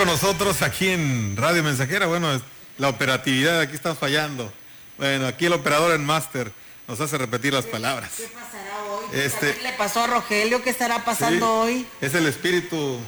Con 0.00 0.08
nosotros 0.08 0.62
aquí 0.62 0.88
en 0.88 1.36
Radio 1.36 1.62
Mensajera. 1.62 2.06
Bueno, 2.06 2.40
la 2.78 2.88
operatividad 2.88 3.60
aquí 3.60 3.74
está 3.74 3.94
fallando. 3.94 4.50
Bueno, 4.96 5.26
aquí 5.26 5.44
el 5.44 5.52
operador 5.52 5.92
en 5.94 6.02
máster 6.06 6.50
nos 6.88 6.98
hace 7.02 7.18
repetir 7.18 7.52
las 7.52 7.66
palabras. 7.66 8.10
¿Qué 8.16 8.22
pasará 8.28 8.82
hoy? 8.90 9.04
Este- 9.12 9.56
¿Qué 9.56 9.62
le 9.62 9.72
pasó 9.74 10.02
a 10.02 10.06
Rogelio? 10.06 10.62
¿Qué 10.62 10.70
estará 10.70 11.04
pasando 11.04 11.66
Sí, 11.66 11.72
hoy? 11.74 11.86
Es 12.00 12.14
el 12.14 12.26
espíritu 12.26 12.98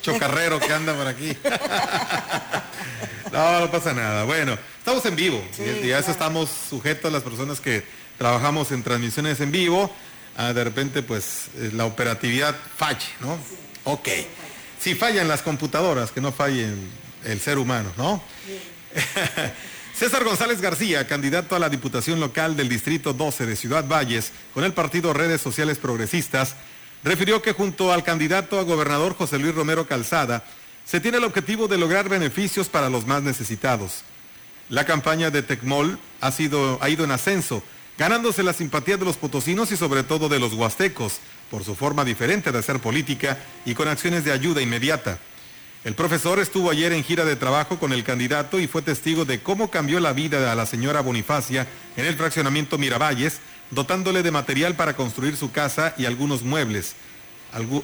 chocarrero 0.00 0.58
que 0.58 0.72
anda 0.72 0.94
por 0.94 1.06
aquí. 1.06 1.36
no, 3.30 3.60
no 3.60 3.70
pasa 3.70 3.92
nada. 3.92 4.24
Bueno, 4.24 4.56
estamos 4.78 5.04
en 5.04 5.16
vivo. 5.16 5.44
y 5.58 5.88
y 5.88 5.92
a 5.92 5.98
eso 5.98 6.10
estamos 6.12 6.48
sujetos 6.70 7.12
las 7.12 7.24
personas 7.24 7.60
que 7.60 7.84
trabajamos 8.16 8.72
en 8.72 8.82
transmisiones 8.82 9.38
en 9.42 9.52
vivo. 9.52 9.94
Ah, 10.34 10.54
de 10.54 10.64
repente, 10.64 11.02
pues, 11.02 11.48
eh, 11.56 11.72
la 11.74 11.84
operatividad 11.84 12.56
falle, 12.78 13.06
¿no? 13.20 13.38
Ok. 13.84 14.08
Si 14.80 14.94
fallan 14.94 15.28
las 15.28 15.42
computadoras, 15.42 16.12
que 16.12 16.20
no 16.20 16.32
falle 16.32 16.72
el 17.24 17.40
ser 17.40 17.58
humano, 17.58 17.92
¿no? 17.96 18.22
César 19.94 20.22
González 20.22 20.60
García, 20.60 21.08
candidato 21.08 21.56
a 21.56 21.58
la 21.58 21.68
Diputación 21.68 22.20
Local 22.20 22.56
del 22.56 22.68
Distrito 22.68 23.12
12 23.12 23.46
de 23.46 23.56
Ciudad 23.56 23.84
Valles, 23.88 24.30
con 24.54 24.62
el 24.62 24.72
partido 24.72 25.12
Redes 25.12 25.40
Sociales 25.40 25.78
Progresistas, 25.78 26.54
refirió 27.02 27.42
que 27.42 27.52
junto 27.52 27.92
al 27.92 28.04
candidato 28.04 28.60
a 28.60 28.62
gobernador 28.62 29.16
José 29.16 29.38
Luis 29.38 29.54
Romero 29.54 29.88
Calzada, 29.88 30.44
se 30.84 31.00
tiene 31.00 31.18
el 31.18 31.24
objetivo 31.24 31.66
de 31.66 31.78
lograr 31.78 32.08
beneficios 32.08 32.68
para 32.68 32.88
los 32.88 33.06
más 33.06 33.22
necesitados. 33.22 34.02
La 34.68 34.84
campaña 34.84 35.30
de 35.30 35.42
Tecmol 35.42 35.98
ha, 36.20 36.30
sido, 36.30 36.78
ha 36.80 36.88
ido 36.88 37.04
en 37.04 37.10
ascenso, 37.10 37.62
ganándose 37.98 38.42
la 38.42 38.52
simpatía 38.52 38.96
de 38.96 39.04
los 39.04 39.16
potosinos 39.16 39.72
y 39.72 39.76
sobre 39.76 40.04
todo 40.04 40.28
de 40.28 40.38
los 40.38 40.54
huastecos, 40.54 41.18
por 41.50 41.64
su 41.64 41.74
forma 41.74 42.04
diferente 42.04 42.52
de 42.52 42.58
hacer 42.58 42.80
política 42.80 43.38
y 43.64 43.74
con 43.74 43.88
acciones 43.88 44.24
de 44.24 44.32
ayuda 44.32 44.62
inmediata. 44.62 45.18
El 45.84 45.94
profesor 45.94 46.40
estuvo 46.40 46.70
ayer 46.70 46.92
en 46.92 47.04
gira 47.04 47.24
de 47.24 47.36
trabajo 47.36 47.78
con 47.78 47.92
el 47.92 48.04
candidato 48.04 48.58
y 48.58 48.66
fue 48.66 48.82
testigo 48.82 49.24
de 49.24 49.40
cómo 49.40 49.70
cambió 49.70 50.00
la 50.00 50.12
vida 50.12 50.50
a 50.50 50.54
la 50.54 50.66
señora 50.66 51.00
Bonifacia 51.00 51.66
en 51.96 52.04
el 52.04 52.16
fraccionamiento 52.16 52.78
Miravalles, 52.78 53.38
dotándole 53.70 54.22
de 54.22 54.30
material 54.30 54.74
para 54.74 54.96
construir 54.96 55.36
su 55.36 55.52
casa 55.52 55.94
y 55.96 56.06
algunos 56.06 56.42
muebles, 56.42 56.96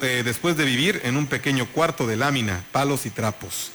eh, 0.02 0.22
después 0.24 0.56
de 0.56 0.64
vivir 0.64 1.00
en 1.04 1.16
un 1.16 1.26
pequeño 1.26 1.66
cuarto 1.66 2.06
de 2.06 2.16
lámina, 2.16 2.64
palos 2.72 3.06
y 3.06 3.10
trapos. 3.10 3.70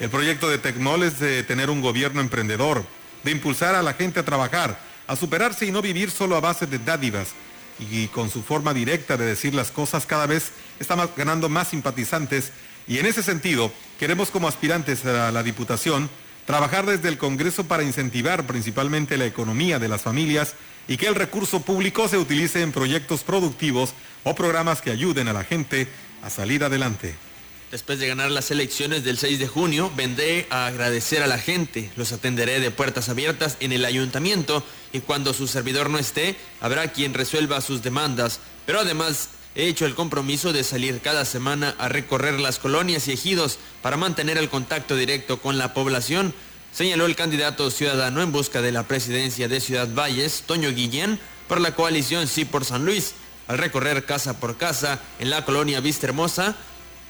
El 0.00 0.10
proyecto 0.10 0.48
de 0.48 0.58
Tecmol 0.58 1.02
es 1.02 1.18
de 1.20 1.42
tener 1.42 1.70
un 1.70 1.82
gobierno 1.82 2.20
emprendedor, 2.20 2.84
de 3.22 3.32
impulsar 3.32 3.74
a 3.74 3.82
la 3.82 3.94
gente 3.94 4.20
a 4.20 4.24
trabajar, 4.24 4.78
a 5.06 5.16
superarse 5.16 5.66
y 5.66 5.72
no 5.72 5.82
vivir 5.82 6.10
solo 6.10 6.36
a 6.36 6.40
base 6.40 6.66
de 6.66 6.78
dádivas. 6.78 7.34
Y 7.78 8.08
con 8.08 8.30
su 8.30 8.42
forma 8.42 8.74
directa 8.74 9.16
de 9.16 9.26
decir 9.26 9.54
las 9.54 9.70
cosas 9.70 10.06
cada 10.06 10.26
vez 10.26 10.50
está 10.80 10.96
ganando 11.16 11.48
más 11.48 11.68
simpatizantes 11.68 12.52
y 12.88 12.98
en 12.98 13.06
ese 13.06 13.22
sentido 13.22 13.70
queremos 13.98 14.30
como 14.30 14.48
aspirantes 14.48 15.04
a 15.04 15.30
la 15.30 15.42
Diputación 15.42 16.08
trabajar 16.46 16.86
desde 16.86 17.08
el 17.08 17.18
Congreso 17.18 17.64
para 17.64 17.82
incentivar 17.82 18.46
principalmente 18.46 19.18
la 19.18 19.26
economía 19.26 19.78
de 19.78 19.88
las 19.88 20.00
familias 20.00 20.54
y 20.88 20.96
que 20.96 21.06
el 21.06 21.14
recurso 21.14 21.60
público 21.60 22.08
se 22.08 22.16
utilice 22.16 22.62
en 22.62 22.72
proyectos 22.72 23.22
productivos 23.22 23.92
o 24.24 24.34
programas 24.34 24.80
que 24.80 24.90
ayuden 24.90 25.28
a 25.28 25.34
la 25.34 25.44
gente 25.44 25.86
a 26.22 26.30
salir 26.30 26.64
adelante. 26.64 27.27
Después 27.70 27.98
de 27.98 28.08
ganar 28.08 28.30
las 28.30 28.50
elecciones 28.50 29.04
del 29.04 29.18
6 29.18 29.38
de 29.38 29.46
junio, 29.46 29.92
vendré 29.94 30.46
a 30.48 30.66
agradecer 30.66 31.22
a 31.22 31.26
la 31.26 31.36
gente. 31.38 31.90
Los 31.96 32.12
atenderé 32.12 32.60
de 32.60 32.70
puertas 32.70 33.10
abiertas 33.10 33.58
en 33.60 33.72
el 33.72 33.84
ayuntamiento 33.84 34.64
y 34.90 35.00
cuando 35.00 35.34
su 35.34 35.46
servidor 35.46 35.90
no 35.90 35.98
esté, 35.98 36.36
habrá 36.62 36.92
quien 36.92 37.12
resuelva 37.12 37.60
sus 37.60 37.82
demandas. 37.82 38.40
Pero 38.64 38.80
además 38.80 39.28
he 39.54 39.66
hecho 39.66 39.84
el 39.84 39.94
compromiso 39.94 40.54
de 40.54 40.64
salir 40.64 41.00
cada 41.02 41.26
semana 41.26 41.74
a 41.78 41.90
recorrer 41.90 42.40
las 42.40 42.58
colonias 42.58 43.06
y 43.06 43.12
ejidos 43.12 43.58
para 43.82 43.98
mantener 43.98 44.38
el 44.38 44.48
contacto 44.48 44.96
directo 44.96 45.38
con 45.42 45.58
la 45.58 45.74
población, 45.74 46.32
señaló 46.72 47.04
el 47.04 47.16
candidato 47.16 47.70
ciudadano 47.70 48.22
en 48.22 48.32
busca 48.32 48.62
de 48.62 48.72
la 48.72 48.84
presidencia 48.84 49.46
de 49.46 49.60
Ciudad 49.60 49.88
Valles, 49.92 50.44
Toño 50.46 50.72
Guillén, 50.72 51.20
por 51.48 51.60
la 51.60 51.74
coalición 51.74 52.28
Sí 52.28 52.46
por 52.46 52.64
San 52.64 52.86
Luis. 52.86 53.12
Al 53.46 53.58
recorrer 53.58 54.04
casa 54.04 54.40
por 54.40 54.56
casa 54.56 55.00
en 55.18 55.30
la 55.30 55.44
colonia 55.44 55.80
Vista 55.80 56.06
Hermosa, 56.06 56.54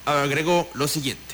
agregó 0.04 0.68
lo 0.74 0.88
siguiente. 0.88 1.28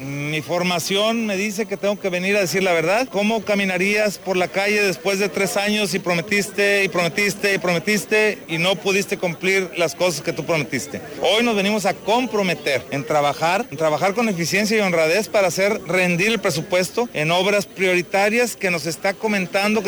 Mi 0.00 0.42
formación 0.42 1.26
me 1.26 1.36
dice 1.36 1.66
que 1.66 1.76
tengo 1.76 1.98
que 1.98 2.08
venir 2.08 2.36
a 2.36 2.40
decir 2.40 2.62
la 2.62 2.72
verdad. 2.72 3.08
¿Cómo 3.10 3.44
caminarías 3.44 4.18
por 4.18 4.36
la 4.36 4.46
calle 4.46 4.80
después 4.80 5.18
de 5.18 5.28
tres 5.28 5.56
años 5.56 5.92
y 5.92 5.98
prometiste 5.98 6.84
y 6.84 6.88
prometiste 6.88 7.54
y 7.54 7.58
prometiste 7.58 8.38
y 8.46 8.58
no 8.58 8.76
pudiste 8.76 9.18
cumplir 9.18 9.72
las 9.76 9.96
cosas 9.96 10.20
que 10.20 10.32
tú 10.32 10.46
prometiste? 10.46 11.00
Hoy 11.20 11.42
nos 11.42 11.56
venimos 11.56 11.84
a 11.84 11.94
comprometer 11.94 12.86
en 12.92 13.04
trabajar, 13.04 13.66
en 13.72 13.76
trabajar 13.76 14.14
con 14.14 14.28
eficiencia 14.28 14.76
y 14.76 14.80
honradez 14.80 15.26
para 15.28 15.48
hacer 15.48 15.80
rendir 15.88 16.28
el 16.28 16.38
presupuesto 16.38 17.08
en 17.12 17.32
obras 17.32 17.66
prioritarias 17.66 18.54
que 18.54 18.70
nos 18.70 18.86
está 18.86 19.14
comentando. 19.14 19.82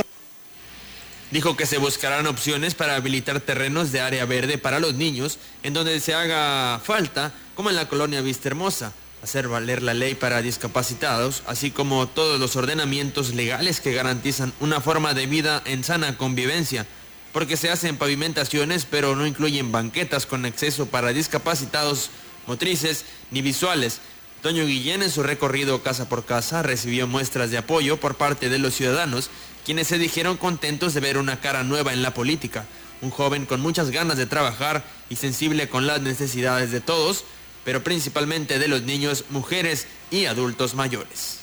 Dijo 1.30 1.56
que 1.56 1.66
se 1.66 1.78
buscarán 1.78 2.26
opciones 2.26 2.74
para 2.74 2.96
habilitar 2.96 3.38
terrenos 3.38 3.92
de 3.92 4.00
área 4.00 4.24
verde 4.24 4.58
para 4.58 4.80
los 4.80 4.94
niños 4.94 5.38
en 5.62 5.72
donde 5.72 6.00
se 6.00 6.14
haga 6.14 6.80
falta, 6.82 7.32
como 7.60 7.68
en 7.68 7.76
la 7.76 7.88
colonia 7.88 8.22
Vista 8.22 8.48
Hermosa, 8.48 8.94
hacer 9.22 9.46
valer 9.46 9.82
la 9.82 9.92
ley 9.92 10.14
para 10.14 10.40
discapacitados, 10.40 11.42
así 11.46 11.70
como 11.70 12.08
todos 12.08 12.40
los 12.40 12.56
ordenamientos 12.56 13.34
legales 13.34 13.82
que 13.82 13.92
garantizan 13.92 14.54
una 14.60 14.80
forma 14.80 15.12
de 15.12 15.26
vida 15.26 15.60
en 15.66 15.84
sana 15.84 16.16
convivencia, 16.16 16.86
porque 17.34 17.58
se 17.58 17.68
hacen 17.68 17.98
pavimentaciones 17.98 18.86
pero 18.86 19.14
no 19.14 19.26
incluyen 19.26 19.72
banquetas 19.72 20.24
con 20.24 20.46
acceso 20.46 20.86
para 20.86 21.12
discapacitados 21.12 22.08
motrices 22.46 23.04
ni 23.30 23.42
visuales. 23.42 24.00
Toño 24.40 24.64
Guillén 24.64 25.02
en 25.02 25.10
su 25.10 25.22
recorrido 25.22 25.82
casa 25.82 26.08
por 26.08 26.24
casa 26.24 26.62
recibió 26.62 27.06
muestras 27.06 27.50
de 27.50 27.58
apoyo 27.58 28.00
por 28.00 28.14
parte 28.14 28.48
de 28.48 28.58
los 28.58 28.72
ciudadanos 28.72 29.28
quienes 29.66 29.86
se 29.86 29.98
dijeron 29.98 30.38
contentos 30.38 30.94
de 30.94 31.00
ver 31.00 31.18
una 31.18 31.40
cara 31.40 31.62
nueva 31.62 31.92
en 31.92 32.00
la 32.00 32.14
política, 32.14 32.64
un 33.02 33.10
joven 33.10 33.44
con 33.44 33.60
muchas 33.60 33.90
ganas 33.90 34.16
de 34.16 34.24
trabajar 34.24 34.82
y 35.10 35.16
sensible 35.16 35.68
con 35.68 35.86
las 35.86 36.00
necesidades 36.00 36.70
de 36.70 36.80
todos, 36.80 37.26
pero 37.64 37.82
principalmente 37.82 38.58
de 38.58 38.68
los 38.68 38.82
niños, 38.82 39.24
mujeres 39.30 39.86
y 40.10 40.26
adultos 40.26 40.74
mayores. 40.74 41.40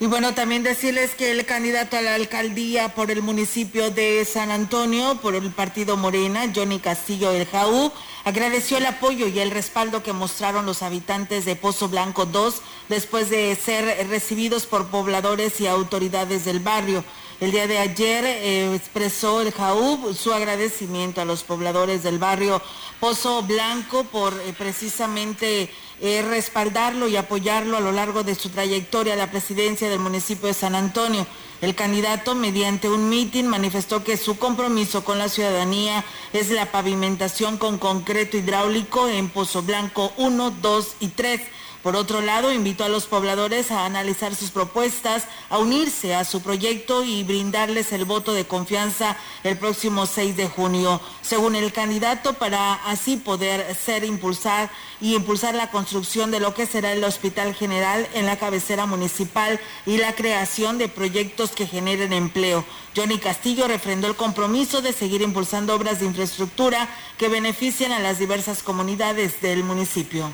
Y 0.00 0.06
bueno, 0.06 0.34
también 0.34 0.64
decirles 0.64 1.14
que 1.14 1.30
el 1.30 1.46
candidato 1.46 1.96
a 1.96 2.02
la 2.02 2.16
alcaldía 2.16 2.94
por 2.94 3.12
el 3.12 3.22
municipio 3.22 3.90
de 3.90 4.24
San 4.24 4.50
Antonio, 4.50 5.20
por 5.22 5.36
el 5.36 5.50
partido 5.52 5.96
Morena, 5.96 6.50
Johnny 6.52 6.80
Castillo 6.80 7.30
El 7.30 7.46
Jaú, 7.46 7.92
agradeció 8.24 8.78
el 8.78 8.86
apoyo 8.86 9.28
y 9.28 9.38
el 9.38 9.52
respaldo 9.52 10.02
que 10.02 10.12
mostraron 10.12 10.66
los 10.66 10.82
habitantes 10.82 11.44
de 11.44 11.54
Pozo 11.54 11.88
Blanco 11.88 12.26
2 12.26 12.60
después 12.88 13.30
de 13.30 13.54
ser 13.54 14.08
recibidos 14.08 14.66
por 14.66 14.88
pobladores 14.88 15.60
y 15.60 15.68
autoridades 15.68 16.44
del 16.44 16.58
barrio. 16.58 17.04
El 17.40 17.50
día 17.50 17.66
de 17.66 17.78
ayer 17.78 18.24
eh, 18.24 18.74
expresó 18.76 19.40
el 19.40 19.52
JAUB 19.52 20.14
su 20.14 20.32
agradecimiento 20.32 21.20
a 21.20 21.24
los 21.24 21.42
pobladores 21.42 22.04
del 22.04 22.18
barrio 22.18 22.62
Pozo 23.00 23.42
Blanco 23.42 24.04
por 24.04 24.32
eh, 24.34 24.54
precisamente 24.56 25.68
eh, 26.00 26.22
respaldarlo 26.22 27.08
y 27.08 27.16
apoyarlo 27.16 27.76
a 27.76 27.80
lo 27.80 27.90
largo 27.90 28.22
de 28.22 28.36
su 28.36 28.50
trayectoria 28.50 29.14
a 29.14 29.16
la 29.16 29.32
presidencia 29.32 29.88
del 29.88 29.98
municipio 29.98 30.46
de 30.46 30.54
San 30.54 30.76
Antonio. 30.76 31.26
El 31.60 31.74
candidato, 31.74 32.36
mediante 32.36 32.88
un 32.88 33.08
mitin, 33.08 33.48
manifestó 33.48 34.04
que 34.04 34.16
su 34.16 34.38
compromiso 34.38 35.04
con 35.04 35.18
la 35.18 35.28
ciudadanía 35.28 36.04
es 36.32 36.50
la 36.50 36.70
pavimentación 36.70 37.58
con 37.58 37.78
concreto 37.78 38.36
hidráulico 38.36 39.08
en 39.08 39.28
Pozo 39.28 39.62
Blanco 39.62 40.12
1, 40.18 40.50
2 40.62 40.96
y 41.00 41.08
3 41.08 41.40
por 41.84 41.96
otro 41.96 42.22
lado, 42.22 42.50
invitó 42.50 42.84
a 42.84 42.88
los 42.88 43.04
pobladores 43.04 43.70
a 43.70 43.84
analizar 43.84 44.34
sus 44.34 44.50
propuestas, 44.50 45.24
a 45.50 45.58
unirse 45.58 46.14
a 46.14 46.24
su 46.24 46.40
proyecto 46.40 47.04
y 47.04 47.24
brindarles 47.24 47.92
el 47.92 48.06
voto 48.06 48.32
de 48.32 48.46
confianza 48.46 49.18
el 49.42 49.58
próximo 49.58 50.06
6 50.06 50.34
de 50.34 50.48
junio, 50.48 50.98
según 51.20 51.56
el 51.56 51.74
candidato, 51.74 52.32
para 52.32 52.72
así 52.86 53.18
poder 53.18 53.76
ser 53.76 54.02
impulsar 54.02 54.70
y 54.98 55.14
impulsar 55.14 55.54
la 55.54 55.70
construcción 55.70 56.30
de 56.30 56.40
lo 56.40 56.54
que 56.54 56.64
será 56.64 56.90
el 56.90 57.04
Hospital 57.04 57.54
General 57.54 58.08
en 58.14 58.24
la 58.24 58.38
cabecera 58.38 58.86
municipal 58.86 59.60
y 59.84 59.98
la 59.98 60.14
creación 60.14 60.78
de 60.78 60.88
proyectos 60.88 61.50
que 61.50 61.66
generen 61.66 62.14
empleo. 62.14 62.64
Johnny 62.96 63.18
Castillo 63.18 63.68
refrendó 63.68 64.06
el 64.06 64.16
compromiso 64.16 64.80
de 64.80 64.94
seguir 64.94 65.20
impulsando 65.20 65.74
obras 65.74 66.00
de 66.00 66.06
infraestructura 66.06 66.88
que 67.18 67.28
beneficien 67.28 67.92
a 67.92 68.00
las 68.00 68.18
diversas 68.18 68.62
comunidades 68.62 69.42
del 69.42 69.64
municipio. 69.64 70.32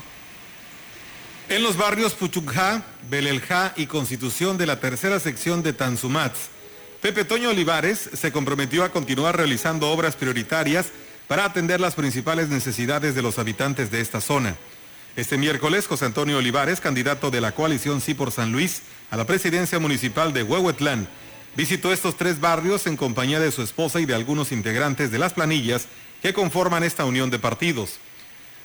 En 1.51 1.63
los 1.63 1.75
barrios 1.75 2.13
Puchucjá, 2.13 2.81
Beleljá 3.09 3.73
y 3.75 3.87
Constitución 3.87 4.57
de 4.57 4.65
la 4.65 4.79
tercera 4.79 5.19
sección 5.19 5.63
de 5.63 5.73
Tanzumats, 5.73 6.47
Pepe 7.01 7.25
Toño 7.25 7.49
Olivares 7.49 8.09
se 8.13 8.31
comprometió 8.31 8.85
a 8.85 8.93
continuar 8.93 9.35
realizando 9.35 9.91
obras 9.91 10.15
prioritarias 10.15 10.93
para 11.27 11.43
atender 11.43 11.81
las 11.81 11.95
principales 11.95 12.47
necesidades 12.47 13.15
de 13.15 13.21
los 13.21 13.37
habitantes 13.37 13.91
de 13.91 13.99
esta 13.99 14.21
zona. 14.21 14.55
Este 15.17 15.37
miércoles, 15.37 15.87
José 15.87 16.05
Antonio 16.05 16.37
Olivares, 16.37 16.79
candidato 16.79 17.31
de 17.31 17.41
la 17.41 17.51
coalición 17.51 17.99
Sí 17.99 18.13
por 18.13 18.31
San 18.31 18.53
Luis 18.53 18.83
a 19.09 19.17
la 19.17 19.25
presidencia 19.25 19.77
municipal 19.77 20.31
de 20.31 20.43
Huehuetlán, 20.43 21.09
visitó 21.57 21.91
estos 21.91 22.15
tres 22.15 22.39
barrios 22.39 22.87
en 22.87 22.95
compañía 22.95 23.41
de 23.41 23.51
su 23.51 23.61
esposa 23.61 23.99
y 23.99 24.05
de 24.05 24.15
algunos 24.15 24.53
integrantes 24.53 25.11
de 25.11 25.19
las 25.19 25.33
planillas 25.33 25.89
que 26.21 26.31
conforman 26.31 26.83
esta 26.83 27.03
unión 27.03 27.29
de 27.29 27.39
partidos. 27.39 27.99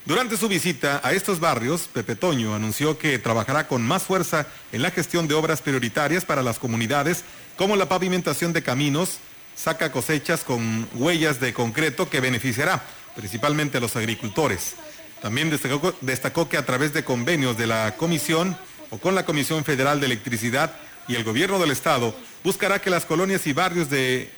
Durante 0.07 0.37
su 0.37 0.47
visita 0.47 1.01
a 1.03 1.13
estos 1.15 1.41
barrios, 1.41 1.89
Pepe 1.93 2.15
Toño 2.15 2.55
anunció 2.55 2.97
que 2.97 3.19
trabajará 3.19 3.67
con 3.67 3.83
más 3.83 4.05
fuerza 4.05 4.47
en 4.71 4.83
la 4.83 4.93
gestión 4.93 5.27
de 5.27 5.35
obras 5.35 5.63
prioritarias 5.63 6.25
para 6.25 6.45
las 6.45 6.61
comunidades, 6.61 7.25
como 7.57 7.75
la 7.75 7.89
pavimentación 7.89 8.53
de 8.53 8.63
caminos, 8.63 9.19
saca 9.57 9.91
cosechas 9.91 10.45
con 10.45 10.89
huellas 10.95 11.41
de 11.41 11.53
concreto 11.53 12.09
que 12.09 12.21
beneficiará 12.21 12.85
principalmente 13.17 13.79
a 13.79 13.81
los 13.81 13.97
agricultores. 13.97 14.77
También 15.21 15.51
destacó, 15.51 16.49
que 16.49 16.57
a 16.57 16.65
través 16.65 16.93
de 16.93 17.03
convenios 17.03 17.59
de 17.59 17.67
la 17.67 17.97
Comisión 17.97 18.57
o 18.91 18.99
con 18.99 19.17
la 19.17 19.27
Comisión 19.27 19.65
Federal 19.65 19.99
de 19.99 20.07
Electricidad 20.07 20.73
y 21.09 21.17
el 21.17 21.25
Gobierno 21.25 21.59
del 21.59 21.73
Estado, 21.73 22.15
buscará 22.45 22.79
que 22.81 22.91
las 22.91 23.07
colonias 23.07 23.45
y 23.49 23.53
barrios 23.53 23.91
de 23.91 24.31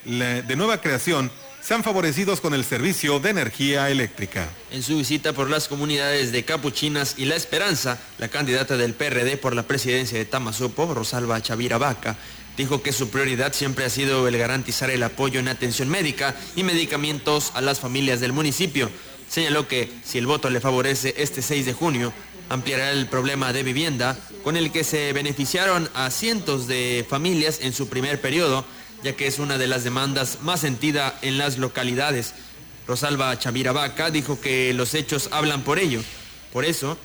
nueva 0.56 0.80
creación 0.80 1.30
sean 1.68 1.84
favorecidos 1.84 2.40
con 2.40 2.54
el 2.54 2.64
servicio 2.64 3.20
de 3.20 3.28
energía 3.28 3.90
eléctrica. 3.90 4.48
En 4.70 4.82
su 4.82 4.96
visita 4.96 5.34
por 5.34 5.50
las 5.50 5.68
comunidades 5.68 6.32
de 6.32 6.42
Capuchinas 6.42 7.16
y 7.18 7.26
La 7.26 7.36
Esperanza, 7.36 7.98
la 8.16 8.28
candidata 8.28 8.78
del 8.78 8.94
PRD 8.94 9.36
por 9.36 9.54
la 9.54 9.64
presidencia 9.64 10.16
de 10.16 10.24
Tamazopo, 10.24 10.94
Rosalba 10.94 11.42
Chavira 11.42 11.76
Vaca, 11.76 12.16
dijo 12.56 12.80
que 12.80 12.94
su 12.94 13.10
prioridad 13.10 13.52
siempre 13.52 13.84
ha 13.84 13.90
sido 13.90 14.26
el 14.26 14.38
garantizar 14.38 14.88
el 14.88 15.02
apoyo 15.02 15.40
en 15.40 15.48
atención 15.48 15.90
médica 15.90 16.34
y 16.56 16.62
medicamentos 16.62 17.52
a 17.52 17.60
las 17.60 17.80
familias 17.80 18.20
del 18.20 18.32
municipio. 18.32 18.88
Señaló 19.28 19.68
que 19.68 19.92
si 20.04 20.16
el 20.16 20.26
voto 20.26 20.48
le 20.48 20.62
favorece 20.62 21.16
este 21.18 21.42
6 21.42 21.66
de 21.66 21.74
junio, 21.74 22.14
ampliará 22.48 22.92
el 22.92 23.08
problema 23.08 23.52
de 23.52 23.62
vivienda 23.62 24.18
con 24.42 24.56
el 24.56 24.72
que 24.72 24.84
se 24.84 25.12
beneficiaron 25.12 25.90
a 25.92 26.10
cientos 26.10 26.66
de 26.66 27.04
familias 27.06 27.58
en 27.60 27.74
su 27.74 27.90
primer 27.90 28.22
periodo 28.22 28.64
ya 29.02 29.14
que 29.14 29.26
es 29.26 29.38
una 29.38 29.58
de 29.58 29.66
las 29.66 29.84
demandas 29.84 30.38
más 30.42 30.60
sentida 30.60 31.18
en 31.22 31.38
las 31.38 31.58
localidades. 31.58 32.34
Rosalba 32.86 33.38
Chavira 33.38 33.72
Vaca 33.72 34.10
dijo 34.10 34.40
que 34.40 34.72
los 34.74 34.94
hechos 34.94 35.28
hablan 35.32 35.62
por 35.62 35.78
ello. 35.78 36.00
Por 36.52 36.64
eso, 36.64 36.96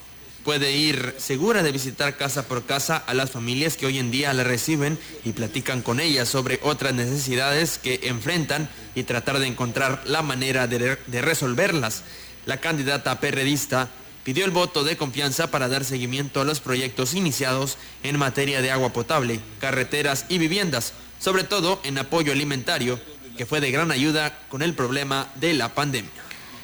puede 0.44 0.74
ir 0.74 1.16
segura 1.18 1.64
de 1.64 1.72
visitar 1.72 2.18
casa 2.18 2.48
por 2.48 2.66
casa 2.66 2.98
a 2.98 3.14
las 3.14 3.32
familias 3.32 3.78
que 3.78 3.86
hoy 3.86 3.98
en 3.98 4.12
día 4.12 4.34
la 4.34 4.44
reciben 4.44 4.98
y 5.24 5.34
platican 5.34 5.82
con 5.82 6.00
ellas 6.00 6.30
sobre 6.30 6.60
otras 6.64 6.94
necesidades 6.94 7.78
que 7.78 8.02
enfrentan 8.04 8.70
y 8.96 9.04
tratar 9.04 9.40
de 9.40 9.48
encontrar 9.48 10.02
la 10.06 10.22
manera 10.22 10.68
de, 10.68 10.98
de 11.08 11.22
resolverlas. 11.22 12.04
La 12.46 12.58
candidata 12.58 13.20
perredista 13.20 13.90
pidió 14.24 14.46
el 14.46 14.52
voto 14.52 14.84
de 14.84 14.98
confianza 14.98 15.52
para 15.52 15.68
dar 15.68 15.86
seguimiento 15.86 16.42
a 16.42 16.46
los 16.46 16.60
proyectos 16.60 17.14
iniciados 17.14 17.78
en 18.04 18.18
materia 18.18 18.62
de 18.62 18.72
agua 18.72 18.94
potable, 18.94 19.40
carreteras 19.60 20.26
y 20.30 20.38
viviendas 20.38 20.94
sobre 21.24 21.46
todo 21.46 21.80
en 21.84 21.98
apoyo 21.98 22.34
alimentario, 22.34 23.00
que 23.38 23.46
fue 23.46 23.62
de 23.62 23.72
gran 23.72 23.92
ayuda 23.92 24.38
con 24.50 24.62
el 24.62 24.74
problema 24.74 25.30
de 25.36 25.54
la 25.54 25.70
pandemia. 25.70 26.12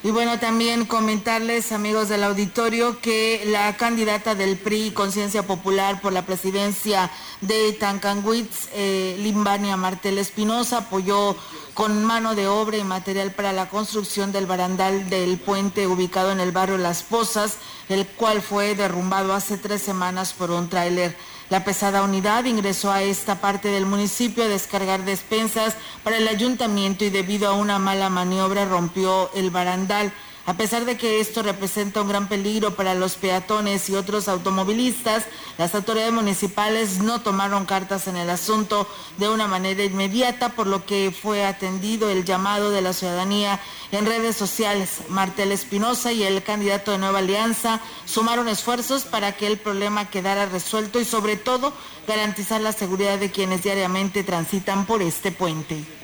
Y 0.03 0.11
bueno, 0.11 0.37
también 0.39 0.85
comentarles, 0.85 1.71
amigos 1.71 2.09
del 2.09 2.23
auditorio, 2.23 2.99
que 3.01 3.43
la 3.47 3.75
candidata 3.77 4.35
del 4.35 4.57
PRI 4.57 4.91
Conciencia 4.91 5.43
Popular 5.43 6.01
por 6.01 6.11
la 6.11 6.25
presidencia 6.25 7.09
de 7.41 7.73
Tancanwitz, 7.73 8.69
eh, 8.73 9.17
Limbania 9.19 9.77
Martel 9.77 10.17
Espinosa, 10.17 10.79
apoyó 10.79 11.37
con 11.73 12.03
mano 12.03 12.35
de 12.35 12.47
obra 12.47 12.77
y 12.77 12.83
material 12.83 13.31
para 13.31 13.53
la 13.53 13.69
construcción 13.69 14.33
del 14.33 14.45
barandal 14.45 15.09
del 15.09 15.37
puente 15.37 15.87
ubicado 15.87 16.31
en 16.31 16.41
el 16.41 16.51
barrio 16.51 16.77
Las 16.77 17.03
Pozas, 17.03 17.57
el 17.87 18.05
cual 18.07 18.41
fue 18.41 18.75
derrumbado 18.75 19.33
hace 19.33 19.57
tres 19.57 19.81
semanas 19.81 20.33
por 20.33 20.51
un 20.51 20.69
tráiler. 20.69 21.17
La 21.49 21.63
pesada 21.63 22.03
unidad 22.03 22.45
ingresó 22.45 22.91
a 22.91 23.01
esta 23.01 23.41
parte 23.41 23.69
del 23.69 23.87
municipio 23.87 24.43
a 24.43 24.47
descargar 24.47 25.03
despensas 25.03 25.75
para 26.03 26.17
el 26.17 26.27
ayuntamiento 26.27 27.05
y 27.05 27.09
debido 27.09 27.49
a 27.49 27.53
una 27.53 27.79
mala 27.79 28.09
maniobra 28.09 28.65
rompió 28.65 29.31
el 29.33 29.49
barandal. 29.49 30.13
A 30.49 30.55
pesar 30.55 30.85
de 30.85 30.97
que 30.97 31.19
esto 31.19 31.43
representa 31.43 32.01
un 32.01 32.07
gran 32.07 32.27
peligro 32.27 32.75
para 32.75 32.95
los 32.95 33.17
peatones 33.17 33.87
y 33.87 33.93
otros 33.93 34.27
automovilistas, 34.27 35.25
las 35.59 35.75
autoridades 35.75 36.11
municipales 36.11 36.97
no 36.97 37.21
tomaron 37.21 37.67
cartas 37.67 38.07
en 38.07 38.17
el 38.17 38.31
asunto 38.31 38.87
de 39.19 39.29
una 39.29 39.47
manera 39.47 39.83
inmediata, 39.83 40.49
por 40.49 40.65
lo 40.65 40.87
que 40.87 41.11
fue 41.11 41.45
atendido 41.45 42.09
el 42.09 42.25
llamado 42.25 42.71
de 42.71 42.81
la 42.81 42.93
ciudadanía 42.93 43.59
en 43.91 44.07
redes 44.07 44.37
sociales. 44.37 45.01
Martel 45.09 45.51
Espinosa 45.51 46.13
y 46.13 46.23
el 46.23 46.41
candidato 46.41 46.93
de 46.93 46.97
Nueva 46.97 47.19
Alianza 47.19 47.79
sumaron 48.05 48.47
esfuerzos 48.47 49.03
para 49.03 49.33
que 49.33 49.45
el 49.45 49.59
problema 49.59 50.09
quedara 50.09 50.47
resuelto 50.47 50.99
y 50.99 51.05
sobre 51.05 51.37
todo 51.37 51.73
garantizar 52.07 52.59
la 52.59 52.71
seguridad 52.71 53.19
de 53.19 53.29
quienes 53.29 53.61
diariamente 53.61 54.23
transitan 54.23 54.87
por 54.87 55.03
este 55.03 55.31
puente. 55.31 55.98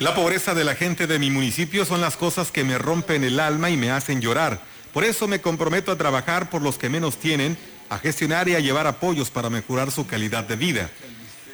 La 0.00 0.12
pobreza 0.12 0.54
de 0.54 0.64
la 0.64 0.74
gente 0.74 1.06
de 1.06 1.20
mi 1.20 1.30
municipio 1.30 1.84
son 1.84 2.00
las 2.00 2.16
cosas 2.16 2.50
que 2.50 2.64
me 2.64 2.78
rompen 2.78 3.22
el 3.22 3.38
alma 3.38 3.70
y 3.70 3.76
me 3.76 3.92
hacen 3.92 4.20
llorar. 4.20 4.60
Por 4.92 5.04
eso 5.04 5.28
me 5.28 5.40
comprometo 5.40 5.92
a 5.92 5.96
trabajar 5.96 6.50
por 6.50 6.62
los 6.62 6.78
que 6.78 6.88
menos 6.88 7.16
tienen, 7.18 7.56
a 7.88 7.98
gestionar 7.98 8.48
y 8.48 8.56
a 8.56 8.60
llevar 8.60 8.88
apoyos 8.88 9.30
para 9.30 9.50
mejorar 9.50 9.92
su 9.92 10.04
calidad 10.06 10.42
de 10.44 10.56
vida. 10.56 10.90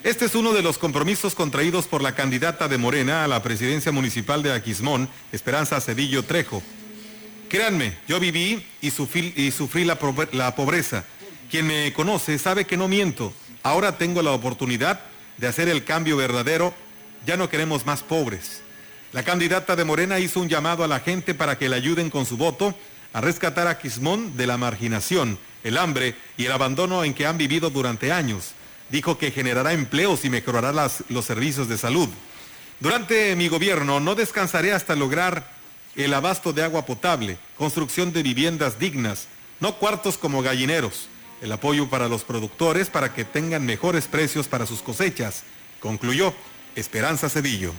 Este 0.05 0.25
es 0.25 0.35
uno 0.35 0.55
de 0.55 0.63
los 0.63 0.79
compromisos 0.79 1.35
contraídos 1.35 1.87
por 1.87 2.01
la 2.01 2.15
candidata 2.15 2.67
de 2.67 2.79
Morena 2.79 3.25
a 3.25 3.29
la 3.29 3.43
presidencia 3.43 3.93
municipal 3.93 4.43
de 4.43 4.55
Aquismón, 4.55 5.11
Esperanza 5.33 5.79
Cedillo 5.83 6.23
Trejo. 6.23 6.63
Créanme, 7.51 7.99
yo 8.09 8.19
viví 8.21 8.65
y 8.81 8.91
sufrí, 8.91 9.85
la 9.85 10.55
pobreza. 10.57 11.05
Quien 11.51 11.67
me 11.67 11.93
conoce 11.93 12.39
sabe 12.39 12.65
que 12.65 12.79
no 12.79 12.89
miento. 12.89 13.35
Ahora 13.63 13.99
tengo 13.99 14.23
la 14.23 14.31
oportunidad 14.31 15.01
de 15.37 15.47
hacer 15.47 15.69
el 15.69 15.85
cambio 15.85 16.17
verdadero 16.17 16.73
ya 17.27 17.37
no 17.37 17.49
queremos 17.49 17.87
más 17.87 18.03
pobres. 18.03 18.63
La 19.13 19.23
candidata 19.23 19.75
de 19.77 19.85
Morena 19.85 20.19
hizo 20.19 20.41
un 20.41 20.49
llamado 20.49 20.85
a 20.85 20.89
la 20.89 21.01
gente 21.01 21.35
para 21.35 21.59
que 21.59 21.69
le 21.69 21.77
ayuden 21.77 22.11
con 22.11 22.27
su 22.27 22.37
voto 22.37 22.75
a 23.13 23.21
rescatar 23.21 23.67
a 23.67 23.79
Quismón 23.79 24.37
de 24.37 24.47
la 24.47 24.57
marginación, 24.57 25.39
el 25.65 25.79
hambre 25.79 26.15
y 26.37 26.47
el 26.47 26.53
abandono 26.53 27.03
en 27.03 27.15
que 27.15 27.27
han 27.27 27.37
vivido 27.37 27.71
durante 27.71 28.13
años. 28.13 28.53
Dijo 28.89 29.19
que 29.19 29.31
generará 29.31 29.73
empleos 29.73 30.25
y 30.25 30.31
mejorará 30.31 30.73
los 31.09 31.25
servicios 31.25 31.69
de 31.69 31.79
salud. 31.79 32.09
Durante 32.79 33.35
mi 33.37 33.49
gobierno 33.49 34.01
no 34.01 34.15
descansaré 34.15 34.73
hasta 34.73 34.97
lograr 34.97 35.51
el 35.97 36.15
abasto 36.15 36.53
de 36.53 36.63
agua 36.63 36.87
potable, 36.87 37.37
construcción 37.57 38.13
de 38.13 38.23
viviendas 38.23 38.79
dignas, 38.79 39.27
no 39.59 39.75
cuartos 39.77 40.17
como 40.17 40.41
gallineros, 40.41 41.09
el 41.43 41.53
apoyo 41.53 41.89
para 41.89 42.09
los 42.09 42.25
productores 42.25 42.89
para 42.89 43.13
que 43.13 43.25
tengan 43.25 43.67
mejores 43.67 44.07
precios 44.07 44.47
para 44.49 44.67
sus 44.67 44.83
cosechas, 44.83 45.43
concluyó. 45.81 46.33
Esperanza 46.77 47.29
Cedillo. 47.29 47.73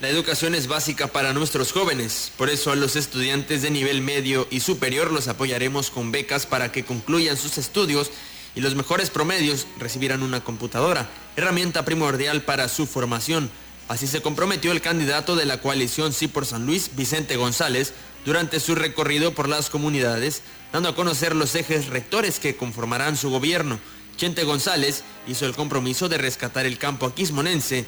La 0.00 0.08
educación 0.08 0.54
es 0.54 0.66
básica 0.66 1.06
para 1.06 1.32
nuestros 1.32 1.72
jóvenes, 1.72 2.32
por 2.36 2.50
eso 2.50 2.72
a 2.72 2.76
los 2.76 2.96
estudiantes 2.96 3.62
de 3.62 3.70
nivel 3.70 4.00
medio 4.00 4.48
y 4.50 4.60
superior 4.60 5.12
los 5.12 5.28
apoyaremos 5.28 5.90
con 5.90 6.10
becas 6.10 6.44
para 6.44 6.72
que 6.72 6.84
concluyan 6.84 7.36
sus 7.36 7.56
estudios 7.56 8.10
y 8.56 8.60
los 8.60 8.74
mejores 8.74 9.10
promedios 9.10 9.66
recibirán 9.78 10.24
una 10.24 10.42
computadora, 10.42 11.08
herramienta 11.36 11.84
primordial 11.84 12.42
para 12.42 12.68
su 12.68 12.86
formación. 12.86 13.48
Así 13.88 14.06
se 14.06 14.22
comprometió 14.22 14.72
el 14.72 14.80
candidato 14.80 15.36
de 15.36 15.44
la 15.44 15.60
coalición 15.60 16.12
Sí 16.12 16.26
por 16.26 16.46
San 16.46 16.66
Luis, 16.66 16.90
Vicente 16.96 17.36
González, 17.36 17.92
durante 18.24 18.58
su 18.58 18.74
recorrido 18.74 19.34
por 19.34 19.48
las 19.48 19.70
comunidades, 19.70 20.42
dando 20.72 20.88
a 20.88 20.94
conocer 20.94 21.36
los 21.36 21.54
ejes 21.54 21.86
rectores 21.86 22.40
que 22.40 22.56
conformarán 22.56 23.16
su 23.16 23.30
gobierno. 23.30 23.78
Chente 24.16 24.44
González 24.44 25.04
hizo 25.26 25.46
el 25.46 25.54
compromiso 25.54 26.08
de 26.08 26.18
rescatar 26.18 26.66
el 26.66 26.78
campo 26.78 27.06
aquismonense 27.06 27.86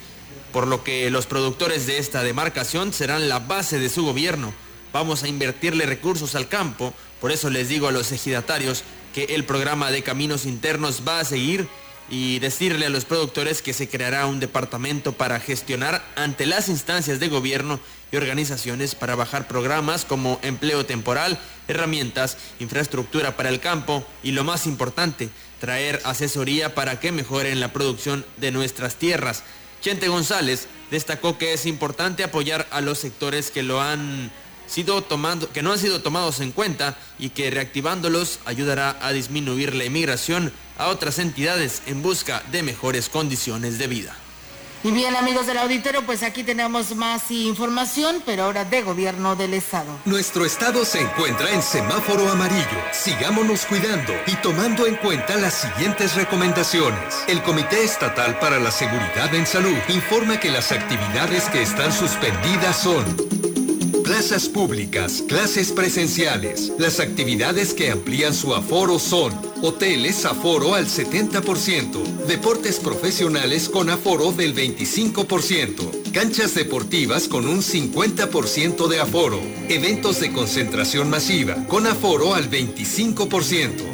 por 0.55 0.69
lo 0.69 0.85
que 0.85 1.11
los 1.11 1.27
productores 1.27 1.85
de 1.85 1.99
esta 1.99 2.23
demarcación 2.23 2.93
serán 2.93 3.29
la 3.29 3.41
base 3.41 3.81
de 3.81 3.89
su 3.89 4.05
gobierno. 4.05 4.55
Vamos 4.93 5.25
a 5.25 5.29
invertirle 5.29 5.85
recursos 5.85 6.37
al 6.37 6.49
campo, 6.49 6.95
por 7.21 7.33
eso 7.33 7.51
les 7.51 7.69
digo 7.69 7.89
a 7.89 7.93
los 7.93 8.13
ejidatarios 8.13 8.85
que 9.13 9.25
el 9.25 9.43
programa 9.43 9.91
de 9.91 10.05
caminos 10.05 10.47
internos 10.47 11.03
va 11.07 11.19
a 11.19 11.25
seguir 11.25 11.67
y 12.09 12.39
decirle 12.39 12.87
a 12.87 12.91
los 12.91 13.05
productores 13.05 13.63
que 13.63 13.73
se 13.73 13.89
creará 13.89 14.27
un 14.27 14.39
departamento 14.39 15.13
para 15.15 15.41
gestionar 15.41 16.05
ante 16.15 16.47
las 16.47 16.69
instancias 16.69 17.19
de 17.19 17.29
gobierno 17.29 17.81
y 18.13 18.17
organizaciones 18.17 18.95
para 18.95 19.17
bajar 19.17 19.49
programas 19.49 20.05
como 20.05 20.39
empleo 20.43 20.87
temporal, 20.87 21.37
herramientas, 21.67 22.37
infraestructura 22.61 23.37
para 23.37 23.49
el 23.49 23.59
campo 23.59 24.07
y 24.23 24.31
lo 24.31 24.45
más 24.45 24.69
importante, 24.69 25.31
traer 25.59 26.01
asesoría 26.05 26.77
para 26.77 27.01
que 27.01 27.11
mejoren 27.11 27.59
la 27.59 27.73
producción 27.73 28.25
de 28.37 28.53
nuestras 28.53 28.95
tierras. 28.95 29.43
Chente 29.85 30.09
González 30.09 30.67
destacó 30.91 31.37
que 31.37 31.53
es 31.53 31.67
importante 31.67 32.25
apoyar 32.25 32.67
a 32.71 32.81
los 32.81 32.99
sectores 32.99 33.51
que 33.51 33.63
lo 33.63 33.83
han 33.83 34.33
sido 34.67 35.07
que 35.53 35.63
no 35.63 35.73
han 35.73 35.79
sido 35.79 36.01
tomados 36.01 36.41
en 36.41 36.53
cuenta 36.53 36.97
y 37.19 37.29
que 37.29 37.51
reactivándolos 37.51 38.39
ayudará 38.47 38.97
a 39.03 39.13
disminuir 39.13 39.75
la 39.75 39.85
inmigración 39.85 40.55
a 40.79 40.89
otras 40.89 41.19
entidades 41.19 41.83
en 41.85 42.01
busca 42.01 42.43
de 42.51 42.63
mejores 42.63 43.11
condiciones 43.11 43.77
de 43.77 43.87
vida. 43.87 44.17
Y 44.85 44.91
bien, 44.91 45.17
amigos 45.17 45.47
del 45.47 45.57
auditorio, 45.57 46.05
pues 46.05 46.23
aquí 46.23 46.45
tenemos 46.45 46.95
más 46.95 47.31
información, 47.31 48.23
pero 48.27 48.43
ahora 48.45 48.67
de 48.67 48.83
gobierno 48.83 49.35
del 49.35 49.55
estado. 49.55 49.91
Nuestro 50.05 50.45
estado 50.45 50.85
se 50.85 51.01
encuentra 51.01 51.51
en 51.53 51.63
semáforo 51.63 52.29
amarillo. 52.29 52.67
Sigámonos 52.93 53.65
cuidando 53.65 54.13
y 54.27 54.37
tomando 54.37 54.87
en 54.87 54.97
cuenta 54.97 55.37
las 55.37 55.55
siguientes 55.55 56.15
recomendaciones. 56.17 57.25
El 57.29 57.43
Comité 57.43 57.83
Estatal 57.83 58.39
para 58.39 58.61
la 58.61 58.71
Seguridad 58.71 59.35
en 59.35 59.47
Salud 59.47 59.79
informa 59.89 60.39
que 60.39 60.51
las 60.51 60.71
actividades 60.71 61.45
que 61.45 61.63
están 61.63 61.91
suspendidas 61.91 62.77
son 62.77 63.54
plazas 64.05 64.51
públicas, 64.51 65.25
clases 65.27 65.73
presenciales. 65.73 66.73
Las 66.79 67.01
actividades 67.01 67.73
que 67.73 67.91
amplían 67.91 68.35
su 68.35 68.55
aforo 68.55 68.99
son 68.99 69.33
hoteles 69.63 70.27
aforo 70.27 70.75
al 70.75 70.87
70%, 70.87 72.03
deportes 72.27 72.79
profesionales 72.79 73.69
con 73.71 73.89
aforo 73.89 74.31
del 74.31 74.55
25%, 74.55 76.13
canchas 76.13 76.55
deportivas 76.55 77.29
con 77.29 77.49
un 77.49 77.63
50% 77.63 78.89
de 78.89 79.01
aforo, 79.01 79.41
eventos 79.69 80.21
de 80.21 80.33
concentración 80.33 81.09
masiva 81.09 81.57
con 81.67 81.87
aforo 81.87 82.35
al 82.35 82.51
25%. 82.51 83.94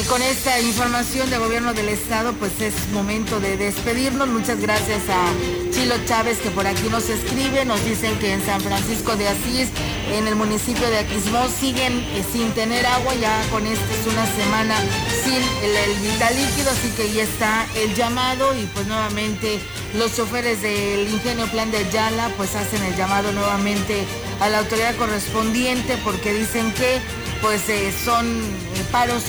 Eh, 0.00 0.04
con 0.08 0.22
esta 0.22 0.60
información 0.60 1.30
del 1.30 1.40
gobierno 1.40 1.74
del 1.74 1.88
estado, 1.88 2.32
pues 2.34 2.60
es 2.60 2.74
momento 2.92 3.40
de 3.40 3.56
despedirnos. 3.56 4.28
Muchas 4.28 4.60
gracias 4.60 5.02
a 5.08 5.32
Chilo 5.72 5.94
Chávez 6.06 6.38
que 6.38 6.50
por 6.50 6.66
aquí 6.66 6.88
nos 6.90 7.08
escribe. 7.08 7.64
Nos 7.64 7.84
dicen 7.84 8.18
que 8.18 8.32
en 8.32 8.44
San 8.44 8.60
Francisco 8.60 9.16
de 9.16 9.28
Asís, 9.28 9.68
en 10.12 10.26
el 10.26 10.36
municipio 10.36 10.88
de 10.90 10.98
Aquismón, 10.98 11.48
siguen 11.50 11.92
eh, 11.92 12.24
sin 12.32 12.50
tener 12.52 12.86
agua. 12.86 13.14
Ya 13.14 13.42
con 13.50 13.66
esta 13.66 13.94
es 13.94 14.06
una 14.06 14.26
semana 14.26 14.76
sin 15.24 15.42
el, 15.64 15.76
el 15.76 16.36
líquido, 16.36 16.70
así 16.70 16.90
que 16.96 17.12
ya 17.12 17.22
está 17.22 17.66
el 17.76 17.94
llamado 17.94 18.54
y 18.56 18.66
pues 18.74 18.86
nuevamente 18.86 19.58
los 19.96 20.14
choferes 20.16 20.62
del 20.62 21.08
ingenio 21.08 21.46
Plan 21.46 21.70
de 21.70 21.78
Ayala 21.78 22.30
pues 22.36 22.54
hacen 22.54 22.82
el 22.84 22.96
llamado 22.96 23.32
nuevamente 23.32 24.04
a 24.40 24.48
la 24.48 24.58
autoridad 24.58 24.94
correspondiente 24.96 25.98
porque 26.04 26.32
dicen 26.32 26.72
que 26.74 27.00
pues 27.42 27.68
eh, 27.68 27.92
son 28.04 28.69
paros 28.90 29.24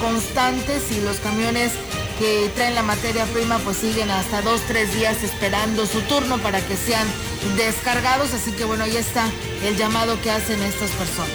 constantes 0.00 0.90
y 0.90 1.00
los 1.00 1.16
camiones 1.18 1.72
que 2.18 2.50
traen 2.54 2.74
la 2.74 2.82
materia 2.82 3.24
prima 3.26 3.58
pues 3.58 3.76
siguen 3.76 4.10
hasta 4.10 4.42
dos, 4.42 4.60
tres 4.66 4.94
días 4.94 5.22
esperando 5.22 5.86
su 5.86 6.00
turno 6.02 6.38
para 6.38 6.60
que 6.60 6.76
sean 6.76 7.06
descargados. 7.56 8.32
Así 8.34 8.52
que 8.52 8.64
bueno, 8.64 8.84
ahí 8.84 8.96
está 8.96 9.28
el 9.64 9.76
llamado 9.76 10.20
que 10.22 10.30
hacen 10.30 10.62
estas 10.62 10.90
personas. 10.92 11.30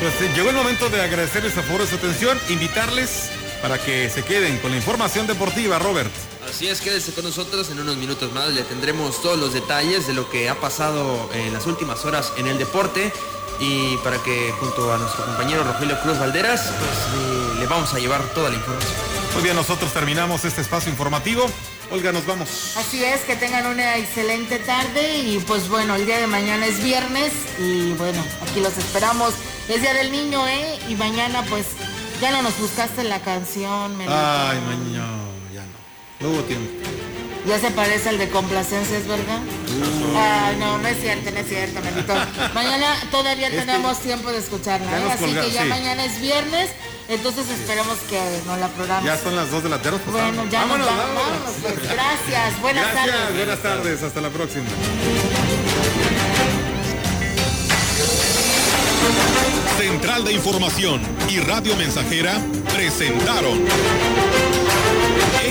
Pues 0.00 0.20
eh, 0.20 0.30
llegó 0.34 0.50
el 0.50 0.56
momento 0.56 0.88
de 0.90 1.00
agradecerles 1.00 1.56
a 1.56 1.62
favor 1.62 1.86
su 1.86 1.96
atención, 1.96 2.38
invitarles 2.48 3.30
para 3.62 3.78
que 3.78 4.10
se 4.10 4.22
queden 4.22 4.58
con 4.58 4.70
la 4.70 4.76
información 4.76 5.26
deportiva, 5.26 5.78
Robert. 5.78 6.12
Así 6.48 6.68
es, 6.68 6.80
quédese 6.80 7.12
con 7.12 7.24
nosotros 7.24 7.70
en 7.70 7.80
unos 7.80 7.96
minutos 7.96 8.32
más. 8.32 8.50
Le 8.50 8.62
tendremos 8.62 9.20
todos 9.20 9.38
los 9.38 9.52
detalles 9.52 10.06
de 10.06 10.14
lo 10.14 10.30
que 10.30 10.48
ha 10.48 10.54
pasado 10.54 11.28
en 11.34 11.52
las 11.52 11.66
últimas 11.66 12.04
horas 12.04 12.32
en 12.36 12.46
el 12.46 12.58
deporte 12.58 13.12
y 13.60 13.96
para 13.98 14.18
que 14.22 14.52
junto 14.60 14.92
a 14.92 14.98
nuestro 14.98 15.24
compañero 15.24 15.64
Rogelio 15.64 15.98
Cruz 16.00 16.18
Valderas 16.18 16.62
pues, 16.62 16.98
eh, 17.22 17.60
le 17.60 17.66
vamos 17.66 17.92
a 17.94 17.98
llevar 17.98 18.22
toda 18.34 18.50
la 18.50 18.56
información. 18.56 18.92
Muy 19.34 19.42
bien, 19.42 19.56
nosotros 19.56 19.92
terminamos 19.92 20.44
este 20.44 20.60
espacio 20.60 20.90
informativo. 20.90 21.46
Olga, 21.90 22.10
nos 22.10 22.26
vamos. 22.26 22.76
Así 22.76 23.04
es, 23.04 23.20
que 23.20 23.36
tengan 23.36 23.66
una 23.66 23.96
excelente 23.96 24.58
tarde 24.58 25.18
y 25.18 25.38
pues 25.40 25.68
bueno, 25.68 25.94
el 25.94 26.04
día 26.04 26.18
de 26.18 26.26
mañana 26.26 26.66
es 26.66 26.82
viernes 26.82 27.32
y 27.58 27.92
bueno, 27.92 28.24
aquí 28.42 28.60
los 28.60 28.76
esperamos. 28.76 29.34
Es 29.68 29.80
Día 29.80 29.94
del 29.94 30.12
Niño, 30.12 30.46
¿eh? 30.46 30.78
Y 30.88 30.94
mañana 30.94 31.44
pues 31.48 31.66
ya 32.20 32.30
no 32.30 32.42
nos 32.42 32.58
buscaste 32.58 33.04
la 33.04 33.20
canción, 33.20 33.96
Melito. 33.96 34.16
Ay, 34.16 34.60
mañana, 34.60 35.06
ya 35.52 35.62
no. 35.62 36.28
No 36.28 36.28
hubo 36.30 36.42
tiempo. 36.44 36.75
Ya 37.46 37.60
se 37.60 37.70
parece 37.70 38.08
al 38.08 38.18
de 38.18 38.28
complacencias, 38.28 39.06
¿verdad? 39.06 39.38
Ay, 40.16 40.56
no, 40.58 40.78
no 40.78 40.88
es 40.88 41.00
cierto, 41.00 41.30
no 41.30 41.38
es 41.38 41.48
cierto, 41.48 41.80
Melito. 41.80 42.14
mañana 42.54 42.96
todavía 43.12 43.50
tenemos 43.50 44.00
tiempo 44.00 44.32
de 44.32 44.38
escucharla, 44.38 44.98
¿eh? 44.98 45.12
Así 45.12 45.32
que 45.32 45.50
ya 45.52 45.64
mañana 45.64 46.04
es 46.04 46.20
viernes. 46.20 46.70
Entonces 47.08 47.48
esperemos 47.48 47.98
que 48.10 48.20
no 48.46 48.56
la 48.56 48.66
programen. 48.68 49.04
Ya 49.06 49.16
son 49.16 49.36
las 49.36 49.48
2 49.52 49.62
de 49.62 49.68
la 49.68 49.80
tarde. 49.80 49.98
Pues, 50.04 50.10
bueno, 50.10 50.44
ya 50.50 50.62
vámonos, 50.62 50.86
nos 50.86 50.96
vamos. 50.96 51.52
Pues, 51.62 51.82
gracias, 51.82 52.60
buenas 52.60 52.92
gracias, 52.92 53.16
tardes. 53.16 53.36
Buenas 53.36 53.62
tardes, 53.62 54.02
hasta 54.02 54.20
la 54.20 54.30
próxima. 54.30 54.66
Central 59.78 60.24
de 60.24 60.32
Información 60.32 61.00
y 61.28 61.38
Radio 61.38 61.76
Mensajera 61.76 62.40
presentaron 62.74 63.64